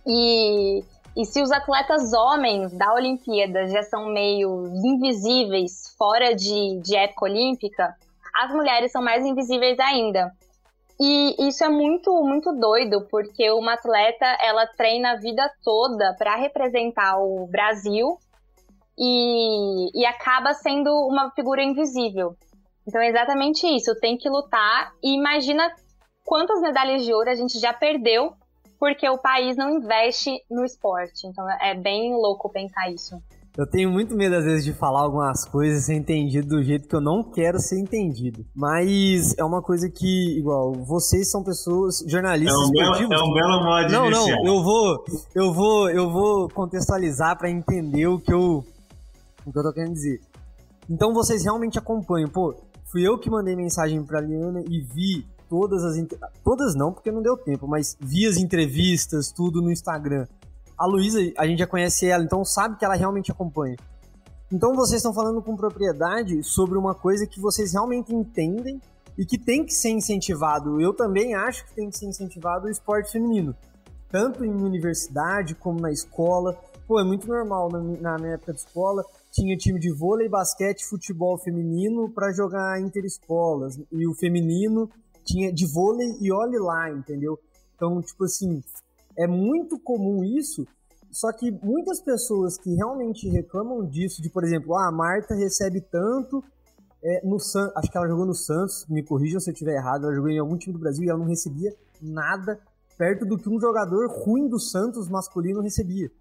E, 0.05 0.83
e 1.15 1.25
se 1.25 1.41
os 1.41 1.49
atletas 1.49 2.11
homens 2.11 2.73
da 2.73 2.93
Olimpíada 2.93 3.65
já 3.67 3.81
são 3.81 4.07
meio 4.07 4.67
invisíveis 4.83 5.95
fora 5.97 6.35
de, 6.35 6.81
de 6.81 6.97
época 6.97 7.23
olímpica, 7.23 7.95
as 8.35 8.51
mulheres 8.53 8.91
são 8.91 9.01
mais 9.01 9.25
invisíveis 9.25 9.79
ainda. 9.79 10.33
E 10.99 11.47
isso 11.47 11.63
é 11.63 11.69
muito, 11.69 12.11
muito 12.25 12.51
doido, 12.51 13.07
porque 13.09 13.49
uma 13.51 13.75
atleta, 13.75 14.25
ela 14.43 14.67
treina 14.67 15.13
a 15.13 15.15
vida 15.15 15.49
toda 15.63 16.13
para 16.17 16.35
representar 16.35 17.17
o 17.19 17.47
Brasil 17.47 18.17
e, 19.01 19.99
e 19.99 20.05
acaba 20.05 20.53
sendo 20.53 20.91
uma 21.07 21.31
figura 21.31 21.63
invisível. 21.63 22.35
Então 22.87 23.01
é 23.01 23.09
exatamente 23.09 23.65
isso, 23.65 23.99
tem 23.99 24.15
que 24.17 24.29
lutar 24.29 24.91
e 25.03 25.17
imagina 25.17 25.71
quantas 26.23 26.61
medalhas 26.61 27.03
de 27.03 27.11
ouro 27.13 27.29
a 27.29 27.35
gente 27.35 27.59
já 27.59 27.73
perdeu 27.73 28.33
porque 28.79 29.07
o 29.09 29.17
país 29.17 29.57
não 29.57 29.77
investe 29.77 30.31
no 30.49 30.63
esporte. 30.63 31.27
Então 31.27 31.45
é 31.61 31.73
bem 31.75 32.13
louco 32.13 32.49
pensar 32.49 32.91
isso. 32.91 33.15
Eu 33.57 33.69
tenho 33.69 33.91
muito 33.91 34.15
medo, 34.15 34.35
às 34.37 34.45
vezes, 34.45 34.63
de 34.63 34.71
falar 34.71 35.01
algumas 35.01 35.43
coisas 35.43 35.83
e 35.83 35.85
ser 35.87 35.95
entendido 35.95 36.47
do 36.47 36.63
jeito 36.63 36.87
que 36.87 36.95
eu 36.95 37.01
não 37.01 37.21
quero 37.21 37.59
ser 37.59 37.79
entendido. 37.79 38.45
Mas 38.55 39.37
é 39.37 39.43
uma 39.43 39.61
coisa 39.61 39.89
que, 39.89 40.37
igual, 40.39 40.71
vocês 40.71 41.29
são 41.29 41.43
pessoas, 41.43 42.01
jornalistas 42.07 42.55
é 42.55 42.57
um 42.57 42.63
esportivos. 42.63 43.09
Belo, 43.09 43.21
é 43.21 43.25
um 43.25 43.33
belo 43.33 43.63
modo 43.63 43.87
de 43.87 43.93
Não, 43.93 44.05
iniciar. 44.05 44.37
não, 44.37 44.45
eu 44.45 44.63
vou, 44.63 45.05
eu 45.35 45.53
vou, 45.53 45.89
eu 45.89 46.09
vou 46.09 46.49
contextualizar 46.49 47.37
para 47.37 47.49
entender 47.49 48.07
o 48.07 48.19
que 48.19 48.33
eu, 48.33 48.63
o 49.45 49.51
que 49.51 49.57
eu 49.57 49.63
tô 49.63 49.73
querendo 49.73 49.93
dizer. 49.93 50.21
Então 50.89 51.13
vocês 51.13 51.43
realmente 51.43 51.77
acompanham, 51.79 52.29
pô, 52.29 52.55
fui 52.91 53.07
eu 53.07 53.17
que 53.17 53.29
mandei 53.29 53.55
mensagem 53.55 54.03
pra 54.03 54.21
Liana 54.21 54.61
e 54.67 54.81
vi 54.81 55.25
todas 55.49 55.83
as. 55.83 55.95
Todas 56.43 56.75
não, 56.75 56.93
porque 56.93 57.11
não 57.11 57.21
deu 57.21 57.37
tempo, 57.37 57.67
mas 57.67 57.97
vi 57.99 58.25
as 58.25 58.37
entrevistas, 58.37 59.31
tudo 59.31 59.61
no 59.61 59.71
Instagram. 59.71 60.25
A 60.77 60.85
Luísa, 60.85 61.19
a 61.37 61.45
gente 61.45 61.59
já 61.59 61.67
conhece 61.67 62.07
ela, 62.07 62.23
então 62.23 62.43
sabe 62.43 62.77
que 62.77 62.85
ela 62.85 62.95
realmente 62.95 63.31
acompanha. 63.31 63.77
Então 64.51 64.75
vocês 64.75 64.97
estão 64.97 65.13
falando 65.13 65.41
com 65.41 65.55
propriedade 65.55 66.43
sobre 66.43 66.77
uma 66.77 66.93
coisa 66.93 67.25
que 67.25 67.39
vocês 67.39 67.71
realmente 67.71 68.13
entendem 68.13 68.81
e 69.17 69.25
que 69.25 69.37
tem 69.37 69.63
que 69.63 69.73
ser 69.73 69.89
incentivado. 69.89 70.81
Eu 70.81 70.93
também 70.93 71.35
acho 71.35 71.65
que 71.65 71.73
tem 71.73 71.89
que 71.89 71.97
ser 71.97 72.07
incentivado 72.07 72.67
o 72.67 72.69
esporte 72.69 73.11
feminino, 73.11 73.55
tanto 74.09 74.43
em 74.43 74.53
universidade 74.53 75.55
como 75.55 75.79
na 75.79 75.91
escola. 75.91 76.57
Pô, 76.87 76.99
é 76.99 77.03
muito 77.03 77.27
normal 77.27 77.69
na, 77.71 78.17
minha 78.17 78.33
época 78.33 78.53
de 78.53 78.59
escola 78.59 79.05
tinha 79.31 79.57
time 79.57 79.79
de 79.79 79.91
vôlei, 79.91 80.27
basquete, 80.27 80.85
futebol 80.85 81.37
feminino 81.37 82.11
para 82.11 82.33
jogar 82.33 82.79
interescolas 82.81 83.79
e 83.91 84.07
o 84.07 84.13
feminino 84.13 84.89
tinha 85.23 85.51
de 85.51 85.65
vôlei 85.65 86.07
e 86.19 86.31
olhe 86.31 86.59
lá, 86.59 86.91
entendeu? 86.91 87.39
Então, 87.75 88.01
tipo 88.01 88.25
assim, 88.25 88.61
é 89.17 89.25
muito 89.27 89.79
comum 89.79 90.23
isso, 90.23 90.65
só 91.09 91.31
que 91.31 91.51
muitas 91.63 92.01
pessoas 92.01 92.57
que 92.57 92.73
realmente 92.75 93.27
reclamam 93.29 93.85
disso, 93.85 94.21
de 94.21 94.29
por 94.29 94.43
exemplo, 94.43 94.75
ah, 94.75 94.89
a 94.89 94.91
Marta 94.91 95.33
recebe 95.33 95.81
tanto 95.81 96.43
é, 97.03 97.25
no 97.25 97.39
San... 97.39 97.71
acho 97.75 97.89
que 97.89 97.97
ela 97.97 98.07
jogou 98.07 98.25
no 98.25 98.33
Santos, 98.33 98.85
me 98.87 99.03
corrijam 99.03 99.39
se 99.39 99.49
eu 99.49 99.53
estiver 99.53 99.75
errado, 99.75 100.05
ela 100.05 100.15
jogou 100.15 100.29
em 100.29 100.39
algum 100.39 100.57
time 100.57 100.73
do 100.73 100.79
Brasil 100.79 101.03
e 101.03 101.09
ela 101.09 101.19
não 101.19 101.25
recebia 101.25 101.73
nada 102.01 102.59
perto 102.97 103.25
do 103.25 103.37
que 103.37 103.49
um 103.49 103.59
jogador 103.59 104.07
ruim 104.09 104.47
do 104.47 104.59
Santos 104.59 105.09
masculino 105.09 105.61
recebia. 105.61 106.11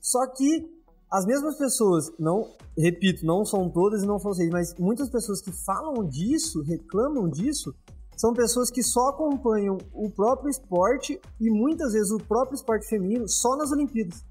Só 0.00 0.26
que 0.26 0.77
as 1.10 1.24
mesmas 1.24 1.56
pessoas, 1.56 2.12
não, 2.18 2.50
repito, 2.76 3.24
não 3.24 3.44
são 3.44 3.68
todas 3.70 4.02
e 4.02 4.06
não 4.06 4.18
são 4.18 4.32
vocês, 4.32 4.50
mas 4.50 4.74
muitas 4.78 5.08
pessoas 5.08 5.40
que 5.40 5.50
falam 5.50 6.04
disso, 6.04 6.62
reclamam 6.62 7.28
disso, 7.28 7.74
são 8.16 8.34
pessoas 8.34 8.70
que 8.70 8.82
só 8.82 9.10
acompanham 9.10 9.78
o 9.92 10.10
próprio 10.10 10.50
esporte 10.50 11.20
e 11.40 11.50
muitas 11.50 11.92
vezes 11.92 12.10
o 12.10 12.18
próprio 12.18 12.56
esporte 12.56 12.86
feminino 12.86 13.28
só 13.28 13.56
nas 13.56 13.70
Olimpíadas. 13.70 14.24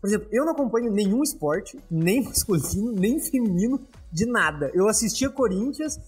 Por 0.00 0.08
exemplo, 0.08 0.28
eu 0.32 0.44
não 0.44 0.52
acompanho 0.52 0.90
nenhum 0.90 1.22
esporte, 1.22 1.78
nem 1.90 2.24
masculino, 2.24 2.92
nem 2.92 3.20
feminino, 3.20 3.80
de 4.10 4.26
nada. 4.26 4.70
Eu 4.74 4.88
assistia 4.88 5.30
Corinthians 5.30 6.00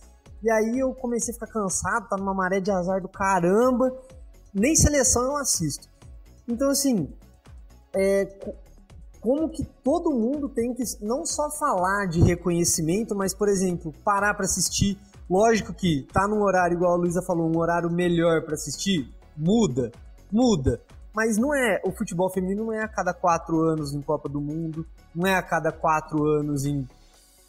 e 0.42 0.50
aí 0.50 0.78
eu 0.78 0.92
comecei 0.94 1.32
a 1.32 1.34
ficar 1.34 1.46
cansado, 1.46 2.09
tá 2.09 2.16
numa 2.16 2.34
maré 2.34 2.61
de 2.61 2.70
azar 2.70 3.00
do 3.00 3.09
caramba. 3.09 3.94
Nem 4.53 4.74
seleção 4.74 5.22
eu 5.22 5.36
assisto. 5.36 5.88
Então, 6.48 6.70
assim, 6.70 7.09
é, 7.94 8.24
como 9.23 9.49
que 9.49 9.64
todo 9.85 10.11
mundo 10.11 10.49
tem 10.49 10.75
que 10.75 10.83
não 11.01 11.25
só 11.25 11.49
falar 11.49 12.07
de 12.07 12.20
reconhecimento, 12.20 13.14
mas, 13.14 13.33
por 13.33 13.49
exemplo, 13.49 13.95
parar 14.05 14.35
para 14.35 14.45
assistir. 14.45 14.99
Lógico 15.31 15.73
que 15.73 16.05
tá 16.12 16.27
num 16.27 16.43
horário, 16.43 16.75
igual 16.75 16.95
a 16.95 16.97
Luísa 16.97 17.23
falou, 17.23 17.49
um 17.49 17.57
horário 17.57 17.89
melhor 17.89 18.45
para 18.45 18.55
assistir, 18.55 19.09
muda, 19.37 19.93
muda. 20.31 20.83
Mas 21.14 21.39
não 21.39 21.55
é, 21.55 21.81
o 21.85 21.93
futebol 21.93 22.29
feminino 22.31 22.64
não 22.64 22.73
é 22.73 22.83
a 22.83 22.89
cada 22.89 23.14
quatro 23.14 23.61
anos 23.61 23.95
em 23.95 24.03
Copa 24.03 24.29
do 24.29 24.41
Mundo, 24.41 24.85
não 25.14 25.25
é 25.25 25.37
a 25.37 25.43
cada 25.43 25.70
quatro 25.70 26.25
anos 26.25 26.64
em, 26.64 26.85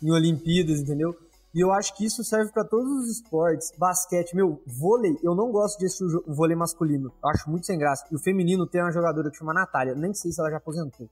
em 0.02 0.12
Olimpíadas, 0.12 0.80
entendeu? 0.80 1.16
E 1.56 1.60
eu 1.60 1.72
acho 1.72 1.96
que 1.98 2.06
isso 2.06 2.24
serve 2.24 2.52
para 2.52 2.64
todos 2.64 2.92
os 3.00 3.10
esportes. 3.10 3.72
Basquete, 3.78 4.36
meu, 4.36 4.62
vôlei, 4.68 5.18
eu 5.24 5.34
não 5.34 5.52
gosto 5.52 5.80
de 5.80 5.88
assistir 5.88 6.04
o 6.04 6.34
vôlei 6.34 6.56
masculino. 6.56 7.12
Eu 7.24 7.30
acho 7.30 7.50
muito 7.50 7.66
sem 7.66 7.80
graça. 7.80 8.06
E 8.12 8.16
o 8.16 8.20
feminino 8.20 8.68
tem 8.68 8.82
uma 8.82 8.92
jogadora 8.92 9.32
que 9.32 9.38
chama 9.38 9.54
Natália. 9.54 9.96
Nem 9.96 10.14
sei 10.14 10.32
se 10.32 10.40
ela 10.40 10.52
já 10.52 10.58
aposentou 10.58 11.10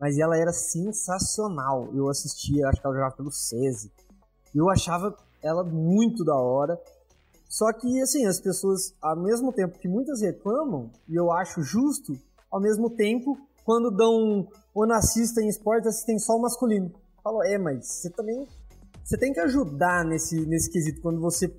mas 0.00 0.18
ela 0.18 0.36
era 0.36 0.52
sensacional. 0.52 1.88
Eu 1.94 2.08
assistia, 2.08 2.68
acho 2.68 2.80
que 2.80 2.86
ela 2.86 2.94
jogava 2.94 3.16
pelo 3.16 3.30
SESI. 3.30 3.90
Eu 4.54 4.70
achava 4.70 5.16
ela 5.42 5.64
muito 5.64 6.24
da 6.24 6.34
hora. 6.34 6.80
Só 7.48 7.72
que, 7.72 8.00
assim, 8.00 8.26
as 8.26 8.40
pessoas, 8.40 8.94
ao 9.00 9.16
mesmo 9.16 9.52
tempo 9.52 9.78
que 9.78 9.88
muitas 9.88 10.20
reclamam, 10.20 10.90
e 11.08 11.14
eu 11.14 11.32
acho 11.32 11.62
justo, 11.62 12.16
ao 12.50 12.60
mesmo 12.60 12.90
tempo, 12.90 13.38
quando 13.64 13.90
dão, 13.90 14.46
quando 14.72 14.92
assistem 14.92 15.48
esportes, 15.48 15.88
assistem 15.88 16.18
só 16.18 16.34
o 16.34 16.42
masculino. 16.42 16.92
Falam, 17.22 17.42
é, 17.44 17.58
mas 17.58 17.86
você 17.86 18.10
também, 18.10 18.46
você 19.02 19.16
tem 19.16 19.32
que 19.32 19.40
ajudar 19.40 20.04
nesse, 20.04 20.46
nesse 20.46 20.70
quesito. 20.70 21.00
Quando 21.00 21.20
você 21.20 21.54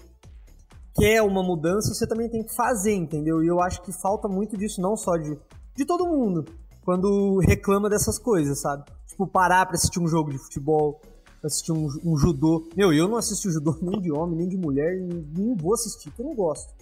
quer 0.96 1.22
uma 1.22 1.44
mudança, 1.44 1.94
você 1.94 2.08
também 2.08 2.30
tem 2.30 2.44
que 2.44 2.54
fazer, 2.54 2.94
entendeu? 2.94 3.44
E 3.44 3.48
eu 3.48 3.60
acho 3.60 3.82
que 3.82 3.92
falta 3.92 4.28
muito 4.28 4.58
disso, 4.58 4.82
não 4.82 4.96
só 4.96 5.18
de, 5.18 5.38
de 5.76 5.86
todo 5.86 6.08
mundo, 6.08 6.46
quando 6.84 7.39
reclama 7.39 7.89
dessas 7.89 8.17
coisas, 8.17 8.59
sabe? 8.59 8.84
Tipo, 9.07 9.27
parar 9.27 9.65
pra 9.65 9.75
assistir 9.75 9.99
um 9.99 10.07
jogo 10.07 10.32
de 10.32 10.38
futebol, 10.38 11.01
pra 11.39 11.47
assistir 11.47 11.71
um, 11.71 11.88
um 12.03 12.17
judô. 12.17 12.67
Meu, 12.75 12.93
eu 12.93 13.07
não 13.07 13.17
assisto 13.17 13.49
judô 13.51 13.77
nem 13.82 13.99
de 14.01 14.11
homem, 14.11 14.38
nem 14.38 14.47
de 14.47 14.57
mulher, 14.57 14.93
e 14.95 15.01
não 15.38 15.55
vou 15.55 15.73
assistir, 15.73 16.09
porque 16.09 16.21
eu 16.21 16.27
não 16.27 16.36
gosto. 16.36 16.73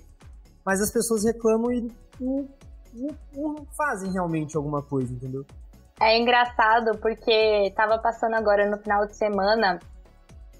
Mas 0.65 0.81
as 0.81 0.91
pessoas 0.91 1.23
reclamam 1.23 1.71
e 1.71 1.91
não, 2.19 2.47
não, 2.93 3.09
não 3.35 3.67
fazem 3.77 4.11
realmente 4.11 4.57
alguma 4.57 4.81
coisa, 4.81 5.13
entendeu? 5.13 5.45
É 5.99 6.17
engraçado 6.19 6.97
porque 6.99 7.71
tava 7.75 7.97
passando 7.97 8.35
agora 8.35 8.69
no 8.69 8.77
final 8.77 9.07
de 9.07 9.15
semana 9.15 9.79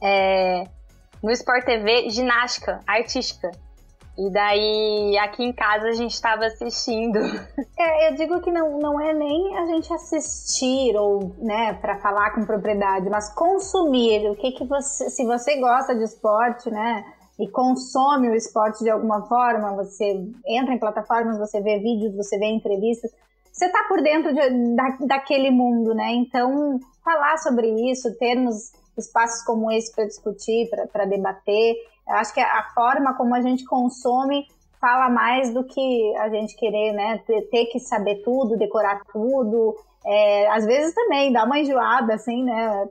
é, 0.02 0.68
no 1.22 1.32
Sport 1.32 1.66
TV 1.66 2.10
ginástica 2.10 2.80
artística. 2.88 3.52
E 4.18 4.32
daí, 4.32 5.16
aqui 5.20 5.44
em 5.44 5.54
casa, 5.54 5.90
a 5.90 5.94
gente 5.94 6.14
estava 6.14 6.46
assistindo. 6.46 7.20
É, 7.80 8.10
eu 8.10 8.16
digo 8.16 8.42
que 8.42 8.52
não, 8.52 8.80
não 8.80 9.00
é 9.00 9.14
nem 9.14 9.56
a 9.56 9.68
gente 9.68 9.94
assistir 9.94 10.98
ou, 10.98 11.36
né, 11.38 11.74
para 11.74 12.00
falar 12.00 12.32
com 12.32 12.44
propriedade, 12.44 13.08
mas 13.08 13.32
consumir. 13.36 14.28
O 14.32 14.36
que 14.36 14.52
que 14.54 14.66
você, 14.66 15.12
se 15.12 15.24
você 15.24 15.60
gosta 15.60 15.96
de 15.96 16.04
esporte, 16.04 16.72
né, 16.72 17.06
e 17.40 17.48
consome 17.48 18.30
o 18.30 18.36
esporte 18.36 18.84
de 18.84 18.90
alguma 18.90 19.28
forma, 19.28 19.76
você 19.76 20.28
entra 20.48 20.74
em 20.74 20.80
plataformas, 20.80 21.38
você 21.38 21.62
vê 21.62 21.78
vídeos, 21.78 22.16
você 22.16 22.40
vê 22.40 22.48
entrevistas, 22.48 23.12
você 23.52 23.70
tá 23.72 23.86
por 23.88 24.02
dentro 24.02 24.34
de, 24.34 24.76
da, 24.76 24.98
daquele 25.02 25.52
mundo, 25.52 25.94
né? 25.94 26.12
Então, 26.14 26.80
falar 27.04 27.38
sobre 27.38 27.70
isso, 27.92 28.18
termos 28.18 28.72
espaços 28.98 29.44
como 29.46 29.72
esse 29.72 29.94
para 29.94 30.06
discutir, 30.06 30.68
para 30.92 31.06
debater, 31.06 31.76
eu 32.08 32.16
acho 32.16 32.34
que 32.34 32.40
a 32.40 32.64
forma 32.74 33.16
como 33.16 33.36
a 33.36 33.42
gente 33.42 33.66
consome 33.66 34.46
fala 34.80 35.10
mais 35.10 35.54
do 35.54 35.64
que 35.64 36.16
a 36.18 36.30
gente 36.30 36.56
querer, 36.56 36.94
né? 36.94 37.20
Ter, 37.52 37.66
que 37.66 37.80
saber 37.80 38.22
tudo, 38.24 38.58
decorar 38.58 39.02
tudo. 39.12 39.76
É, 40.06 40.48
às 40.50 40.66
vezes 40.66 40.94
também 40.94 41.34
dá 41.34 41.44
uma 41.44 41.60
enjoada, 41.60 42.14
assim, 42.14 42.44
né? 42.44 42.88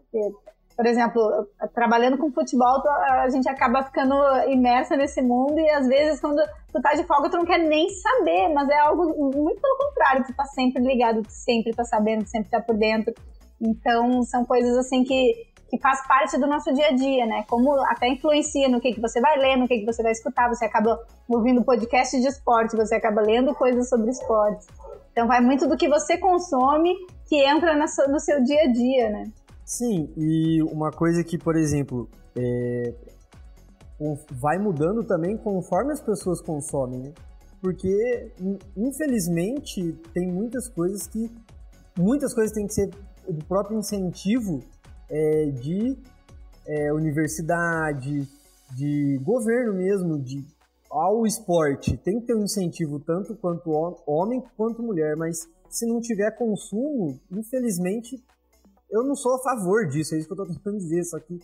Por 0.77 0.85
exemplo, 0.85 1.49
trabalhando 1.75 2.19
com 2.19 2.31
futebol, 2.31 2.83
a 2.89 3.29
gente 3.31 3.49
acaba 3.49 3.85
ficando 3.85 4.15
imersa 4.49 4.95
nesse 4.95 5.23
mundo 5.23 5.59
e 5.59 5.71
às 5.71 5.87
vezes 5.87 6.21
quando 6.21 6.43
tu 6.71 6.83
tá 6.83 6.93
de 6.93 7.05
folga 7.05 7.31
tu 7.31 7.39
não 7.39 7.47
quer 7.47 7.59
nem 7.59 7.89
saber, 7.89 8.49
mas 8.53 8.69
é 8.69 8.79
algo 8.81 9.07
muito 9.35 9.61
pelo 9.61 9.79
contrário, 9.79 10.25
tu 10.27 10.35
tá 10.35 10.45
sempre 10.45 10.83
ligado, 10.83 11.23
tu 11.23 11.31
sempre 11.31 11.73
tá 11.73 11.85
sabendo, 11.85 12.27
sempre 12.27 12.51
tá 12.51 12.61
por 12.61 12.77
dentro. 12.77 13.15
Então, 13.59 14.23
são 14.25 14.45
coisas 14.45 14.77
assim 14.77 15.03
que 15.03 15.47
que 15.69 15.79
faz 15.79 16.07
parte 16.07 16.39
do 16.39 16.47
nosso 16.47 16.73
dia 16.73 16.89
a 16.89 16.93
dia, 16.93 17.27
né? 17.27 17.45
Como 17.49 17.73
até 17.87 18.09
influencia 18.09 18.69
no 18.69 18.81
que, 18.81 18.93
que 18.93 19.01
você 19.01 19.21
vai 19.21 19.39
ler, 19.39 19.57
no 19.57 19.67
que, 19.67 19.81
que 19.81 19.85
você 19.85 20.03
vai 20.03 20.13
escutar. 20.13 20.49
Você 20.49 20.65
acaba 20.65 21.01
ouvindo 21.29 21.65
podcast 21.65 22.19
de 22.21 22.27
esporte, 22.27 22.77
você 22.77 22.95
acaba 22.95 23.21
lendo 23.21 23.55
coisas 23.55 23.89
sobre 23.89 24.11
esporte. 24.11 24.67
Então 25.13 25.27
vai 25.27 25.41
muito 25.41 25.69
do 25.69 25.77
que 25.77 25.89
você 25.89 26.19
consome 26.19 26.95
que 27.27 27.37
entra 27.45 27.75
no 27.75 28.21
seu 28.21 28.43
dia 28.45 28.63
a 28.63 28.73
dia, 28.73 29.11
né? 29.11 29.33
Sim, 29.65 30.09
e 30.17 30.63
uma 30.63 30.93
coisa 30.93 31.25
que, 31.25 31.37
por 31.37 31.57
exemplo, 31.57 32.09
é... 32.37 32.95
vai 34.31 34.59
mudando 34.59 35.03
também 35.03 35.37
conforme 35.37 35.93
as 35.93 36.01
pessoas 36.01 36.41
consomem, 36.41 37.01
né? 37.01 37.13
Porque, 37.61 38.31
infelizmente, 38.77 39.93
tem 40.15 40.31
muitas 40.31 40.69
coisas 40.69 41.07
que. 41.09 41.31
Muitas 41.99 42.35
coisas 42.35 42.53
têm 42.53 42.67
que 42.67 42.75
ser 42.75 42.91
do 43.27 43.45
próprio 43.47 43.79
incentivo 43.79 44.61
é, 45.11 45.47
de 45.47 45.97
é, 46.67 46.93
universidade, 46.93 48.29
de 48.75 49.19
governo 49.23 49.75
mesmo, 49.75 50.19
de 50.19 50.45
ao 50.91 51.27
esporte. 51.27 51.97
Tem 51.99 52.21
que 52.21 52.27
ter 52.27 52.35
um 52.35 52.45
incentivo 52.45 52.99
tanto 53.01 53.37
quanto 53.37 53.71
homem 54.07 54.43
quanto 54.57 54.83
mulher, 54.83 55.17
mas 55.17 55.49
se 55.69 55.87
não 55.87 56.01
tiver 56.01 56.31
consumo, 56.37 57.21
infelizmente, 57.31 58.17
eu 58.91 59.03
não 59.03 59.15
sou 59.15 59.35
a 59.35 59.43
favor 59.43 59.87
disso, 59.89 60.15
é 60.15 60.19
isso 60.19 60.27
que 60.27 60.33
eu 60.33 60.43
estou 60.43 60.57
tentando 60.57 60.79
dizer, 60.79 61.05
só 61.05 61.19
que 61.19 61.39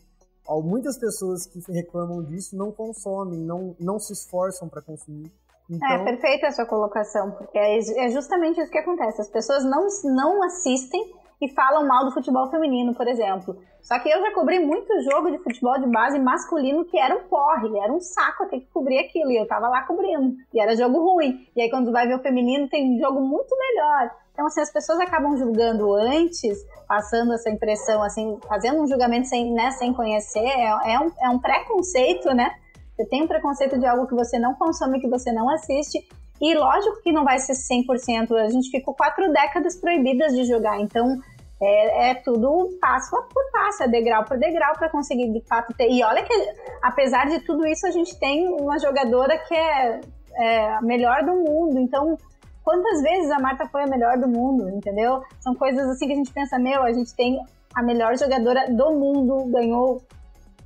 muitas 0.62 0.98
pessoas 0.98 1.46
que 1.46 1.60
reclamam 1.72 2.22
disso 2.22 2.56
não 2.56 2.72
consomem, 2.72 3.38
não, 3.40 3.76
não 3.78 3.98
se 3.98 4.12
esforçam 4.12 4.68
para 4.68 4.82
consumir. 4.82 5.30
É, 5.70 5.74
então... 5.74 5.88
É 5.88 6.04
perfeita 6.04 6.48
a 6.48 6.52
sua 6.52 6.66
colocação, 6.66 7.32
porque 7.32 7.58
é, 7.58 7.78
é 7.78 8.08
justamente 8.10 8.60
isso 8.60 8.70
que 8.70 8.78
acontece. 8.78 9.20
As 9.20 9.28
pessoas 9.28 9.64
não, 9.64 9.86
não 10.04 10.42
assistem 10.44 11.12
e 11.42 11.48
falam 11.48 11.84
mal 11.84 12.04
do 12.04 12.12
futebol 12.12 12.48
feminino, 12.48 12.94
por 12.94 13.08
exemplo. 13.08 13.58
Só 13.82 13.98
que 13.98 14.08
eu 14.08 14.20
já 14.20 14.32
cobri 14.32 14.60
muito 14.60 15.02
jogo 15.02 15.28
de 15.28 15.38
futebol 15.38 15.76
de 15.80 15.88
base 15.88 16.16
masculino 16.20 16.84
que 16.84 16.96
era 16.96 17.16
um 17.16 17.24
porre, 17.24 17.76
era 17.78 17.92
um 17.92 18.00
saco 18.00 18.46
ter 18.46 18.60
que 18.60 18.66
cobrir 18.72 19.00
aquilo, 19.00 19.32
e 19.32 19.36
eu 19.36 19.46
tava 19.46 19.68
lá 19.68 19.82
cobrindo, 19.82 20.36
e 20.54 20.60
era 20.60 20.76
jogo 20.76 21.00
ruim. 21.00 21.44
E 21.56 21.62
aí 21.62 21.68
quando 21.68 21.90
vai 21.90 22.06
ver 22.06 22.14
o 22.14 22.22
feminino 22.22 22.68
tem 22.68 22.96
jogo 23.00 23.20
muito 23.20 23.56
melhor. 23.58 24.10
Então, 24.32 24.46
assim, 24.46 24.60
as 24.60 24.72
pessoas 24.72 25.00
acabam 25.00 25.36
julgando 25.36 25.92
antes, 25.94 26.64
passando 26.86 27.34
essa 27.34 27.50
impressão, 27.50 28.02
assim, 28.02 28.38
fazendo 28.48 28.80
um 28.80 28.86
julgamento 28.86 29.26
sem, 29.26 29.52
né, 29.52 29.72
sem 29.72 29.92
conhecer, 29.92 30.46
é, 30.46 30.92
é 30.94 31.00
um, 31.00 31.10
é 31.20 31.28
um 31.28 31.38
preconceito, 31.38 32.32
né? 32.32 32.50
Você 32.96 33.04
tem 33.06 33.24
um 33.24 33.26
preconceito 33.26 33.78
de 33.78 33.84
algo 33.84 34.06
que 34.06 34.14
você 34.14 34.38
não 34.38 34.54
consome, 34.54 35.00
que 35.00 35.08
você 35.08 35.32
não 35.32 35.50
assiste, 35.50 35.98
e 36.40 36.54
lógico 36.54 37.00
que 37.02 37.12
não 37.12 37.24
vai 37.24 37.38
ser 37.38 37.52
100%, 37.52 38.32
a 38.36 38.48
gente 38.48 38.68
ficou 38.68 38.94
quatro 38.94 39.32
décadas 39.32 39.76
proibidas 39.76 40.34
de 40.34 40.44
jogar, 40.44 40.80
então 40.80 41.20
É, 41.64 42.10
é, 42.10 42.14
tudo 42.16 42.76
passo 42.80 43.10
por 43.32 43.50
passo, 43.52 43.84
é 43.84 43.88
degrau 43.88 44.24
por 44.24 44.36
degrau 44.36 44.74
para 44.76 44.88
conseguir 44.88 45.32
de 45.32 45.40
fato 45.46 45.72
ter. 45.74 45.88
E 45.88 46.02
olha 46.02 46.24
que, 46.24 46.34
apesar 46.82 47.26
de 47.26 47.38
tudo 47.40 47.64
isso, 47.64 47.86
a 47.86 47.90
gente 47.92 48.18
tem 48.18 48.48
uma 48.48 48.80
jogadora 48.80 49.38
que 49.38 49.54
é, 49.54 50.00
é 50.34 50.74
a 50.74 50.82
melhor 50.82 51.24
do 51.24 51.36
mundo. 51.36 51.78
Então, 51.78 52.18
quantas 52.64 53.00
vezes 53.00 53.30
a 53.30 53.38
Marta 53.38 53.64
foi 53.68 53.84
a 53.84 53.86
melhor 53.86 54.18
do 54.18 54.26
mundo, 54.26 54.68
entendeu? 54.70 55.22
São 55.38 55.54
coisas 55.54 55.88
assim 55.88 56.08
que 56.08 56.14
a 56.14 56.16
gente 56.16 56.32
pensa, 56.32 56.58
meu, 56.58 56.82
a 56.82 56.92
gente 56.92 57.14
tem 57.14 57.38
a 57.72 57.80
melhor 57.80 58.18
jogadora 58.18 58.68
do 58.68 58.92
mundo, 58.92 59.44
ganhou 59.52 60.02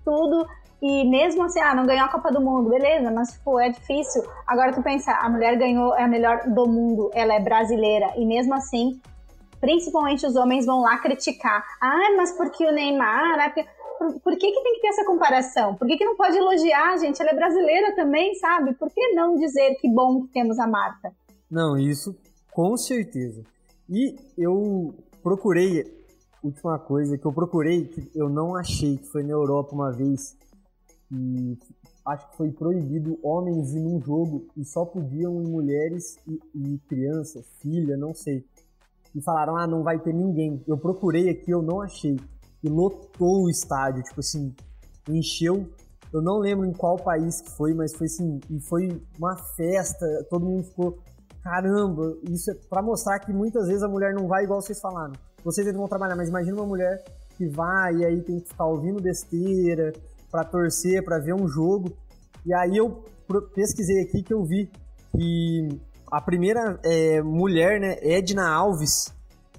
tudo. 0.02 0.46
E 0.80 1.04
mesmo 1.10 1.44
assim, 1.44 1.60
ah, 1.60 1.74
não 1.74 1.84
ganhou 1.84 2.06
a 2.06 2.10
Copa 2.10 2.30
do 2.30 2.40
Mundo, 2.40 2.70
beleza, 2.70 3.10
mas 3.10 3.32
tipo, 3.32 3.58
é 3.58 3.68
difícil. 3.68 4.22
Agora 4.46 4.72
tu 4.72 4.82
pensa, 4.82 5.12
a 5.12 5.28
mulher 5.28 5.56
ganhou, 5.58 5.94
é 5.94 6.04
a 6.04 6.08
melhor 6.08 6.42
do 6.46 6.66
mundo, 6.66 7.10
ela 7.14 7.34
é 7.34 7.40
brasileira, 7.40 8.12
e 8.16 8.26
mesmo 8.26 8.54
assim, 8.54 9.00
principalmente 9.60 10.26
os 10.26 10.36
homens 10.36 10.66
vão 10.66 10.80
lá 10.80 10.98
criticar. 10.98 11.64
Ah, 11.80 12.14
mas 12.16 12.32
porque 12.32 12.66
o 12.66 12.72
Neymar, 12.72 13.36
né? 13.36 13.52
por, 13.98 14.20
por, 14.20 14.36
que, 14.36 14.52
que 14.52 14.62
tem 14.62 14.74
que 14.74 14.80
ter 14.80 14.88
essa 14.88 15.04
comparação? 15.04 15.74
Por 15.74 15.86
que, 15.86 15.96
que 15.96 16.04
não 16.04 16.16
pode 16.16 16.36
elogiar, 16.36 16.98
gente? 16.98 17.20
Ela 17.20 17.30
é 17.30 17.34
brasileira 17.34 17.94
também, 17.94 18.34
sabe? 18.34 18.74
Por 18.74 18.90
que 18.90 19.14
não 19.14 19.36
dizer 19.36 19.74
que 19.80 19.88
bom 19.88 20.22
que 20.22 20.32
temos 20.32 20.58
a 20.58 20.66
Marta? 20.66 21.12
Não, 21.50 21.76
isso 21.78 22.14
com 22.52 22.76
certeza. 22.76 23.42
E 23.88 24.16
eu 24.36 24.94
procurei 25.22 25.96
última 26.46 26.78
coisa 26.78 27.18
que 27.18 27.26
eu 27.26 27.32
procurei, 27.32 27.84
que 27.84 28.10
eu 28.14 28.28
não 28.28 28.54
achei, 28.54 28.96
que 28.96 29.06
foi 29.06 29.22
na 29.22 29.32
Europa 29.32 29.74
uma 29.74 29.92
vez, 29.92 30.36
e 31.10 31.58
acho 32.06 32.30
que 32.30 32.36
foi 32.36 32.50
proibido 32.52 33.18
homens 33.22 33.74
ir 33.74 33.80
num 33.80 34.00
jogo 34.00 34.46
e 34.56 34.64
só 34.64 34.84
podiam 34.84 35.42
ir 35.42 35.48
mulheres 35.48 36.16
e, 36.26 36.40
e 36.54 36.78
crianças, 36.88 37.44
filha, 37.60 37.96
não 37.96 38.14
sei. 38.14 38.44
E 39.16 39.22
falaram, 39.22 39.56
ah, 39.56 39.66
não 39.66 39.82
vai 39.82 39.98
ter 39.98 40.12
ninguém. 40.12 40.62
Eu 40.68 40.76
procurei 40.76 41.30
aqui, 41.30 41.50
eu 41.50 41.62
não 41.62 41.80
achei. 41.80 42.16
E 42.62 42.68
lotou 42.68 43.44
o 43.44 43.50
estádio, 43.50 44.02
tipo 44.02 44.20
assim, 44.20 44.54
encheu. 45.08 45.66
Eu 46.12 46.20
não 46.22 46.38
lembro 46.38 46.66
em 46.66 46.72
qual 46.72 46.96
país 46.96 47.40
que 47.40 47.50
foi, 47.56 47.72
mas 47.72 47.94
foi 47.94 48.06
assim, 48.06 48.38
e 48.50 48.60
foi 48.60 49.02
uma 49.18 49.36
festa, 49.56 50.06
todo 50.30 50.44
mundo 50.44 50.64
ficou, 50.64 50.98
caramba, 51.42 52.16
isso 52.30 52.50
é 52.50 52.54
pra 52.68 52.82
mostrar 52.82 53.18
que 53.18 53.32
muitas 53.32 53.66
vezes 53.66 53.82
a 53.82 53.88
mulher 53.88 54.14
não 54.14 54.28
vai 54.28 54.44
igual 54.44 54.60
vocês 54.60 54.80
falaram 54.80 55.12
vocês 55.46 55.72
vão 55.72 55.86
trabalhar, 55.86 56.16
mas 56.16 56.28
imagina 56.28 56.56
uma 56.56 56.66
mulher 56.66 57.04
que 57.36 57.46
vai 57.48 57.94
e 57.94 58.04
aí 58.04 58.20
tem 58.22 58.40
que 58.40 58.48
ficar 58.48 58.66
ouvindo 58.66 59.00
besteira 59.00 59.92
para 60.28 60.42
torcer, 60.42 61.04
para 61.04 61.20
ver 61.20 61.34
um 61.34 61.46
jogo. 61.46 61.96
E 62.44 62.52
aí 62.52 62.76
eu 62.76 63.04
pesquisei 63.54 64.02
aqui 64.02 64.24
que 64.24 64.34
eu 64.34 64.44
vi 64.44 64.68
que 65.12 65.68
a 66.10 66.20
primeira 66.20 66.78
é, 66.84 67.22
mulher, 67.22 67.80
né, 67.80 67.98
Edna 68.00 68.48
Alves, 68.48 69.12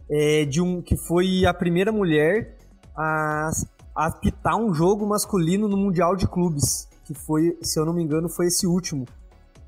é, 0.10 0.45
de 0.45 0.62
um 0.62 0.82
que 0.82 0.95
foi 0.95 1.45
a 1.45 1.54
primeira 1.54 1.91
mulher 1.91 2.58
a, 2.95 3.50
apitar 3.95 4.56
um 4.56 4.74
jogo 4.74 5.06
masculino 5.06 5.68
no 5.68 5.76
Mundial 5.76 6.16
de 6.16 6.28
Clubes, 6.28 6.88
que 7.04 7.14
foi, 7.14 7.58
se 7.62 7.80
eu 7.80 7.86
não 7.86 7.93
me 7.93 8.04
engano, 8.04 8.30
foi 8.30 8.48
esse 8.48 8.68
último. 8.68 9.06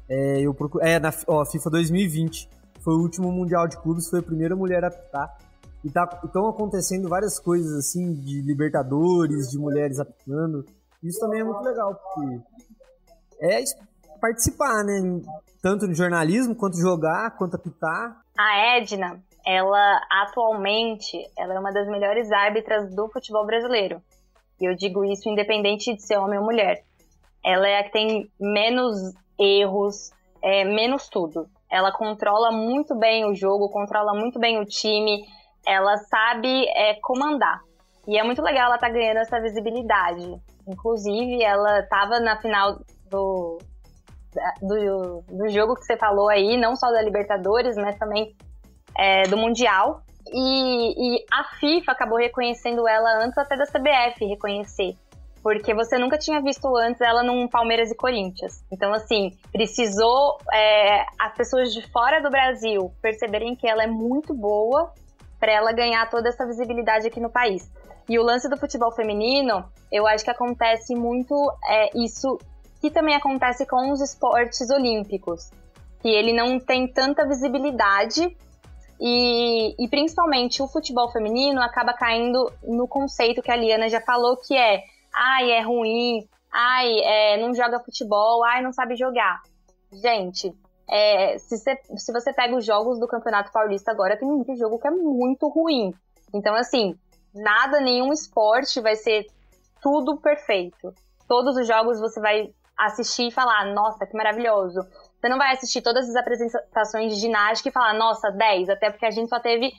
É, 0.07 0.41
eu 0.41 0.53
procuro, 0.53 0.83
é 0.83 0.99
na 0.99 1.13
ó, 1.27 1.45
FIFA 1.45 1.69
2020. 1.71 2.49
Foi 2.81 2.93
o 2.93 3.01
último 3.01 3.31
Mundial 3.31 3.67
de 3.67 3.77
Clubes, 3.77 4.09
foi 4.09 4.19
a 4.19 4.23
primeira 4.23 4.55
mulher 4.55 4.83
a 4.83 4.87
apitar. 4.87 5.37
E 5.83 5.89
tá, 5.89 6.19
estão 6.23 6.47
acontecendo 6.47 7.07
várias 7.07 7.39
coisas 7.39 7.71
assim, 7.73 8.13
de 8.13 8.41
Libertadores, 8.41 9.49
de 9.49 9.57
mulheres 9.57 9.99
apitando. 9.99 10.65
Isso 11.03 11.19
também 11.19 11.41
é 11.41 11.43
muito 11.43 11.61
legal, 11.61 11.95
porque 11.95 12.41
é 13.41 13.61
participar, 14.19 14.83
né? 14.83 15.21
Tanto 15.61 15.87
no 15.87 15.93
jornalismo, 15.93 16.55
quanto 16.55 16.77
jogar, 16.77 17.35
quanto 17.37 17.55
apitar. 17.55 18.21
A 18.37 18.77
Edna, 18.77 19.21
ela 19.45 20.01
atualmente, 20.09 21.17
ela 21.37 21.55
é 21.55 21.59
uma 21.59 21.71
das 21.71 21.87
melhores 21.87 22.31
árbitras 22.31 22.93
do 22.95 23.09
futebol 23.09 23.45
brasileiro. 23.45 24.01
E 24.61 24.65
eu 24.65 24.75
digo 24.75 25.03
isso 25.03 25.29
independente 25.29 25.95
de 25.95 26.01
ser 26.01 26.17
homem 26.17 26.39
ou 26.39 26.45
mulher. 26.45 26.83
Ela 27.43 27.67
é 27.67 27.79
a 27.79 27.83
que 27.83 27.91
tem 27.91 28.29
menos 28.39 29.13
erros, 29.39 30.11
é, 30.41 30.63
menos 30.65 31.07
tudo. 31.07 31.47
Ela 31.71 31.91
controla 31.91 32.51
muito 32.51 32.95
bem 32.97 33.25
o 33.25 33.33
jogo, 33.33 33.69
controla 33.69 34.13
muito 34.13 34.39
bem 34.39 34.59
o 34.59 34.65
time, 34.65 35.23
ela 35.65 35.97
sabe 35.97 36.65
é, 36.69 36.95
comandar. 37.01 37.59
E 38.07 38.17
é 38.17 38.23
muito 38.23 38.41
legal 38.41 38.67
ela 38.67 38.77
tá 38.77 38.89
ganhando 38.89 39.17
essa 39.17 39.39
visibilidade. 39.39 40.41
Inclusive, 40.67 41.43
ela 41.43 41.79
estava 41.79 42.19
na 42.19 42.39
final 42.41 42.79
do, 43.09 43.59
do, 44.61 45.23
do, 45.27 45.49
jogo 45.49 45.75
que 45.75 45.83
você 45.83 45.97
falou 45.97 46.29
aí, 46.29 46.57
não 46.57 46.75
só 46.75 46.91
da 46.91 47.01
Libertadores, 47.01 47.75
mas 47.75 47.97
também 47.97 48.35
é, 48.97 49.23
do 49.23 49.37
Mundial. 49.37 50.01
E, 50.31 51.17
e, 51.17 51.25
a 51.31 51.43
FIFA 51.59 51.91
acabou 51.91 52.17
reconhecendo 52.17 52.87
ela 52.87 53.23
antes 53.23 53.37
até 53.37 53.55
da 53.55 53.65
CBF 53.65 54.25
reconhecer. 54.25 54.95
Porque 55.41 55.73
você 55.73 55.97
nunca 55.97 56.17
tinha 56.17 56.41
visto 56.41 56.67
antes 56.75 57.01
ela 57.01 57.23
num 57.23 57.47
Palmeiras 57.47 57.89
e 57.89 57.95
Corinthians. 57.95 58.63
Então, 58.71 58.93
assim, 58.93 59.31
precisou 59.51 60.37
é, 60.53 61.05
as 61.17 61.33
pessoas 61.35 61.73
de 61.73 61.81
fora 61.89 62.21
do 62.21 62.29
Brasil 62.29 62.91
perceberem 63.01 63.55
que 63.55 63.67
ela 63.67 63.83
é 63.83 63.87
muito 63.87 64.33
boa 64.33 64.93
para 65.39 65.53
ela 65.53 65.71
ganhar 65.71 66.07
toda 66.09 66.27
essa 66.27 66.45
visibilidade 66.45 67.07
aqui 67.07 67.21
no 67.21 67.29
país. 67.29 67.71
E 68.07 68.19
o 68.19 68.23
lance 68.23 68.49
do 68.49 68.57
futebol 68.57 68.91
feminino, 68.91 69.63
eu 69.91 70.05
acho 70.05 70.25
que 70.25 70.31
acontece 70.31 70.93
muito 70.93 71.33
é, 71.67 71.89
isso 71.97 72.37
que 72.79 72.89
também 72.89 73.15
acontece 73.15 73.65
com 73.65 73.91
os 73.91 74.01
esportes 74.01 74.69
olímpicos, 74.69 75.51
que 76.01 76.07
ele 76.07 76.33
não 76.33 76.59
tem 76.59 76.87
tanta 76.87 77.27
visibilidade 77.27 78.35
e, 78.99 79.75
e 79.77 79.87
principalmente 79.87 80.61
o 80.61 80.67
futebol 80.67 81.09
feminino 81.09 81.61
acaba 81.61 81.93
caindo 81.93 82.51
no 82.63 82.87
conceito 82.87 83.41
que 83.41 83.51
a 83.51 83.55
Liana 83.55 83.89
já 83.89 84.01
falou, 84.01 84.37
que 84.37 84.55
é, 84.55 84.83
ai, 85.13 85.51
é 85.51 85.61
ruim, 85.61 86.27
ai, 86.51 86.99
é, 86.99 87.37
não 87.37 87.53
joga 87.53 87.79
futebol, 87.79 88.43
ai, 88.43 88.61
não 88.61 88.73
sabe 88.73 88.95
jogar. 88.95 89.41
Gente, 89.91 90.53
é, 90.89 91.37
se, 91.37 91.57
você, 91.57 91.79
se 91.97 92.11
você 92.11 92.33
pega 92.33 92.55
os 92.55 92.65
jogos 92.65 92.99
do 92.99 93.07
Campeonato 93.07 93.51
Paulista 93.51 93.91
agora, 93.91 94.17
tem 94.17 94.27
muito 94.27 94.55
jogo 94.55 94.79
que 94.79 94.87
é 94.87 94.91
muito 94.91 95.47
ruim. 95.47 95.93
Então, 96.33 96.53
assim, 96.55 96.95
nada, 97.33 97.79
nenhum 97.79 98.11
esporte 98.11 98.81
vai 98.81 98.95
ser 98.95 99.25
tudo 99.81 100.17
perfeito. 100.17 100.93
Todos 101.27 101.55
os 101.55 101.67
jogos 101.67 101.99
você 101.99 102.19
vai 102.19 102.53
assistir 102.79 103.27
e 103.27 103.31
falar, 103.31 103.73
nossa, 103.73 104.05
que 104.05 104.15
maravilhoso. 104.15 104.81
Você 105.19 105.27
não 105.27 105.37
vai 105.37 105.53
assistir 105.53 105.81
todas 105.81 106.07
as 106.09 106.15
apresentações 106.15 107.13
de 107.13 107.19
ginástica 107.19 107.69
e 107.69 107.71
falar, 107.71 107.93
nossa, 107.93 108.31
10, 108.31 108.69
até 108.69 108.89
porque 108.89 109.05
a 109.05 109.11
gente 109.11 109.29
só 109.29 109.39
teve 109.39 109.71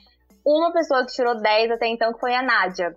uma 0.45 0.71
pessoa 0.71 1.05
que 1.05 1.13
tirou 1.13 1.35
10 1.35 1.71
até 1.71 1.87
então, 1.87 2.13
que 2.13 2.19
foi 2.19 2.33
a 2.35 2.41
Nádia. 2.41 2.95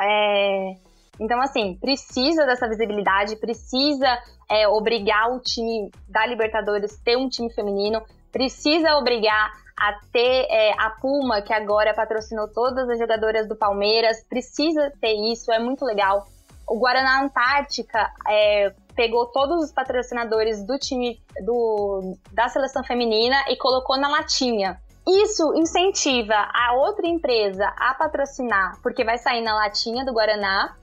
É... 0.00 0.74
Então, 1.18 1.40
assim, 1.40 1.76
precisa 1.80 2.44
dessa 2.44 2.68
visibilidade, 2.68 3.36
precisa 3.36 4.18
é, 4.50 4.66
obrigar 4.68 5.30
o 5.30 5.40
time 5.40 5.90
da 6.08 6.26
Libertadores 6.26 6.98
ter 7.04 7.16
um 7.16 7.28
time 7.28 7.52
feminino, 7.52 8.02
precisa 8.32 8.96
obrigar 8.96 9.52
a 9.76 9.92
ter 10.12 10.46
é, 10.50 10.72
a 10.72 10.90
Puma, 10.90 11.40
que 11.40 11.52
agora 11.52 11.94
patrocinou 11.94 12.48
todas 12.48 12.88
as 12.88 12.98
jogadoras 12.98 13.48
do 13.48 13.56
Palmeiras, 13.56 14.24
precisa 14.28 14.92
ter 15.00 15.14
isso, 15.32 15.52
é 15.52 15.58
muito 15.58 15.84
legal. 15.84 16.26
O 16.68 16.78
Guaraná 16.78 17.22
Antártica 17.22 18.10
é, 18.28 18.72
pegou 18.94 19.26
todos 19.26 19.64
os 19.64 19.72
patrocinadores 19.72 20.64
do 20.64 20.78
time 20.78 21.20
do, 21.44 22.16
da 22.32 22.48
seleção 22.48 22.82
feminina 22.84 23.36
e 23.48 23.56
colocou 23.56 23.98
na 23.98 24.08
latinha. 24.08 24.80
Isso 25.06 25.52
incentiva 25.54 26.34
a 26.34 26.74
outra 26.74 27.06
empresa 27.06 27.66
a 27.76 27.94
patrocinar, 27.94 28.80
porque 28.82 29.04
vai 29.04 29.18
sair 29.18 29.42
na 29.42 29.54
latinha 29.54 30.04
do 30.04 30.12
Guaraná, 30.12 30.76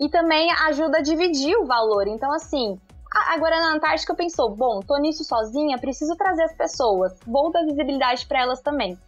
e 0.00 0.08
também 0.08 0.50
ajuda 0.68 0.98
a 0.98 1.02
dividir 1.02 1.56
o 1.56 1.66
valor. 1.66 2.06
Então, 2.06 2.32
assim, 2.32 2.78
Agora 3.10 3.58
na 3.60 3.74
Antártica 3.74 4.14
pensou, 4.14 4.54
bom, 4.54 4.80
tô 4.80 4.96
nisso 4.98 5.24
sozinha, 5.24 5.78
preciso 5.78 6.14
trazer 6.14 6.42
as 6.42 6.54
pessoas, 6.54 7.18
vou 7.26 7.50
dar 7.50 7.64
visibilidade 7.64 8.26
para 8.26 8.42
elas 8.42 8.60
também. 8.60 8.98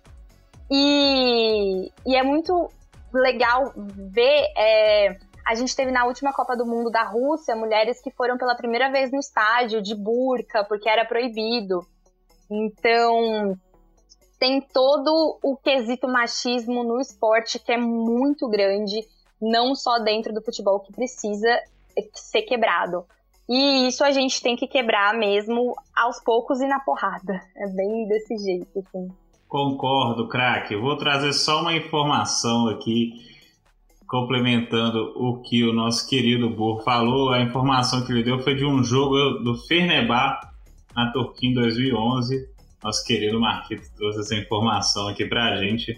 E, 0.70 1.92
e, 2.06 2.16
é 2.16 2.22
muito 2.22 2.70
legal 3.12 3.72
ver. 3.74 4.46
É, 4.56 5.18
a 5.50 5.54
gente 5.56 5.74
teve 5.74 5.90
na 5.90 6.04
última 6.04 6.32
Copa 6.32 6.56
do 6.56 6.64
Mundo 6.64 6.92
da 6.92 7.02
Rússia 7.02 7.56
mulheres 7.56 8.00
que 8.00 8.12
foram 8.12 8.38
pela 8.38 8.54
primeira 8.54 8.88
vez 8.88 9.10
no 9.10 9.18
estádio 9.18 9.82
de 9.82 9.96
burca, 9.96 10.62
porque 10.62 10.88
era 10.88 11.04
proibido. 11.04 11.80
Então, 12.48 13.58
tem 14.38 14.60
todo 14.60 15.40
o 15.42 15.56
quesito 15.56 16.06
machismo 16.06 16.84
no 16.84 17.00
esporte 17.00 17.58
que 17.58 17.72
é 17.72 17.76
muito 17.76 18.48
grande, 18.48 19.00
não 19.42 19.74
só 19.74 19.98
dentro 19.98 20.32
do 20.32 20.40
futebol, 20.40 20.78
que 20.78 20.92
precisa 20.92 21.48
ser 22.14 22.42
quebrado. 22.42 23.04
E 23.48 23.88
isso 23.88 24.04
a 24.04 24.12
gente 24.12 24.40
tem 24.40 24.54
que 24.54 24.68
quebrar 24.68 25.14
mesmo 25.14 25.74
aos 25.96 26.22
poucos 26.22 26.60
e 26.60 26.68
na 26.68 26.78
porrada. 26.78 27.40
É 27.56 27.66
bem 27.66 28.06
desse 28.06 28.36
jeito, 28.36 28.78
assim. 28.78 29.08
Concordo, 29.48 30.28
craque. 30.28 30.76
Vou 30.76 30.96
trazer 30.96 31.32
só 31.32 31.60
uma 31.60 31.74
informação 31.74 32.68
aqui, 32.68 33.14
complementando 34.10 35.12
o 35.14 35.40
que 35.40 35.62
o 35.62 35.72
nosso 35.72 36.08
querido 36.08 36.50
Bor 36.50 36.82
falou. 36.82 37.30
A 37.30 37.40
informação 37.40 38.04
que 38.04 38.10
ele 38.10 38.24
deu 38.24 38.40
foi 38.40 38.56
de 38.56 38.64
um 38.64 38.82
jogo 38.82 39.38
do 39.38 39.54
Fernebar 39.54 40.52
na 40.96 41.12
Turquia 41.12 41.48
em 41.48 41.54
2011. 41.54 42.48
nosso 42.82 43.06
querido 43.06 43.38
Marquito 43.38 43.84
trouxe 43.96 44.18
essa 44.18 44.34
informação 44.34 45.06
aqui 45.06 45.24
pra 45.24 45.56
gente. 45.58 45.96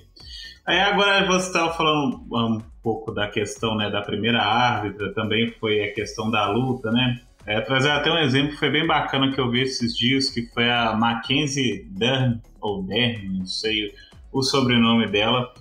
Aí 0.66 0.78
agora 0.78 1.26
você 1.26 1.46
estava 1.46 1.72
falando 1.72 2.22
um 2.30 2.60
pouco 2.82 3.12
da 3.12 3.28
questão 3.28 3.74
né, 3.76 3.90
da 3.90 4.02
primeira 4.02 4.42
árbitra, 4.42 5.14
também 5.14 5.50
foi 5.52 5.82
a 5.82 5.94
questão 5.94 6.30
da 6.30 6.50
luta, 6.50 6.90
né? 6.90 7.18
É, 7.46 7.62
trazer 7.62 7.90
até 7.90 8.12
um 8.12 8.18
exemplo 8.18 8.50
que 8.50 8.58
foi 8.58 8.70
bem 8.70 8.86
bacana 8.86 9.32
que 9.32 9.40
eu 9.40 9.50
vi 9.50 9.62
esses 9.62 9.96
dias, 9.96 10.28
que 10.28 10.46
foi 10.52 10.70
a 10.70 10.94
Mackenzie 10.94 11.88
Dern, 11.90 12.40
ou 12.60 12.82
Dern, 12.82 13.38
não 13.38 13.46
sei 13.46 13.92
o 14.30 14.42
sobrenome 14.42 15.08
dela. 15.08 15.52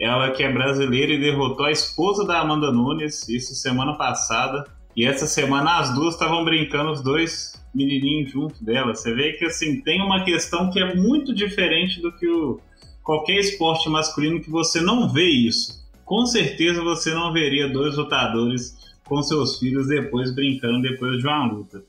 Ela 0.00 0.30
que 0.30 0.42
é 0.42 0.52
brasileira 0.52 1.12
e 1.12 1.20
derrotou 1.20 1.66
a 1.66 1.70
esposa 1.70 2.26
da 2.26 2.40
Amanda 2.40 2.72
Nunes, 2.72 3.28
isso 3.28 3.54
semana 3.54 3.94
passada. 3.94 4.64
E 4.96 5.04
essa 5.04 5.26
semana 5.26 5.78
as 5.78 5.94
duas 5.94 6.14
estavam 6.14 6.44
brincando, 6.44 6.90
os 6.90 7.02
dois 7.02 7.52
menininhos 7.74 8.30
junto 8.30 8.64
dela. 8.64 8.94
Você 8.94 9.14
vê 9.14 9.32
que 9.32 9.44
assim 9.44 9.80
tem 9.80 10.00
uma 10.00 10.24
questão 10.24 10.70
que 10.70 10.78
é 10.78 10.94
muito 10.94 11.34
diferente 11.34 12.00
do 12.00 12.12
que 12.12 12.28
o, 12.28 12.60
qualquer 13.02 13.38
esporte 13.38 13.88
masculino 13.88 14.40
que 14.40 14.50
você 14.50 14.80
não 14.80 15.08
vê 15.08 15.28
isso. 15.28 15.84
Com 16.04 16.26
certeza 16.26 16.82
você 16.82 17.14
não 17.14 17.32
veria 17.32 17.68
dois 17.68 17.96
lutadores 17.96 18.76
com 19.04 19.22
seus 19.22 19.58
filhos 19.58 19.88
depois 19.88 20.34
brincando 20.34 20.80
depois 20.80 21.18
de 21.18 21.26
uma 21.26 21.46
luta. 21.46 21.82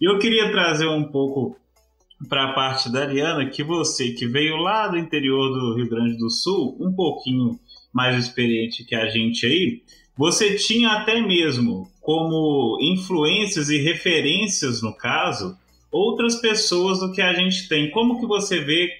E 0.00 0.08
eu 0.08 0.18
queria 0.18 0.50
trazer 0.50 0.86
um 0.86 1.04
pouco 1.04 1.56
para 2.28 2.50
a 2.50 2.52
parte 2.52 2.90
da 2.90 3.02
Ariana, 3.02 3.48
que 3.48 3.62
você 3.62 4.12
que 4.12 4.26
veio 4.26 4.56
lá 4.56 4.88
do 4.88 4.98
interior 4.98 5.48
do 5.48 5.74
Rio 5.74 5.88
Grande 5.88 6.16
do 6.18 6.30
Sul, 6.30 6.76
um 6.80 6.92
pouquinho 6.92 7.58
mais 7.92 8.16
experiente 8.16 8.84
que 8.84 8.94
a 8.94 9.08
gente 9.08 9.46
aí, 9.46 9.82
você 10.16 10.56
tinha 10.56 10.90
até 10.90 11.20
mesmo 11.20 11.90
como 12.00 12.78
influências 12.80 13.68
e 13.70 13.78
referências 13.78 14.82
no 14.82 14.94
caso 14.94 15.56
outras 15.90 16.36
pessoas 16.36 17.00
do 17.00 17.10
que 17.10 17.22
a 17.22 17.32
gente 17.32 17.68
tem. 17.68 17.90
Como 17.90 18.20
que 18.20 18.26
você 18.26 18.60
vê 18.60 18.90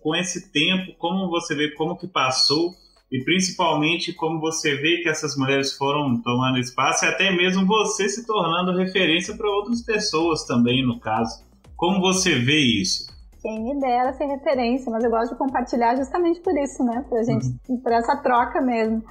com 0.00 0.14
esse 0.14 0.52
tempo, 0.52 0.94
como 0.98 1.28
você 1.28 1.54
vê 1.54 1.70
como 1.72 1.96
que 1.96 2.06
passou 2.06 2.74
e 3.10 3.22
principalmente 3.24 4.12
como 4.12 4.40
você 4.40 4.74
vê 4.76 4.98
que 5.02 5.08
essas 5.08 5.36
mulheres 5.36 5.72
foram 5.76 6.20
tomando 6.22 6.58
espaço 6.58 7.04
e 7.04 7.08
até 7.08 7.30
mesmo 7.30 7.66
você 7.66 8.08
se 8.08 8.26
tornando 8.26 8.76
referência 8.76 9.36
para 9.36 9.50
outras 9.50 9.82
pessoas 9.82 10.44
também, 10.44 10.84
no 10.84 10.98
caso. 10.98 11.42
Como 11.82 12.00
você 12.00 12.38
vê 12.38 12.60
isso? 12.60 13.08
Quem 13.40 13.60
me 13.60 13.80
dera 13.80 14.12
ser 14.12 14.26
referência, 14.26 14.88
mas 14.88 15.02
eu 15.02 15.10
gosto 15.10 15.32
de 15.32 15.38
compartilhar 15.38 15.96
justamente 15.96 16.38
por 16.38 16.56
isso, 16.56 16.84
né? 16.84 17.04
Pra 17.08 17.24
gente, 17.24 17.44
uhum. 17.68 17.76
por 17.78 17.90
essa 17.90 18.14
troca 18.18 18.60
mesmo. 18.60 19.02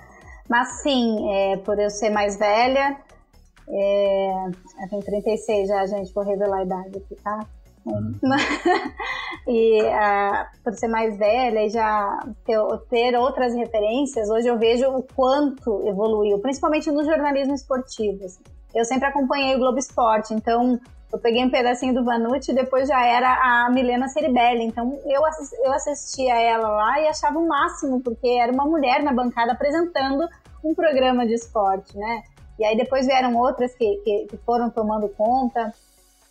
Mas 0.49 0.81
sim, 0.81 1.17
é, 1.33 1.57
por 1.57 1.77
eu 1.77 1.89
ser 1.89 2.09
mais 2.11 2.39
velha, 2.39 2.95
é, 3.67 4.45
eu 4.83 4.89
tenho 4.89 5.03
36 5.03 5.67
já, 5.67 5.85
gente, 5.85 6.13
vou 6.13 6.23
revelar 6.23 6.59
a 6.59 6.63
idade 6.63 6.97
aqui, 6.97 7.15
tá? 7.21 7.45
Uhum. 7.85 8.15
e 9.49 9.81
uh, 9.81 10.63
por 10.63 10.71
ser 10.71 10.87
mais 10.87 11.17
velha 11.17 11.65
e 11.65 11.69
já 11.69 12.25
ter, 12.45 12.57
ter, 12.89 13.17
outras 13.17 13.53
referências, 13.53 14.29
hoje 14.29 14.47
eu 14.47 14.57
vejo 14.57 14.87
o 14.87 15.03
quanto 15.13 15.85
evoluiu, 15.85 16.39
principalmente 16.39 16.89
no 16.89 17.03
jornalismo 17.03 17.53
esportivo. 17.53 18.23
Assim. 18.23 18.39
Eu 18.73 18.85
sempre 18.85 19.09
acompanhei 19.09 19.57
o 19.57 19.59
Globo 19.59 19.77
Esporte, 19.77 20.33
então 20.33 20.79
eu 21.11 21.19
peguei 21.19 21.43
um 21.43 21.49
pedacinho 21.49 21.93
do 21.93 22.05
Vanucci 22.05 22.51
e 22.51 22.55
depois 22.55 22.87
já 22.87 23.05
era 23.05 23.33
a 23.33 23.69
Milena 23.69 24.07
Ceribelli. 24.07 24.63
Então 24.63 24.99
eu, 25.05 25.21
eu 25.63 25.71
assistia 25.73 26.35
ela 26.39 26.69
lá 26.69 26.99
e 27.01 27.07
achava 27.07 27.37
o 27.37 27.47
máximo, 27.47 28.01
porque 28.01 28.27
era 28.27 28.51
uma 28.51 28.65
mulher 28.65 29.03
na 29.03 29.13
bancada 29.13 29.51
apresentando 29.51 30.27
um 30.63 30.73
programa 30.73 31.25
de 31.25 31.33
esporte, 31.33 31.97
né? 31.97 32.23
E 32.59 32.63
aí 32.63 32.77
depois 32.77 33.05
vieram 33.05 33.35
outras 33.35 33.73
que, 33.75 33.97
que, 34.03 34.27
que 34.29 34.37
foram 34.37 34.69
tomando 34.69 35.09
conta 35.09 35.73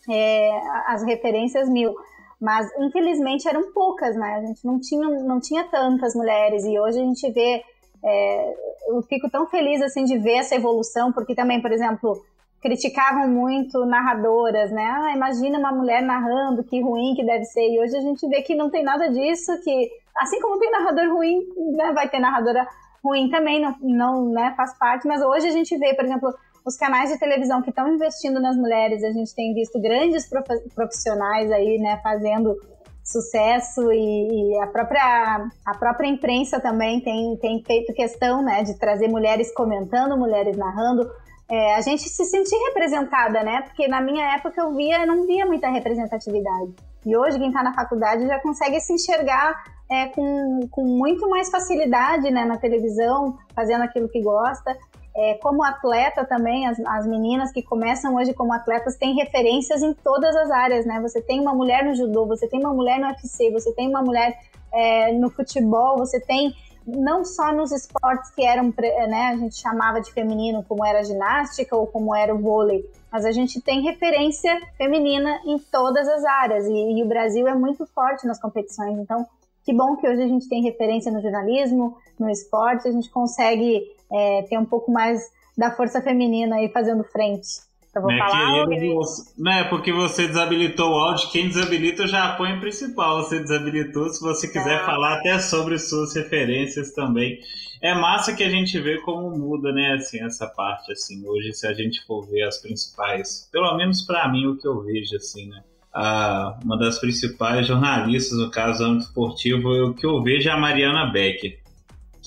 é, 0.09 0.51
as 0.87 1.03
referências 1.03 1.69
mil. 1.69 1.95
Mas, 2.41 2.67
infelizmente, 2.79 3.47
eram 3.47 3.71
poucas, 3.73 4.17
né? 4.17 4.37
A 4.37 4.47
gente 4.47 4.65
não 4.65 4.81
tinha, 4.81 5.09
não 5.09 5.41
tinha 5.41 5.65
tantas 5.65 6.15
mulheres. 6.15 6.65
E 6.65 6.79
hoje 6.79 6.99
a 6.99 7.05
gente 7.05 7.31
vê... 7.33 7.63
É, 8.03 8.55
eu 8.89 9.03
fico 9.03 9.29
tão 9.29 9.47
feliz, 9.47 9.83
assim, 9.83 10.05
de 10.05 10.17
ver 10.17 10.37
essa 10.37 10.55
evolução, 10.55 11.13
porque 11.13 11.35
também, 11.35 11.61
por 11.61 11.71
exemplo, 11.71 12.25
criticavam 12.61 13.27
muito 13.29 13.85
narradoras, 13.87 14.71
né? 14.71 14.85
Ah, 14.85 15.13
imagina 15.15 15.59
uma 15.59 15.73
mulher 15.73 16.03
narrando, 16.03 16.63
que 16.63 16.81
ruim 16.81 17.15
que 17.15 17.25
deve 17.25 17.45
ser. 17.45 17.69
E 17.71 17.81
hoje 17.81 17.97
a 17.97 18.01
gente 18.01 18.27
vê 18.29 18.43
que 18.43 18.55
não 18.55 18.71
tem 18.71 18.83
nada 18.83 19.09
disso, 19.09 19.59
que 19.63 19.91
assim 20.17 20.41
como 20.41 20.59
tem 20.59 20.71
narrador 20.71 21.15
ruim, 21.15 21.41
né, 21.75 21.93
vai 21.93 22.09
ter 22.09 22.19
narradora 22.19 22.67
ruim 23.03 23.31
também, 23.31 23.61
não, 23.61 23.75
não 23.81 24.31
né, 24.31 24.53
faz 24.57 24.77
parte. 24.79 25.09
Mas 25.09 25.23
hoje 25.23 25.49
a 25.49 25.53
gente 25.53 25.77
vê, 25.79 25.95
por 25.95 26.05
exemplo, 26.05 26.35
os 26.65 26.77
canais 26.77 27.11
de 27.11 27.19
televisão 27.19 27.63
que 27.63 27.71
estão 27.71 27.89
investindo 27.89 28.41
nas 28.41 28.57
mulheres, 28.57 29.03
a 29.03 29.11
gente 29.11 29.35
tem 29.35 29.55
visto 29.55 29.81
grandes 29.81 30.29
profissionais 30.75 31.51
aí, 31.51 31.79
né, 31.79 31.99
fazendo 32.03 32.55
sucesso 33.03 33.91
e, 33.91 34.59
a 34.63 34.67
própria 34.67 35.49
a 35.65 35.75
própria 35.77 36.07
imprensa 36.07 36.61
também 36.61 37.01
tem, 37.01 37.37
tem 37.39 37.63
feito 37.65 37.93
questão, 37.95 38.43
né, 38.43 38.63
de 38.63 38.79
trazer 38.79 39.09
mulheres 39.09 39.53
comentando, 39.53 40.17
mulheres 40.17 40.57
narrando, 40.57 41.11
é, 41.51 41.75
a 41.75 41.81
gente 41.81 42.09
se 42.09 42.25
sentir 42.25 42.57
representada, 42.69 43.43
né? 43.43 43.63
Porque 43.63 43.89
na 43.89 44.01
minha 44.01 44.35
época 44.35 44.61
eu 44.61 44.73
via, 44.73 45.05
não 45.05 45.27
via 45.27 45.45
muita 45.45 45.69
representatividade. 45.69 46.73
E 47.05 47.17
hoje 47.17 47.39
quem 47.39 47.49
está 47.49 47.63
na 47.63 47.75
faculdade 47.75 48.27
já 48.27 48.39
consegue 48.39 48.81
se 48.81 48.93
enxergar 48.93 49.61
é, 49.91 50.07
com, 50.07 50.69
com 50.71 50.85
muito 50.85 51.29
mais 51.29 51.51
facilidade, 51.51 52.31
né, 52.31 52.45
na 52.45 52.57
televisão, 52.57 53.37
fazendo 53.55 53.83
aquilo 53.83 54.09
que 54.09 54.23
gosta. 54.23 54.77
É, 55.17 55.35
como 55.43 55.65
atleta 55.65 56.25
também, 56.25 56.69
as, 56.69 56.79
as 56.87 57.05
meninas 57.05 57.51
que 57.51 57.63
começam 57.63 58.15
hoje 58.15 58.33
como 58.33 58.53
atletas 58.53 58.97
têm 58.97 59.17
referências 59.17 59.83
em 59.83 59.93
todas 59.93 60.37
as 60.37 60.53
áreas, 60.53 60.87
né? 60.87 61.01
Você 61.01 61.21
tem 61.21 61.41
uma 61.41 61.53
mulher 61.53 61.85
no 61.85 61.97
judô, 61.97 62.27
você 62.27 62.47
tem 62.47 62.61
uma 62.61 62.73
mulher 62.73 63.01
no 63.01 63.09
UFC, 63.09 63.51
você 63.51 63.73
tem 63.73 63.89
uma 63.89 64.03
mulher 64.03 64.39
é, 64.73 65.13
no 65.15 65.29
futebol, 65.31 65.99
você 65.99 66.21
tem 66.21 66.55
não 66.97 67.25
só 67.25 67.53
nos 67.53 67.73
esportes 67.73 68.31
que 68.31 68.45
eram, 68.45 68.73
né, 69.09 69.31
a 69.33 69.37
gente 69.37 69.57
chamava 69.57 70.01
de 70.01 70.13
feminino, 70.13 70.65
como 70.69 70.85
era 70.85 71.01
a 71.01 71.03
ginástica 71.03 71.77
ou 71.77 71.87
como 71.87 72.15
era 72.15 72.35
o 72.35 72.39
vôlei, 72.39 72.89
mas 73.11 73.25
a 73.25 73.33
gente 73.33 73.61
tem 73.61 73.83
referência 73.83 74.61
feminina 74.77 75.41
em 75.47 75.59
todas 75.59 76.09
as 76.09 76.25
áreas 76.25 76.67
e, 76.67 76.99
e 76.99 77.03
o 77.03 77.09
Brasil 77.09 77.47
é 77.47 77.55
muito 77.55 77.87
forte 77.87 78.27
nas 78.27 78.41
competições, 78.41 78.99
então 78.99 79.27
que 79.65 79.75
bom 79.75 79.97
que 79.97 80.09
hoje 80.09 80.23
a 80.23 80.27
gente 80.27 80.49
tem 80.49 80.63
referência 80.63 81.13
no 81.13 81.21
jornalismo, 81.21 81.97
no 82.19 82.31
esporte, 82.31 82.89
a 82.89 82.93
gente 82.93 83.11
consegue 83.11 83.83
é, 84.11 84.43
ter 84.43 84.59
um 84.59 84.65
pouco 84.65 84.91
mais 84.91 85.23
da 85.57 85.71
força 85.71 86.01
feminina 86.01 86.57
aí 86.57 86.69
fazendo 86.71 87.05
frente. 87.05 87.70
Eu 87.95 88.03
vou 88.03 88.11
né, 88.13 88.19
falar 88.19 88.67
você, 88.67 89.33
né, 89.37 89.65
porque 89.65 89.93
você 89.93 90.29
desabilitou 90.29 90.93
o 90.93 90.95
áudio, 90.95 91.31
quem 91.31 91.49
desabilita 91.49 92.07
já 92.07 92.35
põe 92.37 92.57
o 92.57 92.61
principal. 92.61 93.23
Você 93.23 93.41
desabilitou, 93.41 94.09
se 94.11 94.21
você 94.21 94.47
quiser 94.47 94.83
é. 94.83 94.85
falar 94.85 95.19
até 95.19 95.39
sobre 95.41 95.79
suas 95.79 96.15
referências 96.15 96.93
também. 96.93 97.41
É 97.83 97.95
massa 97.95 98.35
que 98.35 98.45
a 98.45 98.51
gente 98.51 98.79
vê 98.79 99.01
como 99.01 99.31
muda, 99.37 99.73
né, 99.73 99.95
assim, 99.95 100.23
essa 100.23 100.47
parte, 100.47 100.93
assim, 100.93 101.27
hoje 101.27 101.53
se 101.55 101.67
a 101.67 101.73
gente 101.73 102.05
for 102.07 102.27
ver 102.27 102.43
as 102.43 102.59
principais, 102.59 103.49
pelo 103.51 103.75
menos 103.77 104.03
para 104.03 104.31
mim 104.31 104.47
o 104.47 104.57
que 104.57 104.69
eu 104.69 104.83
vejo, 104.83 105.17
assim, 105.17 105.49
né, 105.49 105.63
a, 105.93 106.59
uma 106.63 106.79
das 106.79 106.99
principais 106.99 107.67
jornalistas, 107.67 108.39
no 108.39 108.51
caso 108.51 108.85
âmbito 108.85 109.07
esportivo, 109.07 109.69
o 109.71 109.95
que 109.95 110.07
eu 110.07 110.23
vejo 110.23 110.49
é 110.49 110.53
a 110.53 110.57
Mariana 110.57 111.07
Becker. 111.07 111.59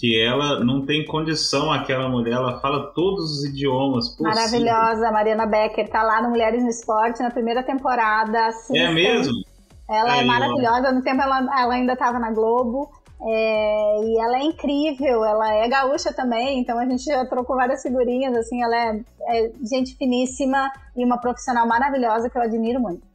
Que 0.04 0.22
ela 0.22 0.60
não 0.60 0.86
tem 0.86 1.06
condição, 1.06 1.72
aquela 1.72 2.10
mulher, 2.10 2.34
ela 2.34 2.60
fala 2.60 2.91
todos 2.93 3.38
os 3.38 3.45
idiomas 3.45 4.10
possíveis. 4.10 4.36
Maravilhosa, 4.36 5.10
Mariana 5.10 5.45
Becker, 5.45 5.89
tá 5.89 6.04
lá 6.04 6.22
no 6.22 6.30
Mulheres 6.30 6.62
no 6.62 6.68
Esporte, 6.68 7.24
na 7.24 7.32
primeira 7.32 7.64
temporada. 7.64 8.47
Assistam. 8.47 8.84
É 8.84 8.91
mesmo? 8.91 9.32
Ela 9.89 10.18
é 10.18 10.26
maravilhosa, 10.26 10.91
no 10.91 11.01
tempo 11.01 11.22
ela, 11.22 11.38
ela 11.58 11.74
ainda 11.76 11.93
estava 11.93 12.20
na 12.20 12.32
Globo. 12.32 12.91
É, 13.26 14.01
e 14.04 14.20
ela 14.20 14.39
é 14.39 14.43
incrível, 14.43 15.24
ela 15.24 15.54
é 15.54 15.70
gaúcha 15.70 16.12
também, 16.12 16.60
então 16.60 16.78
a 16.78 16.86
gente 16.86 17.06
já 17.06 17.26
trocou 17.26 17.56
várias 17.56 17.82
figurinhas, 17.82 18.36
assim, 18.36 18.62
ela 18.62 18.76
é, 18.76 18.99
é 19.30 19.51
gente 19.64 19.95
finíssima 19.95 20.70
e 20.97 21.06
uma 21.06 21.18
profissional 21.18 21.66
maravilhosa 21.66 22.30
que 22.30 22.38
eu 22.38 22.41
admiro 22.41 22.82
muito. 22.82 23.08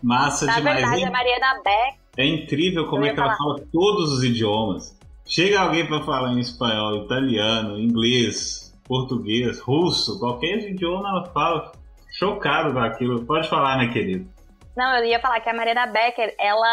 Massa 0.00 0.46
Na 0.46 0.58
demais. 0.58 0.76
verdade, 0.76 1.00
hein? 1.00 1.08
a 1.08 1.10
Mariana 1.10 1.60
Beck. 1.64 1.98
É 2.16 2.24
incrível 2.24 2.86
como 2.86 3.04
é 3.04 3.12
que 3.12 3.18
ela 3.18 3.36
fala 3.36 3.60
todos 3.72 4.12
os 4.12 4.22
idiomas. 4.22 4.96
Chega 5.26 5.60
alguém 5.60 5.86
para 5.86 6.02
falar 6.02 6.32
em 6.32 6.40
espanhol, 6.40 7.04
italiano, 7.04 7.78
inglês, 7.78 8.72
português, 8.86 9.58
russo, 9.60 10.18
qualquer 10.18 10.58
idioma 10.58 11.08
ela 11.08 11.24
fala. 11.32 11.72
Chocado 12.18 12.72
com 12.72 12.78
aquilo. 12.78 13.24
Pode 13.26 13.48
falar, 13.48 13.78
né, 13.78 13.92
querido? 13.92 14.30
Não, 14.76 14.96
eu 14.98 15.04
ia 15.04 15.20
falar 15.20 15.40
que 15.40 15.48
a 15.48 15.54
Mariana 15.54 15.86
Becker, 15.86 16.34
ela. 16.38 16.66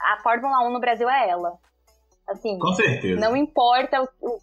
A 0.00 0.22
Fórmula 0.22 0.66
1 0.68 0.72
no 0.72 0.80
Brasil 0.80 1.08
é 1.08 1.30
ela. 1.30 1.52
Assim. 2.28 2.58
Com 2.58 2.72
certeza. 2.74 3.20
Não 3.20 3.34
importa 3.34 4.02
o, 4.02 4.08
o, 4.20 4.38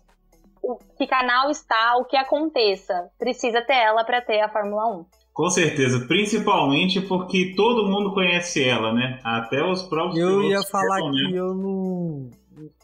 o 0.63 0.79
que 0.97 1.05
canal 1.05 1.51
está, 1.51 1.97
o 1.97 2.05
que 2.05 2.17
aconteça. 2.17 3.09
Precisa 3.19 3.61
ter 3.61 3.75
ela 3.75 4.03
para 4.03 4.21
ter 4.21 4.41
a 4.41 4.49
Fórmula 4.49 4.87
1. 4.99 5.05
Com 5.33 5.49
certeza, 5.49 6.05
principalmente 6.07 6.99
porque 7.01 7.53
todo 7.55 7.89
mundo 7.89 8.13
conhece 8.13 8.67
ela, 8.67 8.93
né? 8.93 9.19
Até 9.23 9.63
os 9.63 9.83
próprios 9.83 10.17
Eu 10.17 10.43
ia 10.43 10.61
falar 10.63 10.99
que 10.99 11.35
eu 11.35 11.53
não. 11.53 12.29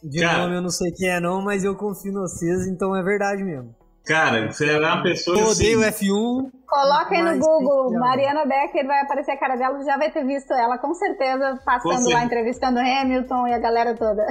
De 0.04 0.20
Cara, 0.20 0.44
nome 0.44 0.56
eu 0.56 0.62
não 0.62 0.70
sei 0.70 0.92
quem 0.92 1.10
é, 1.10 1.20
não, 1.20 1.42
mas 1.42 1.64
eu 1.64 1.76
confio 1.76 2.12
em 2.12 2.16
vocês, 2.16 2.68
então 2.68 2.96
é 2.96 3.04
verdade 3.04 3.44
mesmo. 3.44 3.76
Cara, 4.08 4.50
você 4.50 4.70
é 4.70 4.80
uma 4.80 5.04
pessoa. 5.04 5.38
Eu 5.38 5.48
odeio 5.48 5.86
assim, 5.86 6.08
F1. 6.08 6.50
Coloca 6.66 7.14
aí 7.14 7.22
no 7.22 7.40
Google, 7.40 8.00
Mariana 8.00 8.46
Becker, 8.46 8.88
vai 8.88 9.02
aparecer 9.02 9.32
a 9.32 9.38
cara 9.38 9.58
dela, 9.58 9.84
já 9.84 9.98
vai 9.98 10.10
ter 10.10 10.26
visto 10.26 10.54
ela, 10.54 10.78
com 10.78 10.94
certeza, 10.94 11.60
passando 11.66 12.06
com 12.06 12.14
lá, 12.14 12.24
entrevistando 12.24 12.80
Hamilton 12.80 13.48
e 13.48 13.54
a 13.54 13.60
galera 13.60 13.94
toda. 13.96 14.26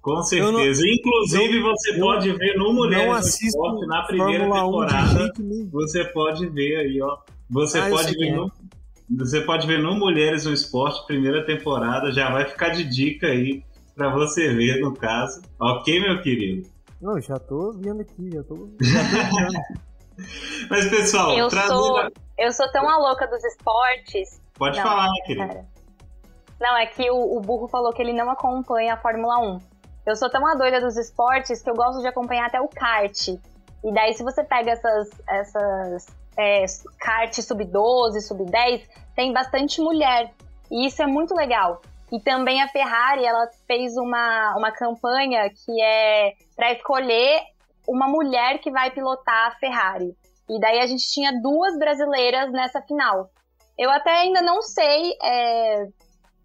Com 0.00 0.20
certeza. 0.22 0.50
Não, 0.50 0.60
Inclusive, 0.60 1.60
você 1.62 1.98
pode 1.98 2.32
ver 2.32 2.58
no 2.58 2.72
Mulheres 2.72 3.06
não 3.06 3.20
Esporte, 3.20 3.86
na 3.86 4.02
primeira 4.02 4.48
Fórmula 4.48 4.86
temporada. 4.88 5.32
Você 5.70 6.04
pode 6.06 6.48
ver 6.48 6.76
aí, 6.76 7.00
ó. 7.00 7.18
Você 7.48 7.78
ah, 7.78 7.88
pode 7.88 8.12
ver 8.16 8.28
é. 8.28 8.34
no, 8.34 8.50
você 9.16 9.40
pode 9.42 9.66
ver 9.68 9.78
no 9.78 9.94
Mulheres 9.94 10.44
no 10.44 10.52
Esporte, 10.52 11.06
primeira 11.06 11.46
temporada, 11.46 12.10
já 12.10 12.28
vai 12.32 12.44
ficar 12.46 12.70
de 12.70 12.82
dica 12.82 13.28
aí 13.28 13.62
para 13.94 14.10
você 14.10 14.52
ver, 14.54 14.80
no 14.80 14.94
caso. 14.94 15.42
Ok, 15.60 16.00
meu 16.00 16.22
querido? 16.22 16.68
Não, 17.00 17.20
já 17.20 17.38
tô 17.38 17.72
vendo 17.72 18.00
aqui, 18.00 18.30
já 18.32 18.42
tô, 18.44 18.68
já 18.80 19.00
tô 19.00 19.36
vendo. 19.36 19.82
Mas, 20.70 20.88
pessoal, 20.88 21.36
eu, 21.36 21.50
sou, 21.50 22.10
eu 22.38 22.52
sou 22.52 22.70
tão 22.70 22.88
a 22.88 22.96
louca 22.98 23.26
dos 23.26 23.42
esportes. 23.44 24.40
Pode 24.54 24.76
não, 24.76 24.84
falar, 24.84 25.06
né, 25.06 25.20
querido? 25.26 25.66
Não, 26.60 26.76
é 26.76 26.86
que 26.86 27.10
o, 27.10 27.36
o 27.36 27.40
Burro 27.40 27.66
falou 27.66 27.92
que 27.92 28.00
ele 28.00 28.12
não 28.12 28.30
acompanha 28.30 28.94
a 28.94 28.96
Fórmula 28.96 29.38
1. 29.38 29.60
Eu 30.06 30.16
sou 30.16 30.30
tão 30.30 30.46
a 30.46 30.54
doida 30.54 30.80
dos 30.80 30.96
esportes 30.96 31.62
que 31.62 31.70
eu 31.70 31.74
gosto 31.74 32.00
de 32.00 32.06
acompanhar 32.06 32.46
até 32.46 32.60
o 32.60 32.68
kart. 32.68 33.28
E 33.28 33.92
daí, 33.92 34.14
se 34.14 34.22
você 34.22 34.44
pega 34.44 34.72
essas, 34.72 35.10
essas 35.28 36.06
é, 36.36 36.64
kart 37.00 37.32
sub-12, 37.34 38.20
sub-10, 38.20 38.82
tem 39.14 39.32
bastante 39.32 39.80
mulher. 39.80 40.32
E 40.70 40.86
isso 40.86 41.02
é 41.02 41.06
muito 41.06 41.34
legal. 41.34 41.82
E 42.12 42.20
também 42.20 42.62
a 42.62 42.68
Ferrari, 42.68 43.24
ela 43.24 43.48
fez 43.66 43.96
uma, 43.96 44.54
uma 44.56 44.70
campanha 44.70 45.48
que 45.48 45.82
é 45.82 46.32
para 46.54 46.72
escolher 46.72 47.40
uma 47.88 48.06
mulher 48.06 48.58
que 48.58 48.70
vai 48.70 48.90
pilotar 48.90 49.48
a 49.48 49.58
Ferrari. 49.58 50.14
E 50.48 50.60
daí 50.60 50.80
a 50.80 50.86
gente 50.86 51.10
tinha 51.10 51.32
duas 51.40 51.78
brasileiras 51.78 52.52
nessa 52.52 52.82
final. 52.82 53.30
Eu 53.78 53.90
até 53.90 54.10
ainda 54.10 54.42
não 54.42 54.60
sei 54.60 55.12
é, 55.22 55.86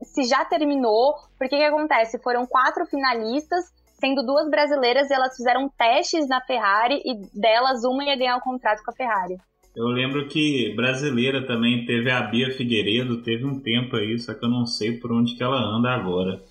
se 0.01 0.23
já 0.23 0.45
terminou, 0.45 1.15
porque 1.37 1.57
que 1.57 1.63
acontece? 1.63 2.21
Foram 2.23 2.45
quatro 2.45 2.85
finalistas, 2.85 3.65
sendo 3.99 4.25
duas 4.25 4.49
brasileiras, 4.49 5.09
e 5.09 5.13
elas 5.13 5.35
fizeram 5.35 5.69
testes 5.77 6.27
na 6.29 6.39
Ferrari, 6.41 7.01
e 7.03 7.15
delas 7.37 7.83
uma 7.83 8.05
ia 8.05 8.17
ganhar 8.17 8.37
o 8.37 8.41
contrato 8.41 8.81
com 8.83 8.91
a 8.91 8.95
Ferrari. 8.95 9.35
Eu 9.77 9.89
lembro 9.89 10.27
que 10.27 10.73
brasileira 10.75 11.45
também 11.45 11.85
teve 11.85 12.09
a 12.09 12.19
Bia 12.23 12.49
Figueiredo, 12.49 13.21
teve 13.21 13.45
um 13.45 13.59
tempo 13.59 13.95
aí, 13.95 14.17
só 14.17 14.33
que 14.33 14.43
eu 14.43 14.49
não 14.49 14.65
sei 14.65 14.93
por 14.93 15.11
onde 15.11 15.35
que 15.35 15.43
ela 15.43 15.61
anda 15.61 15.91
agora. 15.91 16.41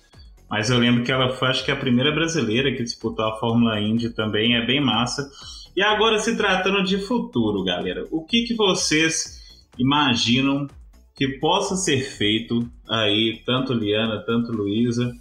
Mas 0.49 0.69
eu 0.69 0.79
lembro 0.79 1.03
que 1.03 1.11
ela 1.11 1.31
foi, 1.31 1.49
acho 1.49 1.65
que 1.65 1.69
a 1.69 1.75
primeira 1.75 2.09
brasileira 2.09 2.71
que 2.71 2.81
disputou 2.81 3.25
a 3.25 3.37
Fórmula 3.37 3.81
Indy 3.81 4.11
também, 4.11 4.55
é 4.55 4.65
bem 4.65 4.79
massa. 4.79 5.29
E 5.75 5.81
agora 5.81 6.19
se 6.19 6.37
tratando 6.37 6.81
de 6.85 6.99
futuro, 6.99 7.65
galera, 7.65 8.07
o 8.11 8.23
que, 8.23 8.43
que 8.43 8.55
vocês 8.55 9.67
imaginam 9.77 10.65
que 11.13 11.27
possa 11.27 11.75
ser 11.75 11.99
feito 11.99 12.65
aí, 12.89 13.41
tanto 13.45 13.73
Liana, 13.73 14.23
tanto 14.25 14.53
Luísa, 14.53 15.13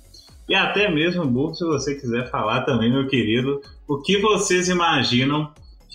e 0.48 0.54
até 0.54 0.88
mesmo 0.88 1.26
Burro, 1.26 1.56
se 1.56 1.64
você 1.64 1.96
quiser 1.96 2.30
falar 2.30 2.60
também, 2.60 2.88
meu 2.88 3.08
querido, 3.08 3.60
o 3.88 4.00
que 4.00 4.18
vocês 4.18 4.68
imaginam 4.68 5.50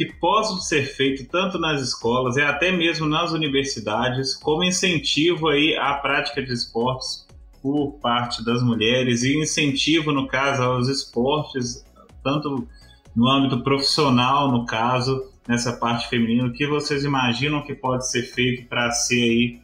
que 0.06 0.14
possa 0.14 0.60
ser 0.62 0.84
feito 0.84 1.30
tanto 1.30 1.60
nas 1.60 1.80
escolas 1.80 2.36
e 2.36 2.42
até 2.42 2.72
mesmo 2.72 3.06
nas 3.06 3.32
universidades 3.34 4.34
como 4.34 4.64
incentivo 4.64 5.48
aí 5.48 5.76
à 5.78 5.94
prática 5.94 6.42
de 6.42 6.52
esportes 6.52 7.28
por 7.62 8.00
parte 8.00 8.44
das 8.44 8.64
mulheres 8.64 9.22
e 9.22 9.38
incentivo 9.38 10.12
no 10.12 10.28
caso 10.28 10.64
aos 10.64 10.88
esportes 10.88 11.86
tanto 12.24 12.68
no 13.16 13.30
âmbito 13.30 13.62
profissional 13.64 14.52
no 14.52 14.66
caso 14.66 15.30
nessa 15.48 15.74
parte 15.74 16.10
feminina. 16.10 16.48
O 16.48 16.54
que 16.54 16.66
vocês 16.66 17.04
imaginam 17.04 17.62
que 17.62 17.76
pode 17.76 18.10
ser 18.10 18.24
feito 18.24 18.68
para 18.68 18.90
ser 18.90 19.22
aí 19.22 19.62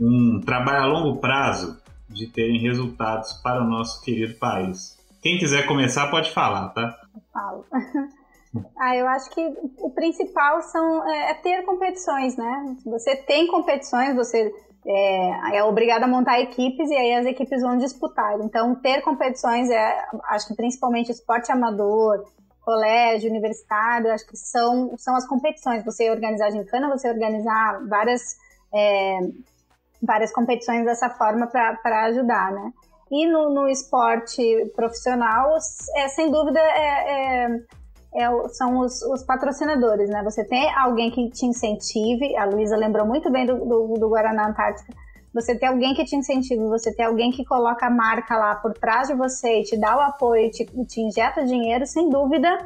um 0.00 0.40
trabalho 0.40 0.82
a 0.82 0.86
longo 0.86 1.20
prazo 1.20 1.78
de 2.08 2.26
terem 2.26 2.58
resultados 2.58 3.34
para 3.34 3.62
o 3.62 3.68
nosso 3.68 4.02
querido 4.02 4.34
país? 4.34 4.98
Quem 5.22 5.38
quiser 5.38 5.64
começar 5.64 6.08
pode 6.08 6.32
falar 6.32 6.70
tá? 6.70 6.98
Eu 7.14 7.22
falo 7.32 7.64
Ah, 8.76 8.96
eu 8.96 9.06
acho 9.06 9.30
que 9.30 9.40
o 9.78 9.90
principal 9.90 10.60
são, 10.62 11.08
é, 11.08 11.30
é 11.30 11.34
ter 11.34 11.64
competições, 11.64 12.36
né? 12.36 12.76
Você 12.84 13.14
tem 13.14 13.46
competições, 13.46 14.16
você 14.16 14.52
é, 14.86 15.58
é 15.58 15.64
obrigado 15.64 16.04
a 16.04 16.08
montar 16.08 16.40
equipes 16.40 16.90
e 16.90 16.94
aí 16.94 17.14
as 17.14 17.26
equipes 17.26 17.62
vão 17.62 17.78
disputar. 17.78 18.40
Então, 18.40 18.74
ter 18.74 19.02
competições, 19.02 19.70
é, 19.70 20.04
acho 20.30 20.48
que 20.48 20.56
principalmente 20.56 21.12
esporte 21.12 21.52
amador, 21.52 22.24
colégio, 22.64 23.30
universitário, 23.30 24.12
acho 24.12 24.26
que 24.26 24.36
são, 24.36 24.96
são 24.98 25.14
as 25.14 25.26
competições. 25.26 25.84
Você 25.84 26.10
organizar 26.10 26.50
gincana, 26.50 26.88
você 26.88 27.08
organizar 27.08 27.86
várias, 27.88 28.36
é, 28.74 29.18
várias 30.02 30.32
competições 30.32 30.84
dessa 30.84 31.08
forma 31.10 31.46
para 31.46 32.04
ajudar, 32.06 32.52
né? 32.52 32.72
E 33.12 33.26
no, 33.26 33.50
no 33.52 33.68
esporte 33.68 34.72
profissional, 34.74 35.56
é, 35.96 36.08
sem 36.08 36.30
dúvida, 36.30 36.60
é, 36.60 37.44
é 37.44 37.60
é, 38.14 38.48
são 38.48 38.78
os, 38.78 39.02
os, 39.02 39.22
patrocinadores, 39.22 40.08
né? 40.10 40.22
Você 40.24 40.44
tem 40.44 40.72
alguém 40.76 41.10
que 41.10 41.30
te 41.30 41.46
incentive, 41.46 42.36
a 42.36 42.44
Luísa 42.44 42.76
lembrou 42.76 43.06
muito 43.06 43.30
bem 43.30 43.46
do, 43.46 43.56
do, 43.56 43.94
do, 43.94 44.08
Guaraná 44.08 44.48
Antártica, 44.48 44.92
você 45.32 45.54
tem 45.54 45.68
alguém 45.68 45.94
que 45.94 46.04
te 46.04 46.16
incentive, 46.16 46.62
você 46.64 46.92
tem 46.92 47.06
alguém 47.06 47.30
que 47.30 47.44
coloca 47.44 47.86
a 47.86 47.90
marca 47.90 48.36
lá 48.36 48.56
por 48.56 48.74
trás 48.74 49.08
de 49.08 49.14
você 49.14 49.60
e 49.60 49.62
te 49.62 49.78
dá 49.78 49.96
o 49.96 50.00
apoio, 50.00 50.50
te, 50.50 50.64
te 50.86 51.00
injeta 51.00 51.44
dinheiro, 51.44 51.86
sem 51.86 52.08
dúvida 52.08 52.58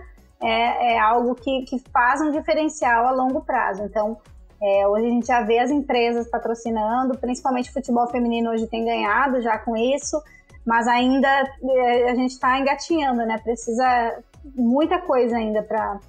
é, 0.44 0.94
é 0.94 0.98
algo 0.98 1.34
que, 1.34 1.62
que, 1.62 1.78
faz 1.92 2.20
um 2.20 2.30
diferencial 2.30 3.06
a 3.06 3.10
longo 3.10 3.40
prazo. 3.40 3.82
Então, 3.82 4.18
é, 4.62 4.86
hoje 4.86 5.06
a 5.06 5.10
gente 5.10 5.26
já 5.26 5.42
vê 5.42 5.58
as 5.58 5.70
empresas 5.70 6.28
patrocinando, 6.28 7.18
principalmente 7.18 7.72
futebol 7.72 8.06
feminino 8.08 8.50
hoje 8.50 8.66
tem 8.66 8.84
ganhado 8.84 9.40
já 9.40 9.58
com 9.58 9.76
isso, 9.76 10.22
mas 10.64 10.86
ainda 10.86 11.28
é, 11.28 12.10
a 12.10 12.14
gente 12.14 12.32
está 12.32 12.58
engatinhando, 12.58 13.24
né? 13.26 13.38
Precisa 13.38 14.22
muita 14.54 14.98
coisa 15.00 15.36
ainda 15.36 15.62
para 15.62 16.00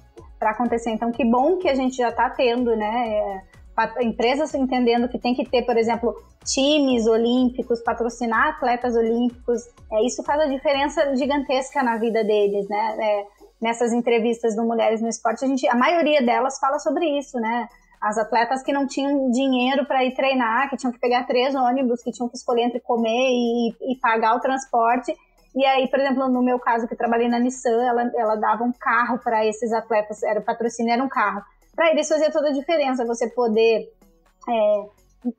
acontecer. 0.50 0.90
Então, 0.90 1.10
que 1.10 1.24
bom 1.24 1.56
que 1.56 1.68
a 1.68 1.74
gente 1.74 1.96
já 1.96 2.10
está 2.10 2.28
tendo, 2.30 2.76
né? 2.76 3.08
É, 3.08 3.42
empresas 4.02 4.54
entendendo 4.54 5.08
que 5.08 5.18
tem 5.18 5.34
que 5.34 5.48
ter, 5.48 5.62
por 5.62 5.76
exemplo, 5.76 6.14
times 6.44 7.06
olímpicos, 7.06 7.82
patrocinar 7.82 8.48
atletas 8.48 8.94
olímpicos. 8.94 9.62
É, 9.92 10.06
isso 10.06 10.22
faz 10.22 10.40
a 10.40 10.46
diferença 10.46 11.14
gigantesca 11.16 11.82
na 11.82 11.96
vida 11.96 12.24
deles, 12.24 12.68
né? 12.68 12.96
É, 12.98 13.24
nessas 13.60 13.92
entrevistas 13.92 14.54
do 14.54 14.64
Mulheres 14.64 15.00
no 15.00 15.08
Esporte, 15.08 15.44
a, 15.44 15.48
gente, 15.48 15.66
a 15.68 15.74
maioria 15.74 16.22
delas 16.22 16.58
fala 16.58 16.78
sobre 16.78 17.06
isso, 17.18 17.38
né? 17.38 17.68
As 18.00 18.18
atletas 18.18 18.62
que 18.62 18.72
não 18.72 18.86
tinham 18.86 19.30
dinheiro 19.30 19.86
para 19.86 20.04
ir 20.04 20.14
treinar, 20.14 20.68
que 20.68 20.76
tinham 20.76 20.92
que 20.92 21.00
pegar 21.00 21.24
três 21.24 21.54
ônibus, 21.54 22.02
que 22.02 22.12
tinham 22.12 22.28
que 22.28 22.36
escolher 22.36 22.64
entre 22.64 22.80
comer 22.80 23.08
e, 23.08 23.70
e 23.92 23.96
pagar 24.00 24.36
o 24.36 24.40
transporte, 24.40 25.14
e 25.56 25.64
aí, 25.64 25.88
por 25.88 25.98
exemplo, 25.98 26.28
no 26.28 26.42
meu 26.42 26.58
caso, 26.58 26.86
que 26.86 26.94
trabalhei 26.94 27.28
na 27.28 27.38
Nissan, 27.38 27.82
ela, 27.82 28.12
ela 28.14 28.36
dava 28.36 28.62
um 28.62 28.72
carro 28.72 29.18
para 29.18 29.46
esses 29.46 29.72
atletas, 29.72 30.22
era 30.22 30.38
o 30.38 30.44
patrocínio, 30.44 30.92
era 30.92 31.02
um 31.02 31.08
carro. 31.08 31.42
Para 31.74 31.90
eles 31.90 32.06
fazia 32.06 32.30
toda 32.30 32.50
a 32.50 32.52
diferença, 32.52 33.06
você 33.06 33.26
poder 33.30 33.90
é, 34.46 34.86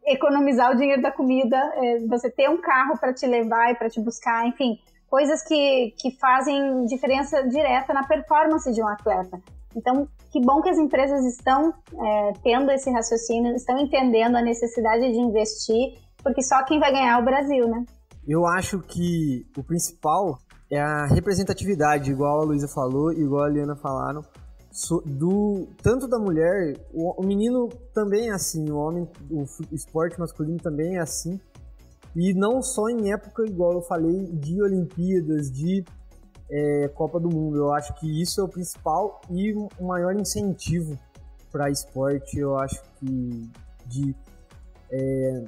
economizar 0.07 0.71
o 0.71 0.75
dinheiro 0.75 1.03
da 1.03 1.11
comida, 1.11 1.55
é, 1.75 1.99
você 2.07 2.31
ter 2.31 2.49
um 2.49 2.59
carro 2.59 2.97
para 2.97 3.13
te 3.13 3.27
levar 3.27 3.71
e 3.71 3.75
para 3.75 3.91
te 3.91 4.01
buscar, 4.01 4.47
enfim, 4.47 4.79
coisas 5.07 5.43
que, 5.43 5.93
que 5.99 6.09
fazem 6.17 6.85
diferença 6.85 7.47
direta 7.47 7.93
na 7.93 8.03
performance 8.03 8.73
de 8.73 8.81
um 8.81 8.87
atleta. 8.87 9.39
Então, 9.75 10.07
que 10.31 10.41
bom 10.41 10.63
que 10.63 10.69
as 10.69 10.79
empresas 10.79 11.23
estão 11.25 11.71
é, 11.93 12.33
tendo 12.43 12.71
esse 12.71 12.89
raciocínio, 12.89 13.55
estão 13.55 13.77
entendendo 13.77 14.35
a 14.35 14.41
necessidade 14.41 15.11
de 15.11 15.19
investir, 15.19 15.99
porque 16.23 16.41
só 16.41 16.63
quem 16.63 16.79
vai 16.79 16.91
ganhar 16.91 17.19
é 17.19 17.21
o 17.21 17.25
Brasil, 17.25 17.67
né? 17.67 17.85
Eu 18.27 18.45
acho 18.45 18.79
que 18.81 19.45
o 19.57 19.63
principal 19.63 20.37
é 20.69 20.79
a 20.79 21.05
representatividade, 21.05 22.11
igual 22.11 22.41
a 22.41 22.43
Luísa 22.43 22.67
falou 22.67 23.13
e 23.13 23.21
igual 23.21 23.45
a 23.45 23.49
Liana 23.49 23.75
falaram, 23.75 24.21
do 25.05 25.67
tanto 25.81 26.07
da 26.07 26.19
mulher, 26.19 26.77
o, 26.93 27.21
o, 27.21 27.25
menino 27.25 27.69
também 27.93 28.29
é 28.29 28.33
assim, 28.33 28.69
o 28.69 28.75
homem, 28.75 29.07
o, 29.31 29.43
esporte 29.71 30.19
masculino 30.19 30.59
também 30.59 30.97
é 30.97 30.99
assim. 30.99 31.39
E 32.15 32.33
não 32.33 32.61
só 32.61 32.89
em 32.89 33.11
época, 33.11 33.45
igual 33.45 33.73
eu 33.73 33.81
falei, 33.81 34.27
de 34.33 34.61
Olimpíadas, 34.61 35.51
de 35.51 35.83
é, 36.49 36.87
Copa 36.89 37.19
do 37.19 37.29
Mundo. 37.29 37.57
Eu 37.57 37.73
acho 37.73 37.93
que 37.99 38.21
isso 38.21 38.41
é 38.41 38.43
o 38.43 38.47
principal 38.47 39.21
e 39.29 39.53
o 39.53 39.87
maior 39.87 40.15
incentivo 40.15 40.97
para 41.51 41.69
esporte. 41.69 42.37
Eu 42.37 42.57
acho 42.57 42.81
que 42.99 43.49
de 43.85 44.15
é, 44.91 45.43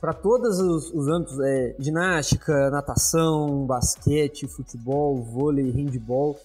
para 0.00 0.12
todos 0.12 0.58
os, 0.58 0.92
os 0.92 1.08
âmbitos, 1.08 1.38
é, 1.40 1.76
ginástica, 1.78 2.70
natação, 2.70 3.66
basquete, 3.66 4.46
futebol, 4.46 5.22
vôlei, 5.22 5.70
handball. 5.70 6.38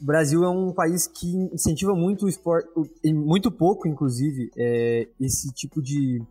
O 0.00 0.04
Brasil 0.04 0.44
é 0.44 0.48
um 0.48 0.72
país 0.72 1.06
que 1.06 1.36
incentiva 1.52 1.94
muito 1.94 2.26
o 2.26 2.28
esporte, 2.28 2.68
muito 3.04 3.50
pouco, 3.50 3.86
inclusive, 3.86 4.50
é, 4.56 5.08
esse 5.20 5.52
tipo 5.52 5.82
de 5.82 6.22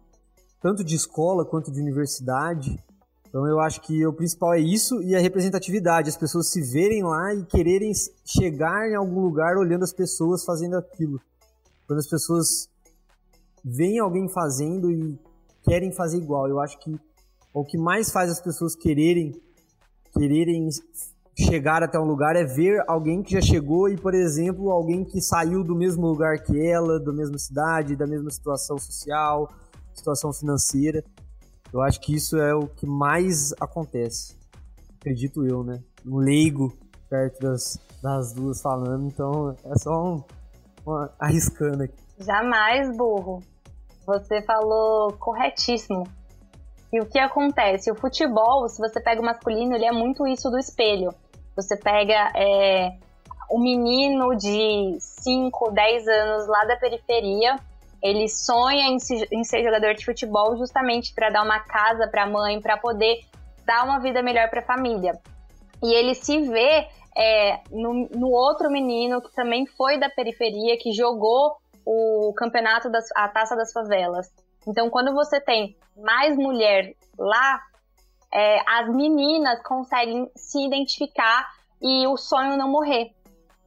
tanto 0.62 0.84
de 0.84 0.96
escola 0.96 1.46
quanto 1.46 1.72
de 1.72 1.80
universidade. 1.80 2.84
Então 3.28 3.46
eu 3.48 3.60
acho 3.60 3.82
que 3.82 4.06
o 4.06 4.14
principal 4.14 4.54
é 4.54 4.60
isso 4.60 5.02
e 5.04 5.16
a 5.16 5.20
representatividade, 5.20 6.10
as 6.10 6.18
pessoas 6.18 6.50
se 6.50 6.62
verem 6.62 7.04
lá 7.04 7.34
e 7.36 7.46
quererem 7.46 7.92
chegar 8.26 8.90
em 8.90 8.96
algum 8.96 9.22
lugar 9.22 9.58
olhando 9.58 9.84
as 9.84 9.94
pessoas 9.94 10.44
fazendo 10.44 10.76
aquilo. 10.76 11.20
Quando 11.86 12.00
as 12.00 12.08
pessoas 12.08 12.70
veem 13.64 14.00
alguém 14.00 14.28
fazendo 14.30 14.90
e 14.90 15.20
querem 15.66 15.92
fazer 15.92 16.18
igual, 16.18 16.48
eu 16.48 16.60
acho 16.60 16.80
que 16.80 16.96
o 17.54 17.64
que 17.64 17.78
mais 17.78 18.12
faz 18.12 18.30
as 18.30 18.42
pessoas 18.42 18.76
quererem 18.76 19.34
quererem 20.14 20.70
chegar 21.38 21.84
até 21.84 22.00
um 22.00 22.06
lugar 22.06 22.36
é 22.36 22.46
ver 22.46 22.82
alguém 22.88 23.22
que 23.22 23.34
já 23.34 23.42
chegou 23.42 23.90
e, 23.90 23.98
por 23.98 24.14
exemplo, 24.14 24.72
alguém 24.72 25.04
que 25.04 25.22
saiu 25.22 25.64
do 25.64 25.76
mesmo 25.76 26.08
lugar 26.08 26.40
que 26.40 26.58
ela, 26.66 27.00
da 27.00 27.12
mesma 27.12 27.38
cidade, 27.38 27.96
da 27.96 28.08
mesma 28.08 28.30
situação 28.30 28.78
social, 28.78 29.52
situação 29.94 30.32
financeira. 30.32 31.04
Eu 31.74 31.82
acho 31.82 32.00
que 32.00 32.16
isso 32.16 32.38
é 32.38 32.56
o 32.56 32.68
que 32.68 32.86
mais 32.86 33.52
acontece. 33.60 34.38
Acredito 35.00 35.46
eu, 35.46 35.64
né? 35.64 35.84
Um 36.06 36.18
leigo 36.18 36.74
perto 37.10 37.40
das, 37.42 37.78
das 38.02 38.34
duas 38.34 38.62
falando, 38.62 39.06
então 39.08 39.56
é 39.66 39.78
só 39.78 39.92
um, 39.92 40.24
um, 40.88 41.10
arriscando 41.20 41.84
aqui. 41.84 42.02
Jamais, 42.20 42.96
burro. 42.96 43.42
Você 44.06 44.42
falou 44.42 45.14
corretíssimo. 45.14 46.08
E 46.94 47.00
o 47.00 47.06
que 47.06 47.20
acontece? 47.20 47.92
O 47.92 47.96
futebol, 47.96 48.68
se 48.70 48.80
você 48.80 49.02
pega 49.02 49.22
o 49.22 49.26
masculino, 49.26 49.76
ele 49.76 49.86
é 49.86 49.92
muito 49.92 50.28
isso 50.28 50.50
do 50.50 50.58
espelho. 50.58 51.14
Você 51.56 51.76
pega 51.76 52.32
é, 52.36 52.98
um 53.52 53.60
menino 53.60 54.36
de 54.36 54.98
5, 55.00 55.72
10 55.72 56.08
anos 56.08 56.48
lá 56.48 56.66
da 56.66 56.78
periferia, 56.78 57.58
ele 58.02 58.28
sonha 58.30 58.88
em, 58.88 59.00
se, 59.00 59.28
em 59.32 59.44
ser 59.44 59.64
jogador 59.64 59.96
de 59.96 60.06
futebol 60.06 60.56
justamente 60.58 61.14
para 61.14 61.30
dar 61.30 61.44
uma 61.44 61.60
casa 61.60 62.08
para 62.08 62.24
a 62.24 62.30
mãe, 62.30 62.62
para 62.62 62.78
poder 62.78 63.22
dar 63.66 63.84
uma 63.84 64.00
vida 64.00 64.22
melhor 64.22 64.50
para 64.50 64.60
a 64.60 64.66
família. 64.66 65.20
E 65.84 65.94
ele 65.94 66.14
se 66.14 66.42
vê 66.42 66.88
é, 67.18 67.62
no, 67.72 68.08
no, 68.10 68.30
outro 68.30 68.70
menino 68.70 69.22
que 69.22 69.34
também 69.34 69.66
foi 69.66 69.98
da 69.98 70.10
periferia, 70.10 70.78
que 70.78 70.92
jogou 70.92 71.56
o 71.86 72.34
campeonato, 72.34 72.90
das, 72.90 73.06
a 73.16 73.28
taça 73.28 73.56
das 73.56 73.72
favelas. 73.72 74.32
Então, 74.68 74.90
quando 74.90 75.14
você 75.14 75.40
tem 75.40 75.78
mais 75.96 76.36
mulher 76.36 76.96
lá, 77.18 77.62
é, 78.34 78.60
as 78.68 78.90
meninas 78.90 79.62
conseguem 79.62 80.30
se 80.36 80.66
identificar 80.66 81.48
e 81.82 82.08
o 82.08 82.18
sonho 82.18 82.58
não 82.58 82.68
morrer. 82.68 83.12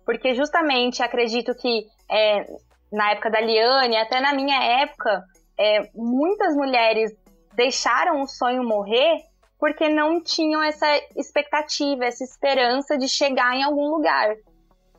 Porque 0.05 0.35
justamente 0.35 1.03
acredito 1.03 1.55
que 1.55 1.87
é, 2.11 2.47
na 2.91 3.13
época 3.13 3.31
da 3.31 3.41
Liane, 3.41 3.97
até 3.97 4.21
na 4.21 4.35
minha 4.35 4.63
época, 4.83 5.25
é, 5.59 5.89
muitas 5.95 6.55
mulheres 6.57 7.13
deixaram 7.55 8.23
o 8.23 8.27
sonho 8.27 8.65
morrer 8.65 9.29
porque 9.59 9.89
não 9.89 10.23
tinham 10.23 10.63
essa 10.63 10.87
expectativa, 11.17 12.05
essa 12.05 12.23
esperança 12.23 12.97
de 12.97 13.09
chegar 13.09 13.57
em 13.57 13.65
algum 13.65 13.89
lugar. 13.89 14.37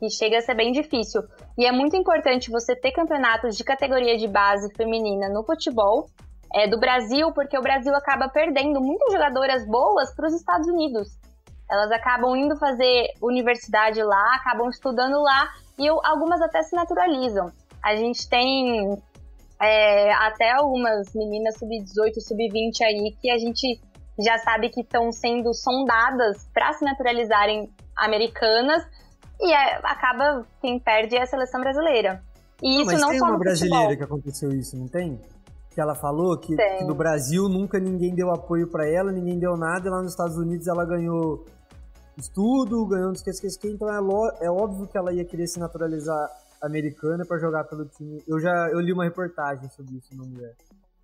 E 0.00 0.10
chega 0.10 0.38
a 0.38 0.40
ser 0.40 0.54
bem 0.54 0.72
difícil. 0.72 1.22
E 1.58 1.66
é 1.66 1.72
muito 1.72 1.96
importante 1.96 2.50
você 2.50 2.74
ter 2.74 2.92
campeonatos 2.92 3.56
de 3.56 3.64
categoria 3.64 4.16
de 4.16 4.26
base 4.26 4.72
feminina 4.74 5.28
no 5.28 5.44
futebol 5.44 6.06
é, 6.54 6.66
do 6.66 6.78
Brasil, 6.78 7.32
porque 7.32 7.58
o 7.58 7.62
Brasil 7.62 7.94
acaba 7.94 8.28
perdendo 8.28 8.80
muitas 8.80 9.12
jogadoras 9.12 9.66
boas 9.66 10.14
para 10.14 10.26
os 10.26 10.34
Estados 10.34 10.66
Unidos. 10.68 11.08
Elas 11.70 11.92
acabam 11.92 12.34
indo 12.34 12.56
fazer 12.56 13.08
universidade 13.22 14.02
lá, 14.02 14.34
acabam 14.34 14.68
estudando 14.68 15.20
lá 15.22 15.48
e 15.78 15.86
algumas 15.88 16.40
até 16.42 16.62
se 16.62 16.74
naturalizam. 16.74 17.52
A 17.82 17.94
gente 17.94 18.28
tem 18.28 18.98
é, 19.60 20.12
até 20.14 20.50
algumas 20.52 21.14
meninas 21.14 21.56
sub-18, 21.58 22.14
sub-20 22.20 22.82
aí 22.82 23.16
que 23.20 23.30
a 23.30 23.38
gente 23.38 23.80
já 24.18 24.38
sabe 24.38 24.68
que 24.70 24.80
estão 24.80 25.12
sendo 25.12 25.54
sondadas 25.54 26.48
para 26.52 26.72
se 26.72 26.84
naturalizarem 26.84 27.70
americanas 27.96 28.84
e 29.40 29.52
é, 29.52 29.76
acaba 29.82 30.46
quem 30.60 30.78
perde 30.78 31.16
é 31.16 31.22
a 31.22 31.26
seleção 31.26 31.60
brasileira. 31.60 32.22
E 32.62 32.82
isso 32.82 32.92
Mas 32.92 33.00
não 33.00 33.08
tem 33.08 33.18
só 33.18 33.26
uma 33.26 33.38
brasileira 33.38 33.96
que 33.96 34.02
aconteceu 34.02 34.50
isso, 34.50 34.76
não 34.76 34.86
tem? 34.86 35.18
Que 35.70 35.80
ela 35.80 35.94
falou 35.94 36.36
que, 36.36 36.54
que 36.54 36.84
no 36.84 36.94
Brasil 36.94 37.48
nunca 37.48 37.78
ninguém 37.78 38.14
deu 38.14 38.30
apoio 38.30 38.68
para 38.68 38.86
ela, 38.86 39.10
ninguém 39.10 39.38
deu 39.38 39.56
nada, 39.56 39.88
e 39.88 39.90
lá 39.90 40.02
nos 40.02 40.12
Estados 40.12 40.36
Unidos 40.36 40.66
ela 40.66 40.84
ganhou 40.84 41.44
estudo, 42.18 42.86
ganhou 42.86 43.06
não 43.06 43.12
esquece 43.12 43.58
que, 43.58 43.68
então 43.68 43.88
é, 43.88 44.44
é 44.44 44.50
óbvio 44.50 44.86
que 44.86 44.98
ela 44.98 45.12
ia 45.12 45.24
querer 45.24 45.46
se 45.46 45.58
naturalizar 45.58 46.28
americana 46.60 47.24
para 47.26 47.38
jogar 47.38 47.64
pelo 47.64 47.86
time. 47.86 48.22
Eu 48.28 48.38
já 48.38 48.68
eu 48.70 48.80
li 48.80 48.92
uma 48.92 49.04
reportagem 49.04 49.68
sobre 49.70 49.96
isso 49.96 50.14
no 50.14 50.26
Mulher. 50.26 50.54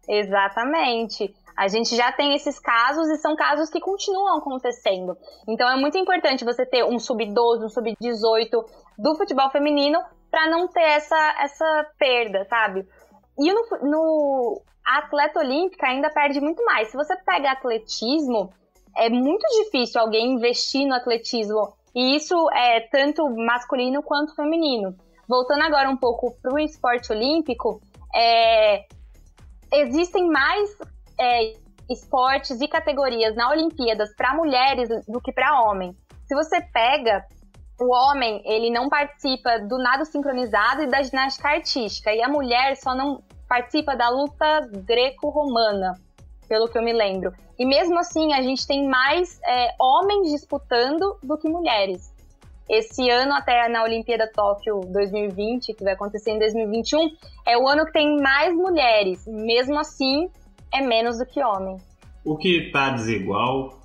Exatamente. 0.08 1.34
A 1.56 1.68
gente 1.68 1.96
já 1.96 2.12
tem 2.12 2.34
esses 2.34 2.58
casos 2.58 3.08
e 3.08 3.16
são 3.16 3.34
casos 3.34 3.70
que 3.70 3.80
continuam 3.80 4.38
acontecendo. 4.38 5.16
Então 5.48 5.68
é 5.70 5.76
muito 5.76 5.96
importante 5.96 6.44
você 6.44 6.66
ter 6.66 6.84
um 6.84 6.98
sub-12, 6.98 7.64
um 7.64 7.68
sub-18 7.68 8.64
do 8.98 9.16
futebol 9.16 9.50
feminino 9.50 9.98
para 10.30 10.50
não 10.50 10.68
ter 10.68 10.82
essa, 10.82 11.36
essa 11.40 11.86
perda, 11.98 12.44
sabe? 12.44 12.86
E 13.38 13.52
no, 13.52 13.62
no 13.82 14.62
atleta 14.84 15.40
olímpica 15.40 15.86
ainda 15.86 16.10
perde 16.10 16.40
muito 16.40 16.64
mais. 16.64 16.88
Se 16.88 16.96
você 16.96 17.16
pega 17.16 17.52
atletismo, 17.52 18.52
é 18.96 19.08
muito 19.08 19.46
difícil 19.62 20.00
alguém 20.00 20.34
investir 20.34 20.86
no 20.86 20.94
atletismo. 20.94 21.74
E 21.94 22.16
isso 22.16 22.34
é 22.52 22.80
tanto 22.80 23.28
masculino 23.30 24.02
quanto 24.02 24.34
feminino 24.34 24.94
voltando 25.28 25.62
agora 25.62 25.90
um 25.90 25.96
pouco 25.96 26.36
para 26.40 26.54
o 26.54 26.58
esporte 26.58 27.12
olímpico, 27.12 27.80
é, 28.14 28.86
existem 29.72 30.28
mais 30.28 30.76
é, 31.18 31.54
esportes 31.88 32.60
e 32.60 32.68
categorias 32.68 33.34
na 33.34 33.50
Olimpíadas 33.50 34.14
para 34.14 34.34
mulheres 34.34 34.88
do 35.06 35.20
que 35.20 35.32
para 35.32 35.60
homens. 35.62 35.96
Se 36.26 36.34
você 36.34 36.60
pega 36.60 37.24
o 37.80 37.94
homem, 37.94 38.42
ele 38.44 38.70
não 38.70 38.88
participa 38.88 39.58
do 39.58 39.78
nado 39.78 40.04
sincronizado 40.04 40.82
e 40.82 40.86
da 40.86 41.02
ginástica 41.02 41.48
artística, 41.48 42.12
e 42.12 42.22
a 42.22 42.28
mulher 42.28 42.76
só 42.76 42.94
não 42.94 43.22
participa 43.48 43.94
da 43.94 44.08
luta 44.08 44.68
greco-romana, 44.84 45.94
pelo 46.48 46.68
que 46.68 46.78
eu 46.78 46.82
me 46.82 46.92
lembro. 46.92 47.32
E 47.58 47.64
mesmo 47.64 47.98
assim, 47.98 48.32
a 48.32 48.42
gente 48.42 48.66
tem 48.66 48.88
mais 48.88 49.40
é, 49.44 49.74
homens 49.78 50.30
disputando 50.30 51.18
do 51.22 51.38
que 51.38 51.48
mulheres. 51.48 52.12
Esse 52.68 53.08
ano, 53.08 53.32
até 53.32 53.68
na 53.68 53.84
Olimpíada 53.84 54.28
Tóquio 54.32 54.80
2020, 54.80 55.74
que 55.74 55.84
vai 55.84 55.92
acontecer 55.92 56.32
em 56.32 56.38
2021, 56.38 57.10
é 57.46 57.56
o 57.56 57.68
ano 57.68 57.86
que 57.86 57.92
tem 57.92 58.20
mais 58.20 58.52
mulheres. 58.54 59.24
Mesmo 59.26 59.78
assim, 59.78 60.28
é 60.76 60.80
menos 60.80 61.18
do 61.18 61.26
que 61.26 61.42
homem. 61.42 61.78
O 62.24 62.36
que 62.36 62.66
está 62.66 62.90
desigual, 62.90 63.80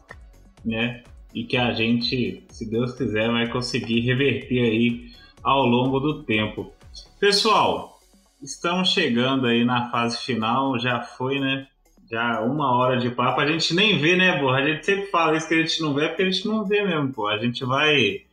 né? 0.66 1.04
E 1.34 1.46
que 1.46 1.56
a 1.56 1.72
gente, 1.72 2.44
se 2.50 2.70
Deus 2.70 2.94
quiser, 2.94 3.32
vai 3.32 3.50
conseguir 3.50 4.02
reverter 4.02 4.64
aí 4.64 5.12
ao 5.42 5.66
longo 5.66 6.00
do 6.00 6.24
tempo. 6.24 6.72
Pessoal, 7.20 7.98
estamos 8.42 8.90
chegando 8.90 9.48
aí 9.48 9.64
na 9.64 9.90
fase 9.90 10.18
final, 10.18 10.78
já 10.78 11.02
foi, 11.02 11.40
né? 11.40 11.68
Já 12.12 12.42
uma 12.42 12.76
hora 12.76 12.98
de 12.98 13.10
papo, 13.10 13.40
a 13.40 13.48
gente 13.48 13.74
nem 13.74 13.98
vê, 13.98 14.18
né, 14.18 14.38
porra? 14.40 14.58
A 14.58 14.68
gente 14.68 14.86
sempre 14.86 15.06
fala 15.08 15.38
isso 15.38 15.48
que 15.48 15.54
a 15.54 15.62
gente 15.62 15.82
não 15.82 15.94
vê, 15.94 16.10
porque 16.10 16.24
a 16.24 16.30
gente 16.30 16.46
não 16.46 16.66
vê 16.66 16.84
mesmo, 16.84 17.14
pô. 17.14 17.28
A 17.28 17.38
gente 17.38 17.64
vai 17.64 18.26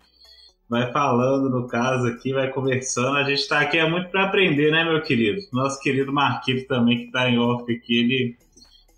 vai 0.68 0.92
falando 0.92 1.48
no 1.48 1.66
caso 1.66 2.09
aqui, 2.09 2.32
vai 2.32 2.50
conversando. 2.50 3.16
A 3.16 3.24
gente 3.24 3.38
está 3.38 3.61
aqui 3.61 3.78
é 3.78 3.88
muito 3.88 4.11
para 4.11 4.24
aprender, 4.24 4.72
né, 4.72 4.84
meu 4.84 5.00
querido? 5.02 5.40
Nosso 5.52 5.80
querido 5.80 6.12
Marquito 6.12 6.66
também, 6.66 6.98
que 6.98 7.04
está 7.04 7.30
em 7.30 7.38
off 7.38 7.62
aqui, 7.72 8.00
ele 8.00 8.36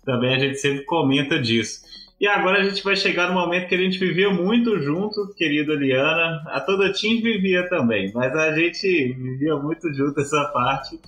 também 0.03 0.35
a 0.35 0.39
gente 0.39 0.57
sempre 0.57 0.83
comenta 0.85 1.39
disso. 1.39 1.81
E 2.19 2.27
agora 2.27 2.59
a 2.59 2.63
gente 2.63 2.83
vai 2.83 2.95
chegar 2.95 3.29
no 3.29 3.33
momento 3.33 3.67
que 3.67 3.73
a 3.73 3.79
gente 3.79 3.97
vivia 3.97 4.29
muito 4.29 4.79
junto, 4.79 5.33
querida 5.35 5.73
Liana. 5.73 6.43
A 6.47 6.59
toda 6.59 6.93
Team 6.93 7.21
vivia 7.21 7.67
também, 7.67 8.11
mas 8.13 8.35
a 8.35 8.53
gente 8.53 9.13
vivia 9.13 9.55
muito 9.55 9.91
junto 9.91 10.19
essa 10.21 10.45
parte, 10.53 10.99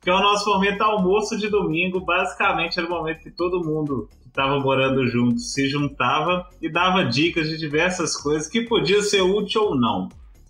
que 0.00 0.08
é 0.08 0.14
o 0.14 0.20
nosso 0.20 0.48
momento 0.48 0.80
almoço 0.80 1.36
de 1.36 1.50
domingo. 1.50 2.00
Basicamente 2.00 2.78
era 2.78 2.88
o 2.88 2.90
momento 2.90 3.20
que 3.20 3.30
todo 3.30 3.62
mundo 3.62 4.08
estava 4.26 4.58
morando 4.60 5.06
junto 5.06 5.38
se 5.38 5.68
juntava 5.68 6.48
e 6.60 6.70
dava 6.70 7.04
dicas 7.04 7.50
de 7.50 7.58
diversas 7.58 8.16
coisas 8.16 8.48
que 8.48 8.62
podia 8.62 9.02
ser 9.02 9.20
útil 9.20 9.64
ou 9.64 9.76
não, 9.78 10.08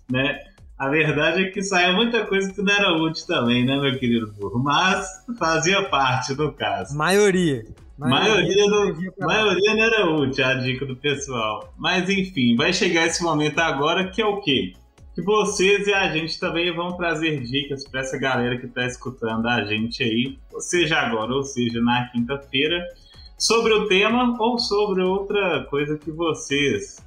né? 0.09 0.39
A 0.79 0.87
verdade 0.87 1.43
é 1.43 1.49
que 1.49 1.61
saía 1.61 1.91
muita 1.91 2.25
coisa 2.25 2.51
que 2.51 2.61
não 2.61 2.73
era 2.73 2.93
útil 2.93 3.27
também, 3.27 3.65
né, 3.65 3.79
meu 3.79 3.99
querido 3.99 4.31
burro? 4.33 4.59
Mas 4.63 5.05
fazia 5.37 5.83
parte 5.83 6.33
do 6.33 6.51
caso. 6.53 6.97
Maioria. 6.97 7.65
Maioria, 7.97 8.67
maioria, 8.67 8.67
do, 8.67 9.25
maioria 9.25 9.75
não 9.75 9.83
era 9.83 10.09
útil 10.09 10.45
a 10.45 10.55
dica 10.55 10.85
do 10.85 10.95
pessoal. 10.95 11.73
Mas 11.77 12.09
enfim, 12.09 12.55
vai 12.55 12.73
chegar 12.73 13.05
esse 13.05 13.21
momento 13.23 13.59
agora 13.59 14.09
que 14.09 14.21
é 14.21 14.25
o 14.25 14.41
quê? 14.41 14.73
Que 15.13 15.21
vocês 15.21 15.87
e 15.87 15.93
a 15.93 16.11
gente 16.11 16.39
também 16.39 16.73
vão 16.75 16.97
trazer 16.97 17.41
dicas 17.41 17.87
para 17.87 18.01
essa 18.01 18.17
galera 18.17 18.57
que 18.57 18.65
está 18.65 18.85
escutando 18.85 19.47
a 19.47 19.63
gente 19.63 20.01
aí, 20.01 20.39
seja 20.57 20.99
agora 20.99 21.33
ou 21.33 21.43
seja 21.43 21.79
na 21.81 22.07
quinta-feira 22.07 22.83
sobre 23.37 23.73
o 23.73 23.87
tema 23.87 24.35
ou 24.39 24.57
sobre 24.57 25.03
outra 25.03 25.65
coisa 25.65 25.97
que 25.97 26.11
vocês 26.11 26.97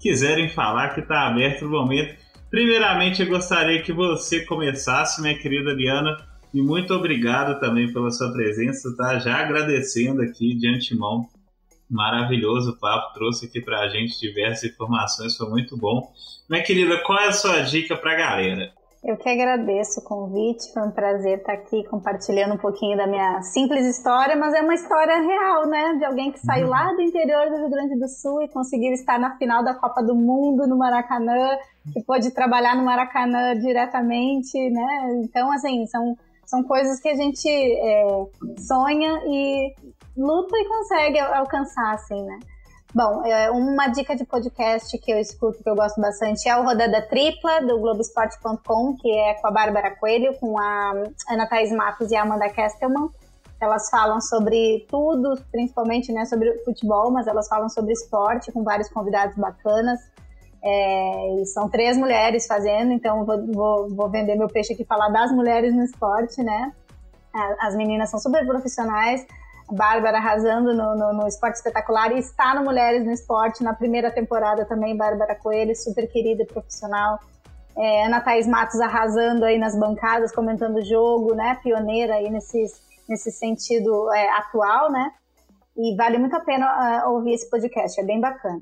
quiserem 0.00 0.48
falar, 0.48 0.94
que 0.94 1.00
está 1.00 1.28
aberto 1.28 1.64
no 1.64 1.70
momento. 1.70 2.16
Primeiramente, 2.50 3.22
eu 3.22 3.28
gostaria 3.28 3.80
que 3.80 3.92
você 3.92 4.44
começasse, 4.44 5.22
minha 5.22 5.38
querida 5.38 5.72
Liana, 5.72 6.16
e 6.52 6.62
muito 6.62 6.92
obrigado 6.94 7.58
também 7.60 7.92
pela 7.92 8.10
sua 8.10 8.32
presença, 8.32 8.94
tá? 8.96 9.18
Já 9.18 9.36
agradecendo 9.36 10.22
aqui 10.22 10.54
de 10.54 10.68
antemão. 10.68 11.26
Maravilhoso 11.90 12.78
papo, 12.78 13.12
trouxe 13.14 13.46
aqui 13.46 13.60
para 13.60 13.80
a 13.80 13.88
gente 13.88 14.18
diversas 14.18 14.70
informações, 14.70 15.36
foi 15.36 15.48
muito 15.48 15.76
bom. 15.76 16.10
Minha 16.48 16.62
querida, 16.62 17.02
qual 17.04 17.18
é 17.18 17.28
a 17.28 17.32
sua 17.32 17.60
dica 17.60 17.96
para 17.96 18.12
a 18.12 18.16
galera? 18.16 18.72
Eu 19.04 19.16
que 19.16 19.28
agradeço 19.28 19.98
o 19.98 20.04
convite, 20.04 20.72
foi 20.72 20.82
um 20.86 20.92
prazer 20.92 21.38
estar 21.38 21.54
aqui 21.54 21.82
compartilhando 21.88 22.54
um 22.54 22.58
pouquinho 22.58 22.96
da 22.96 23.04
minha 23.04 23.42
simples 23.42 23.84
história, 23.84 24.36
mas 24.36 24.54
é 24.54 24.62
uma 24.62 24.74
história 24.74 25.18
real, 25.18 25.66
né? 25.66 25.96
De 25.98 26.04
alguém 26.04 26.30
que 26.30 26.38
saiu 26.38 26.68
lá 26.68 26.92
do 26.92 27.02
interior 27.02 27.50
do 27.50 27.56
Rio 27.56 27.68
Grande 27.68 27.98
do 27.98 28.06
Sul 28.06 28.42
e 28.42 28.48
conseguiu 28.48 28.92
estar 28.92 29.18
na 29.18 29.36
final 29.38 29.64
da 29.64 29.74
Copa 29.74 30.04
do 30.04 30.14
Mundo 30.14 30.68
no 30.68 30.78
Maracanã, 30.78 31.58
que 31.92 32.00
pôde 32.04 32.30
trabalhar 32.30 32.76
no 32.76 32.84
Maracanã 32.84 33.58
diretamente, 33.58 34.56
né? 34.70 35.20
Então, 35.24 35.50
assim, 35.50 35.84
são, 35.86 36.16
são 36.52 36.62
coisas 36.62 37.00
que 37.00 37.08
a 37.08 37.14
gente 37.14 37.48
é, 37.48 38.04
sonha 38.58 39.22
e 39.24 39.74
luta 40.14 40.54
e 40.58 40.68
consegue 40.68 41.18
alcançar, 41.18 41.94
assim, 41.94 42.22
né? 42.22 42.38
Bom, 42.94 43.24
é, 43.24 43.50
uma 43.50 43.88
dica 43.88 44.14
de 44.14 44.22
podcast 44.26 44.98
que 44.98 45.10
eu 45.10 45.18
escuto, 45.18 45.62
que 45.62 45.70
eu 45.70 45.74
gosto 45.74 45.98
bastante, 45.98 46.46
é 46.46 46.54
o 46.54 46.62
Rodada 46.62 47.00
Tripla, 47.08 47.62
do 47.62 47.80
Globoesporte.com, 47.80 48.96
que 49.00 49.10
é 49.10 49.32
com 49.40 49.46
a 49.46 49.50
Bárbara 49.50 49.96
Coelho, 49.96 50.38
com 50.38 50.58
a 50.58 50.92
Ana 51.30 51.46
Thaís 51.48 51.72
Matos 51.72 52.10
e 52.10 52.16
a 52.16 52.20
Amanda 52.20 52.50
Kestelman. 52.50 53.08
Elas 53.58 53.88
falam 53.88 54.20
sobre 54.20 54.86
tudo, 54.90 55.40
principalmente 55.50 56.12
né, 56.12 56.26
sobre 56.26 56.52
futebol, 56.66 57.10
mas 57.10 57.26
elas 57.26 57.48
falam 57.48 57.70
sobre 57.70 57.94
esporte, 57.94 58.52
com 58.52 58.62
vários 58.62 58.90
convidados 58.90 59.36
bacanas. 59.36 60.00
É, 60.64 61.40
e 61.40 61.46
são 61.46 61.68
três 61.68 61.96
mulheres 61.96 62.46
fazendo, 62.46 62.92
então 62.92 63.24
vou, 63.24 63.46
vou, 63.46 63.88
vou 63.88 64.08
vender 64.08 64.36
meu 64.36 64.48
peixe 64.48 64.74
aqui 64.74 64.84
falar 64.84 65.08
das 65.08 65.32
mulheres 65.32 65.74
no 65.74 65.82
esporte, 65.82 66.42
né? 66.42 66.72
As 67.60 67.74
meninas 67.74 68.10
são 68.10 68.20
super 68.20 68.46
profissionais, 68.46 69.26
Bárbara 69.72 70.18
arrasando 70.18 70.74
no, 70.74 70.94
no, 70.94 71.12
no, 71.14 71.26
esporte 71.26 71.56
espetacular 71.56 72.12
e 72.12 72.18
está 72.18 72.54
no 72.54 72.62
Mulheres 72.62 73.04
no 73.04 73.10
Esporte 73.10 73.64
na 73.64 73.72
primeira 73.72 74.10
temporada 74.10 74.66
também, 74.66 74.96
Bárbara 74.96 75.34
Coelho, 75.34 75.74
super 75.74 76.06
querida 76.08 76.42
e 76.42 76.46
profissional. 76.46 77.18
É, 77.76 78.04
Ana 78.04 78.20
Thaís 78.20 78.46
Matos 78.46 78.78
arrasando 78.80 79.46
aí 79.46 79.58
nas 79.58 79.74
bancadas, 79.74 80.30
comentando 80.30 80.76
o 80.76 80.84
jogo, 80.84 81.34
né? 81.34 81.58
Pioneira 81.62 82.16
aí 82.16 82.28
nesse, 82.28 82.66
nesse 83.08 83.30
sentido 83.30 84.12
é, 84.12 84.28
atual, 84.36 84.92
né? 84.92 85.10
E 85.74 85.96
vale 85.96 86.18
muito 86.18 86.36
a 86.36 86.40
pena 86.40 87.06
uh, 87.06 87.12
ouvir 87.12 87.32
esse 87.32 87.48
podcast, 87.48 87.98
é 87.98 88.04
bem 88.04 88.20
bacana. 88.20 88.60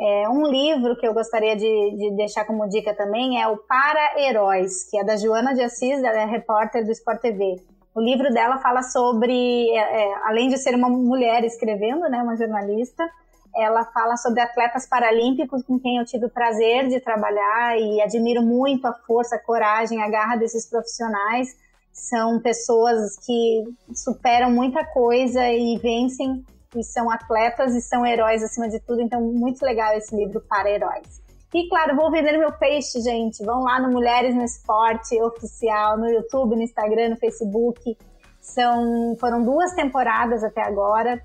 É, 0.00 0.26
um 0.30 0.46
livro 0.46 0.96
que 0.96 1.06
eu 1.06 1.12
gostaria 1.12 1.54
de, 1.54 1.96
de, 1.96 2.10
deixar 2.16 2.46
como 2.46 2.66
dica 2.68 2.94
também 2.94 3.40
é 3.40 3.46
o 3.46 3.58
Para 3.58 4.18
Heróis, 4.18 4.88
que 4.90 4.98
é 4.98 5.04
da 5.04 5.14
Joana 5.14 5.52
de 5.52 5.60
Assis, 5.60 6.02
ela 6.02 6.22
é 6.22 6.24
repórter 6.24 6.86
do 6.86 6.90
Sport 6.90 7.20
TV. 7.20 7.56
O 7.94 8.00
livro 8.00 8.32
dela 8.32 8.56
fala 8.58 8.82
sobre, 8.82 9.68
é, 9.76 10.02
é, 10.02 10.14
além 10.24 10.48
de 10.48 10.56
ser 10.56 10.74
uma 10.74 10.88
mulher 10.88 11.44
escrevendo, 11.44 12.08
né, 12.08 12.22
uma 12.22 12.34
jornalista, 12.34 13.06
ela 13.54 13.84
fala 13.84 14.16
sobre 14.16 14.40
atletas 14.40 14.88
paralímpicos 14.88 15.62
com 15.64 15.78
quem 15.78 15.98
eu 15.98 16.06
tive 16.06 16.24
o 16.24 16.30
prazer 16.30 16.88
de 16.88 16.98
trabalhar 17.00 17.78
e 17.78 18.00
admiro 18.00 18.42
muito 18.42 18.86
a 18.86 18.94
força, 18.94 19.36
a 19.36 19.38
coragem, 19.38 20.02
a 20.02 20.08
garra 20.08 20.36
desses 20.36 20.66
profissionais. 20.66 21.54
São 21.92 22.40
pessoas 22.40 23.16
que 23.26 23.64
superam 23.92 24.50
muita 24.50 24.82
coisa 24.82 25.46
e 25.52 25.76
vencem, 25.78 26.42
e 26.76 26.84
são 26.84 27.10
atletas 27.10 27.74
e 27.74 27.80
são 27.80 28.06
heróis 28.06 28.42
acima 28.42 28.68
de 28.68 28.80
tudo. 28.80 29.00
Então, 29.00 29.20
muito 29.20 29.64
legal 29.64 29.92
esse 29.94 30.14
livro 30.14 30.40
para 30.48 30.70
heróis. 30.70 31.20
E 31.52 31.68
claro, 31.68 31.96
vou 31.96 32.10
vender 32.10 32.38
meu 32.38 32.52
peixe, 32.52 33.00
gente. 33.00 33.44
Vão 33.44 33.64
lá 33.64 33.80
no 33.80 33.90
Mulheres 33.90 34.34
no 34.34 34.44
Esporte 34.44 35.20
oficial, 35.20 35.98
no 35.98 36.08
YouTube, 36.08 36.54
no 36.54 36.62
Instagram, 36.62 37.10
no 37.10 37.16
Facebook. 37.16 37.96
São, 38.40 39.16
foram 39.18 39.42
duas 39.42 39.74
temporadas 39.74 40.44
até 40.44 40.62
agora. 40.62 41.20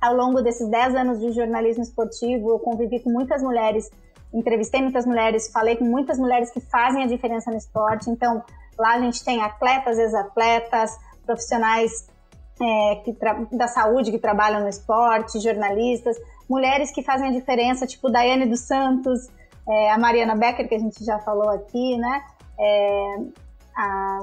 Ao 0.00 0.14
longo 0.14 0.42
desses 0.42 0.68
10 0.68 0.94
anos 0.94 1.18
de 1.18 1.32
jornalismo 1.32 1.82
esportivo, 1.82 2.50
eu 2.50 2.58
convivi 2.60 3.00
com 3.00 3.10
muitas 3.10 3.42
mulheres, 3.42 3.90
entrevistei 4.32 4.80
muitas 4.80 5.06
mulheres, 5.06 5.50
falei 5.50 5.76
com 5.76 5.84
muitas 5.84 6.18
mulheres 6.18 6.52
que 6.52 6.60
fazem 6.60 7.02
a 7.02 7.06
diferença 7.06 7.50
no 7.50 7.56
esporte. 7.56 8.10
Então, 8.10 8.42
lá 8.78 8.94
a 8.94 9.00
gente 9.00 9.24
tem 9.24 9.42
atletas, 9.42 9.98
ex-atletas, 9.98 10.96
profissionais 11.26 12.06
é, 12.60 12.96
que 13.04 13.16
da 13.52 13.66
saúde 13.66 14.10
que 14.10 14.18
trabalham 14.18 14.60
no 14.60 14.68
esporte, 14.68 15.40
jornalistas, 15.40 16.16
mulheres 16.48 16.90
que 16.90 17.02
fazem 17.02 17.28
a 17.28 17.32
diferença, 17.32 17.86
tipo 17.86 18.10
Daiane 18.10 18.46
dos 18.46 18.60
Santos, 18.60 19.28
é, 19.68 19.90
a 19.90 19.98
Mariana 19.98 20.36
Becker, 20.36 20.68
que 20.68 20.74
a 20.74 20.78
gente 20.78 21.04
já 21.04 21.18
falou 21.18 21.48
aqui, 21.50 21.96
né? 21.96 22.22
É, 22.58 23.16
a, 23.76 24.20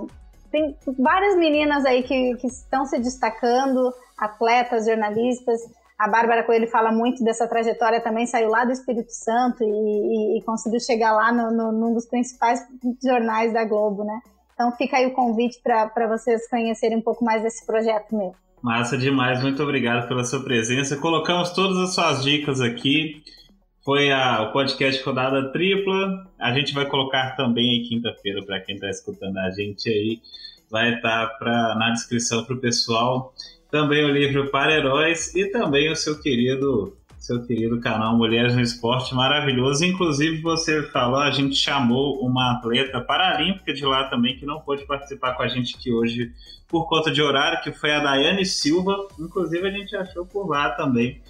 tem 0.51 0.77
várias 0.99 1.35
meninas 1.37 1.85
aí 1.85 2.03
que, 2.03 2.35
que 2.35 2.47
estão 2.47 2.85
se 2.85 2.99
destacando, 2.99 3.93
atletas, 4.17 4.85
jornalistas. 4.85 5.61
A 5.97 6.07
Bárbara 6.07 6.43
Coelho 6.43 6.67
fala 6.67 6.91
muito 6.91 7.23
dessa 7.23 7.47
trajetória 7.47 8.01
também, 8.01 8.25
saiu 8.25 8.49
lá 8.49 8.65
do 8.65 8.71
Espírito 8.71 9.11
Santo 9.11 9.63
e, 9.63 9.67
e, 9.67 10.39
e 10.39 10.43
conseguiu 10.43 10.79
chegar 10.79 11.13
lá 11.13 11.31
no, 11.31 11.51
no, 11.51 11.71
num 11.71 11.93
dos 11.93 12.05
principais 12.05 12.59
jornais 13.03 13.53
da 13.53 13.63
Globo, 13.63 14.03
né? 14.03 14.19
Então 14.53 14.71
fica 14.73 14.97
aí 14.97 15.07
o 15.07 15.13
convite 15.13 15.59
para 15.61 16.07
vocês 16.07 16.47
conhecerem 16.49 16.97
um 16.97 17.01
pouco 17.01 17.23
mais 17.23 17.41
desse 17.41 17.65
projeto 17.65 18.15
meu. 18.15 18.35
Massa 18.61 18.95
demais, 18.95 19.41
muito 19.41 19.61
obrigado 19.63 20.07
pela 20.07 20.23
sua 20.23 20.43
presença. 20.43 20.95
Colocamos 20.97 21.49
todas 21.49 21.77
as 21.77 21.95
suas 21.95 22.23
dicas 22.23 22.61
aqui. 22.61 23.23
Foi 23.83 24.11
a, 24.11 24.43
o 24.43 24.51
podcast 24.51 25.03
Rodada 25.03 25.51
Tripla. 25.51 26.27
A 26.39 26.53
gente 26.53 26.71
vai 26.71 26.85
colocar 26.85 27.35
também 27.35 27.77
em 27.77 27.89
quinta-feira, 27.89 28.45
para 28.45 28.59
quem 28.59 28.75
está 28.75 28.87
escutando 28.87 29.35
a 29.39 29.49
gente 29.49 29.89
aí, 29.89 30.21
vai 30.69 30.93
estar 30.93 31.27
tá 31.39 31.75
na 31.75 31.89
descrição 31.89 32.45
para 32.45 32.55
o 32.55 32.59
pessoal. 32.59 33.33
Também 33.71 34.05
o 34.05 34.09
livro 34.09 34.51
Para 34.51 34.75
Heróis 34.75 35.33
e 35.33 35.47
também 35.47 35.91
o 35.91 35.95
seu 35.95 36.21
querido 36.21 36.95
seu 37.21 37.43
querido 37.43 37.79
canal 37.79 38.17
Mulheres 38.17 38.55
no 38.55 38.61
Esporte, 38.61 39.13
maravilhoso. 39.13 39.85
Inclusive, 39.85 40.41
você 40.41 40.81
falou, 40.87 41.19
a 41.19 41.29
gente 41.29 41.55
chamou 41.55 42.19
uma 42.19 42.53
atleta 42.53 42.99
paralímpica 42.99 43.71
de 43.73 43.85
lá 43.85 44.05
também, 44.05 44.35
que 44.35 44.45
não 44.45 44.59
pôde 44.59 44.85
participar 44.85 45.35
com 45.35 45.43
a 45.43 45.47
gente 45.47 45.75
aqui 45.75 45.93
hoje 45.93 46.31
por 46.67 46.89
conta 46.89 47.11
de 47.11 47.21
horário, 47.21 47.61
que 47.61 47.71
foi 47.71 47.91
a 47.93 47.99
Daiane 47.99 48.43
Silva. 48.43 49.07
Inclusive, 49.19 49.67
a 49.67 49.71
gente 49.71 49.95
achou 49.95 50.25
por 50.25 50.49
lá 50.49 50.71
também. 50.71 51.21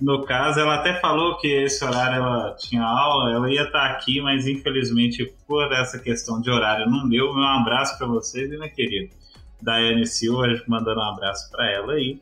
No 0.00 0.24
caso, 0.24 0.58
ela 0.58 0.74
até 0.74 1.00
falou 1.00 1.38
que 1.38 1.46
esse 1.46 1.82
horário 1.84 2.16
ela 2.16 2.54
tinha 2.56 2.82
aula, 2.82 3.32
ela 3.32 3.50
ia 3.50 3.62
estar 3.62 3.86
aqui, 3.86 4.20
mas 4.20 4.46
infelizmente 4.46 5.32
por 5.46 5.72
essa 5.72 5.98
questão 5.98 6.40
de 6.40 6.50
horário 6.50 6.90
não 6.90 7.08
deu. 7.08 7.32
Meu 7.32 7.44
abraço 7.44 7.96
para 7.96 8.06
vocês 8.06 8.50
minha 8.50 8.68
querida 8.68 9.14
Daiane 9.62 10.06
Silva, 10.06 10.48
mandando 10.66 11.00
um 11.00 11.04
abraço 11.04 11.50
para 11.50 11.70
ela 11.70 11.94
aí. 11.94 12.20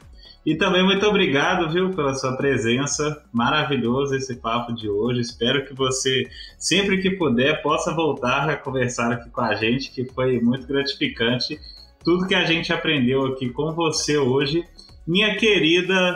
Também 0.58 0.84
muito 0.84 1.06
obrigado, 1.06 1.72
viu, 1.72 1.90
pela 1.94 2.14
sua 2.14 2.36
presença. 2.36 3.24
Maravilhoso 3.32 4.14
esse 4.14 4.36
papo 4.36 4.74
de 4.74 4.90
hoje. 4.90 5.20
Espero 5.20 5.64
que 5.64 5.72
você, 5.74 6.28
sempre 6.58 7.00
que 7.00 7.12
puder, 7.12 7.62
possa 7.62 7.94
voltar 7.94 8.50
a 8.50 8.56
conversar 8.56 9.10
aqui 9.10 9.30
com 9.30 9.40
a 9.40 9.54
gente, 9.54 9.90
que 9.90 10.04
foi 10.04 10.38
muito 10.40 10.66
gratificante. 10.66 11.58
Tudo 12.04 12.26
que 12.26 12.34
a 12.34 12.44
gente 12.44 12.72
aprendeu 12.74 13.24
aqui 13.24 13.48
com 13.48 13.72
você 13.72 14.18
hoje. 14.18 14.62
Minha 15.06 15.34
querida 15.36 16.14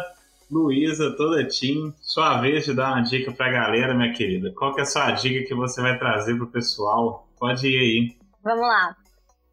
Luísa 0.51 1.15
Todatim, 1.17 1.95
sua 1.99 2.39
vez 2.41 2.67
de 2.67 2.75
dar 2.75 2.93
uma 2.93 3.03
dica 3.03 3.33
para 3.33 3.47
a 3.47 3.51
galera, 3.51 3.95
minha 3.95 4.13
querida. 4.13 4.53
Qual 4.55 4.75
que 4.75 4.81
é 4.81 4.83
a 4.83 4.87
sua 4.87 5.11
dica 5.13 5.47
que 5.47 5.55
você 5.55 5.81
vai 5.81 5.99
trazer 5.99 6.35
para 6.37 6.45
o 6.45 6.51
pessoal? 6.51 7.27
Pode 7.39 7.67
ir 7.67 7.79
aí. 7.79 8.17
Vamos 8.45 8.67
lá. 8.67 8.95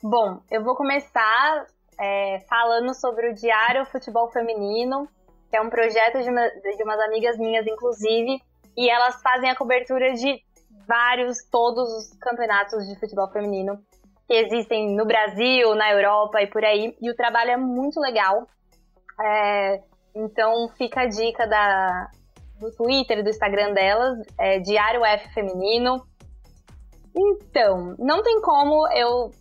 Bom, 0.04 0.42
eu 0.52 0.64
vou 0.64 0.76
começar 0.76 1.66
é, 2.00 2.44
falando 2.50 2.94
sobre 2.94 3.30
o 3.30 3.34
Diário 3.34 3.86
Futebol 3.86 4.30
Feminino, 4.32 5.08
que 5.50 5.58
é 5.58 5.62
um 5.62 5.70
projeto 5.70 6.22
de, 6.22 6.30
uma, 6.30 6.48
de 6.50 6.84
umas 6.84 7.00
amigas 7.02 7.38
minhas, 7.38 7.66
inclusive, 7.66 8.42
e 8.76 8.90
elas 8.90 9.22
fazem 9.22 9.50
a 9.50 9.56
cobertura 9.56 10.14
de 10.14 10.42
vários, 10.88 11.38
todos 11.50 11.90
os 11.92 12.18
campeonatos 12.18 12.88
de 12.88 13.00
futebol 13.00 13.30
feminino 13.32 13.80
que 14.28 14.34
existem 14.34 14.96
no 14.96 15.06
Brasil, 15.06 15.76
na 15.76 15.92
Europa 15.92 16.42
e 16.42 16.48
por 16.48 16.64
aí. 16.64 16.96
E 17.02 17.10
o 17.10 17.16
trabalho 17.16 17.52
é 17.52 17.58
muito 17.58 18.00
legal. 18.00 18.48
É, 19.22 19.82
então 20.16 20.68
fica 20.78 21.02
a 21.02 21.08
dica 21.08 21.48
da, 21.48 22.10
do 22.60 22.72
Twitter 22.72 23.24
do 23.24 23.30
Instagram 23.30 23.74
delas, 23.74 24.20
é 24.38 24.60
Diário 24.60 25.06
F 25.06 25.34
Feminino. 25.34 26.06
Então, 27.16 27.96
não 27.98 28.22
tem 28.22 28.42
como 28.42 28.88
eu 28.92 29.32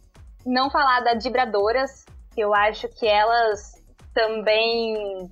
não 0.47 0.71
falar 0.71 1.01
da 1.01 1.15
Dibradoras, 1.15 2.05
que 2.05 2.14
eu 2.41 2.55
acho 2.55 2.89
que 2.89 3.07
elas 3.07 3.82
também, 4.12 5.28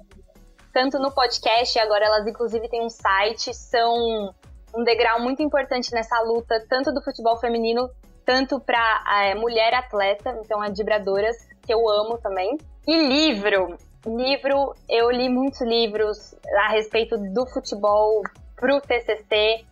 tanto 0.72 0.98
no 0.98 1.12
podcast, 1.12 1.78
agora 1.78 2.05
elas 2.05 2.26
inclusive 2.26 2.68
têm 2.68 2.82
um 2.82 2.90
site, 2.90 3.55
são 3.55 4.34
um 4.74 4.84
degrau 4.84 5.20
muito 5.20 5.42
importante 5.42 5.92
nessa 5.92 6.20
luta, 6.22 6.64
tanto 6.68 6.92
do 6.92 7.03
futebol 7.03 7.36
feminino, 7.38 7.90
tanto 8.24 8.59
para 8.61 9.05
é, 9.24 9.34
mulher 9.34 9.74
atleta, 9.74 10.38
então 10.44 10.61
a 10.61 10.68
Dibradoras, 10.68 11.36
que 11.62 11.72
eu 11.72 11.88
amo 11.88 12.18
também. 12.18 12.57
E 12.86 13.09
livro, 13.09 13.76
Livro, 14.07 14.74
eu 14.88 15.11
li 15.12 15.28
muitos 15.28 15.61
livros 15.61 16.34
a 16.59 16.68
respeito 16.70 17.16
do 17.16 17.46
futebol 17.46 18.22
pro 18.57 18.80
TCC 18.80 19.64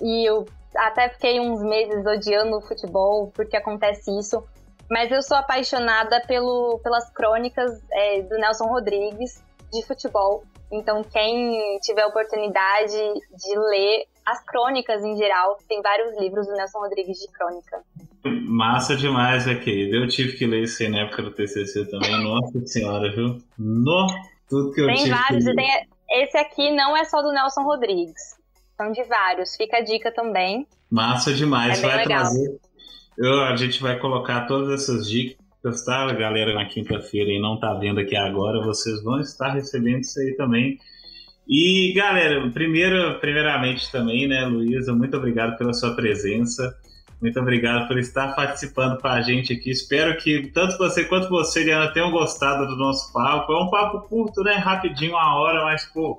e 0.00 0.28
eu 0.28 0.46
até 0.76 1.08
fiquei 1.08 1.40
uns 1.40 1.60
meses 1.60 2.06
odiando 2.06 2.56
o 2.56 2.60
futebol 2.60 3.32
porque 3.34 3.56
acontece 3.56 4.16
isso. 4.16 4.44
Mas 4.90 5.10
eu 5.10 5.22
sou 5.22 5.36
apaixonada 5.36 6.22
pelo, 6.26 6.78
pelas 6.82 7.10
crônicas 7.10 7.82
é, 7.92 8.22
do 8.22 8.36
Nelson 8.36 8.66
Rodrigues 8.66 9.42
de 9.72 9.84
futebol. 9.86 10.44
Então, 10.70 11.02
quem 11.04 11.78
tiver 11.80 12.04
oportunidade 12.06 12.92
de 12.92 13.58
ler 13.58 14.06
as 14.24 14.42
crônicas 14.44 15.04
em 15.04 15.16
geral, 15.16 15.58
tem 15.68 15.82
vários 15.82 16.18
livros 16.18 16.46
do 16.46 16.54
Nelson 16.54 16.78
Rodrigues 16.78 17.18
de 17.18 17.28
crônica. 17.28 17.82
Massa 18.24 18.96
demais, 18.96 19.46
é 19.46 19.54
querido. 19.54 19.96
Eu 19.96 20.08
tive 20.08 20.36
que 20.36 20.46
ler 20.46 20.62
isso 20.62 20.82
aí 20.82 20.88
na 20.88 21.00
época 21.00 21.22
do 21.22 21.30
TCC 21.30 21.84
também. 21.86 22.10
Nossa 22.22 22.66
senhora, 22.66 23.12
viu? 23.14 23.38
No, 23.58 24.06
tudo 24.48 24.72
que 24.72 24.80
eu 24.80 24.86
tem 24.86 24.96
tive 24.96 25.10
vários. 25.10 25.44
Que... 25.44 25.54
Tem... 25.54 25.88
Esse 26.10 26.38
aqui 26.38 26.74
não 26.74 26.96
é 26.96 27.04
só 27.04 27.20
do 27.20 27.32
Nelson 27.32 27.62
Rodrigues. 27.62 28.36
São 28.76 28.90
de 28.92 29.04
vários. 29.04 29.54
Fica 29.56 29.78
a 29.78 29.80
dica 29.82 30.10
também. 30.10 30.66
Massa 30.90 31.34
demais. 31.34 31.78
É 31.82 31.86
vai 31.86 31.96
legal. 31.98 32.20
trazer. 32.20 32.58
Eu, 33.16 33.42
a 33.42 33.54
gente 33.56 33.80
vai 33.80 33.98
colocar 33.98 34.46
todas 34.46 34.82
essas 34.82 35.08
dicas, 35.08 35.84
tá? 35.84 36.12
Galera 36.12 36.52
na 36.52 36.66
quinta-feira 36.66 37.30
e 37.30 37.40
não 37.40 37.58
tá 37.58 37.72
vendo 37.74 38.00
aqui 38.00 38.16
agora, 38.16 38.64
vocês 38.64 39.02
vão 39.02 39.20
estar 39.20 39.52
recebendo 39.52 40.00
isso 40.00 40.18
aí 40.20 40.34
também. 40.36 40.78
E 41.48 41.92
galera, 41.94 42.50
primeiro, 42.50 43.18
primeiramente 43.20 43.90
também, 43.92 44.26
né, 44.26 44.46
Luísa, 44.46 44.92
muito 44.94 45.16
obrigado 45.16 45.56
pela 45.56 45.72
sua 45.72 45.94
presença. 45.94 46.74
Muito 47.20 47.38
obrigado 47.40 47.86
por 47.86 47.98
estar 47.98 48.34
participando 48.34 49.00
com 49.00 49.06
a 49.06 49.20
gente 49.22 49.52
aqui. 49.52 49.70
Espero 49.70 50.16
que 50.18 50.50
tanto 50.52 50.76
você 50.76 51.04
quanto 51.04 51.28
você, 51.28 51.62
Liana, 51.62 51.92
tenham 51.92 52.10
gostado 52.10 52.66
do 52.66 52.76
nosso 52.76 53.12
papo. 53.12 53.52
É 53.52 53.62
um 53.62 53.70
papo 53.70 54.08
curto, 54.08 54.42
né? 54.42 54.54
Rapidinho, 54.56 55.12
uma 55.12 55.38
hora, 55.38 55.64
mas, 55.64 55.86
pô, 55.86 56.18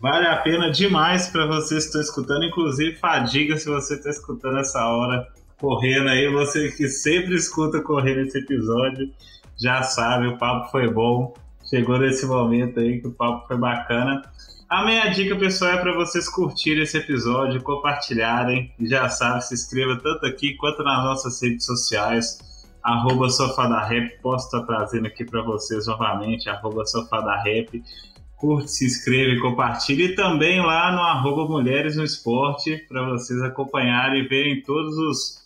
vale 0.00 0.26
a 0.26 0.36
pena 0.36 0.70
demais 0.70 1.28
para 1.28 1.46
vocês 1.46 1.82
que 1.82 1.88
estão 1.88 2.00
escutando. 2.00 2.44
Inclusive, 2.44 2.96
fadiga 2.96 3.56
se 3.56 3.68
você 3.68 3.94
está 3.94 4.08
escutando 4.08 4.58
essa 4.58 4.86
hora 4.86 5.26
correndo 5.60 6.08
aí. 6.08 6.28
Você 6.32 6.70
que 6.72 6.88
sempre 6.88 7.34
escuta 7.34 7.80
correndo 7.82 8.20
esse 8.20 8.38
episódio, 8.38 9.12
já 9.60 9.82
sabe, 9.82 10.26
o 10.26 10.38
papo 10.38 10.70
foi 10.70 10.88
bom. 10.88 11.34
Chegou 11.68 11.98
nesse 11.98 12.26
momento 12.26 12.80
aí 12.80 13.00
que 13.00 13.06
o 13.06 13.12
papo 13.12 13.46
foi 13.46 13.58
bacana. 13.58 14.22
A 14.68 14.84
minha 14.84 15.08
dica, 15.08 15.36
pessoal, 15.36 15.72
é 15.72 15.76
para 15.78 15.94
vocês 15.94 16.28
curtirem 16.28 16.84
esse 16.84 16.96
episódio, 16.96 17.62
compartilharem. 17.62 18.72
Já 18.80 19.08
sabe, 19.08 19.44
se 19.44 19.54
inscreva 19.54 19.96
tanto 19.96 20.26
aqui 20.26 20.56
quanto 20.56 20.82
nas 20.82 21.04
nossas 21.04 21.40
redes 21.42 21.66
sociais. 21.66 22.38
Arroba 22.82 23.28
Sofadarrap, 23.28 24.10
posso 24.22 24.46
estar 24.46 24.62
trazendo 24.62 25.06
aqui 25.06 25.24
para 25.24 25.42
vocês 25.42 25.86
novamente, 25.86 26.48
arroba 26.48 26.86
Sofadarrap. 26.86 27.82
Curte, 28.36 28.70
se 28.70 28.86
inscreve, 28.86 29.38
compartilhe. 29.38 30.04
E 30.04 30.14
também 30.14 30.64
lá 30.64 30.90
no 30.92 31.02
arroba 31.02 31.46
Mulheres 31.46 31.96
no 31.96 32.04
Esporte, 32.04 32.78
para 32.88 33.06
vocês 33.10 33.42
acompanharem 33.42 34.22
e 34.22 34.28
verem 34.28 34.62
todos 34.62 34.96
os, 34.96 35.39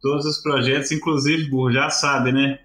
todos 0.00 0.26
os 0.26 0.42
projetos, 0.42 0.90
inclusive, 0.92 1.50
Burro, 1.50 1.72
já 1.72 1.90
sabe, 1.90 2.32
né? 2.32 2.58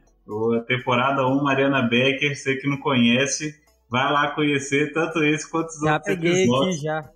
A 0.57 0.59
temporada 0.61 1.27
1, 1.27 1.43
Mariana 1.43 1.83
Becker, 1.83 2.35
você 2.35 2.55
que 2.55 2.67
não 2.67 2.77
conhece, 2.77 3.53
Vai 3.89 4.11
lá 4.11 4.31
conhecer 4.31 4.91
tanto 4.93 5.23
esse 5.23 5.49
quanto 5.49 5.69
os 5.69 5.79
já 5.79 5.93
outros 5.93 6.15
peguei 6.15 6.43
episódios. 6.43 6.75
Aqui, 6.75 6.83
já. 6.83 7.09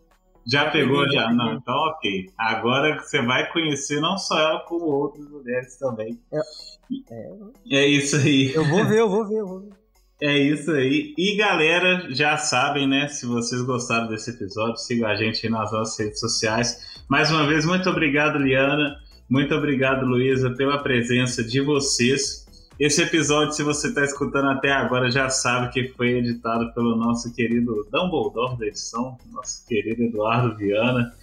Já 0.47 0.71
pegou, 0.71 1.05
já? 1.07 1.23
já? 1.23 1.33
Não, 1.33 1.53
então 1.53 1.75
ok. 1.75 2.27
Agora 2.37 2.97
você 2.99 3.21
vai 3.21 3.51
conhecer 3.51 3.99
não 3.99 4.17
só 4.17 4.39
ela, 4.39 4.59
como 4.61 4.85
outras 4.85 5.27
mulheres 5.29 5.77
também. 5.77 6.19
É, 6.31 7.75
é 7.75 7.87
isso 7.87 8.15
aí. 8.15 8.53
Eu 8.53 8.65
vou 8.65 8.85
ver, 8.85 8.99
eu 8.99 9.09
vou 9.09 9.27
ver, 9.27 9.39
eu 9.39 9.47
vou 9.47 9.59
ver. 9.61 9.73
É 10.21 10.37
isso 10.37 10.71
aí. 10.71 11.13
E 11.17 11.37
galera, 11.37 12.07
já 12.13 12.37
sabem, 12.37 12.87
né? 12.87 13.07
Se 13.07 13.25
vocês 13.25 13.61
gostaram 13.61 14.07
desse 14.07 14.31
episódio, 14.31 14.77
sigam 14.77 15.09
a 15.09 15.15
gente 15.15 15.47
nas 15.49 15.71
nossas 15.71 15.99
redes 15.99 16.19
sociais. 16.19 17.03
Mais 17.09 17.31
uma 17.31 17.47
vez, 17.47 17.65
muito 17.65 17.89
obrigado, 17.89 18.37
Liana. 18.37 18.97
Muito 19.29 19.53
obrigado, 19.53 20.05
Luísa, 20.05 20.49
pela 20.49 20.79
presença 20.79 21.43
de 21.43 21.61
vocês. 21.61 22.47
Esse 22.79 23.03
episódio, 23.03 23.53
se 23.53 23.61
você 23.61 23.89
está 23.89 24.03
escutando 24.03 24.49
até 24.49 24.71
agora, 24.71 25.11
já 25.11 25.29
sabe 25.29 25.71
que 25.71 25.89
foi 25.89 26.17
editado 26.17 26.73
pelo 26.73 26.95
nosso 26.95 27.31
querido 27.35 27.87
Dumbledore 27.91 28.57
da 28.57 28.65
edição, 28.65 29.17
nosso 29.31 29.67
querido 29.67 30.01
Eduardo 30.01 30.55
Viana. 30.55 31.13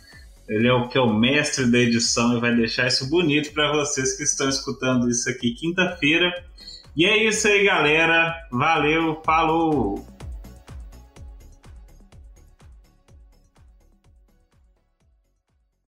Ele 0.49 0.69
é 0.69 0.73
o 0.73 0.89
que 0.89 0.97
é 0.97 1.01
o 1.01 1.13
mestre 1.13 1.69
da 1.69 1.79
edição 1.79 2.37
e 2.37 2.41
vai 2.41 2.55
deixar 2.55 2.87
isso 2.87 3.11
bonito 3.11 3.53
para 3.53 3.73
vocês 3.73 4.17
que 4.17 4.23
estão 4.23 4.49
escutando 4.49 5.11
isso 5.11 5.29
aqui 5.29 5.51
quinta-feira. 5.53 6.33
E 6.95 7.05
é 7.05 7.27
isso 7.27 7.49
aí, 7.49 7.65
galera. 7.65 8.33
Valeu, 8.53 9.21
falou! 9.25 10.16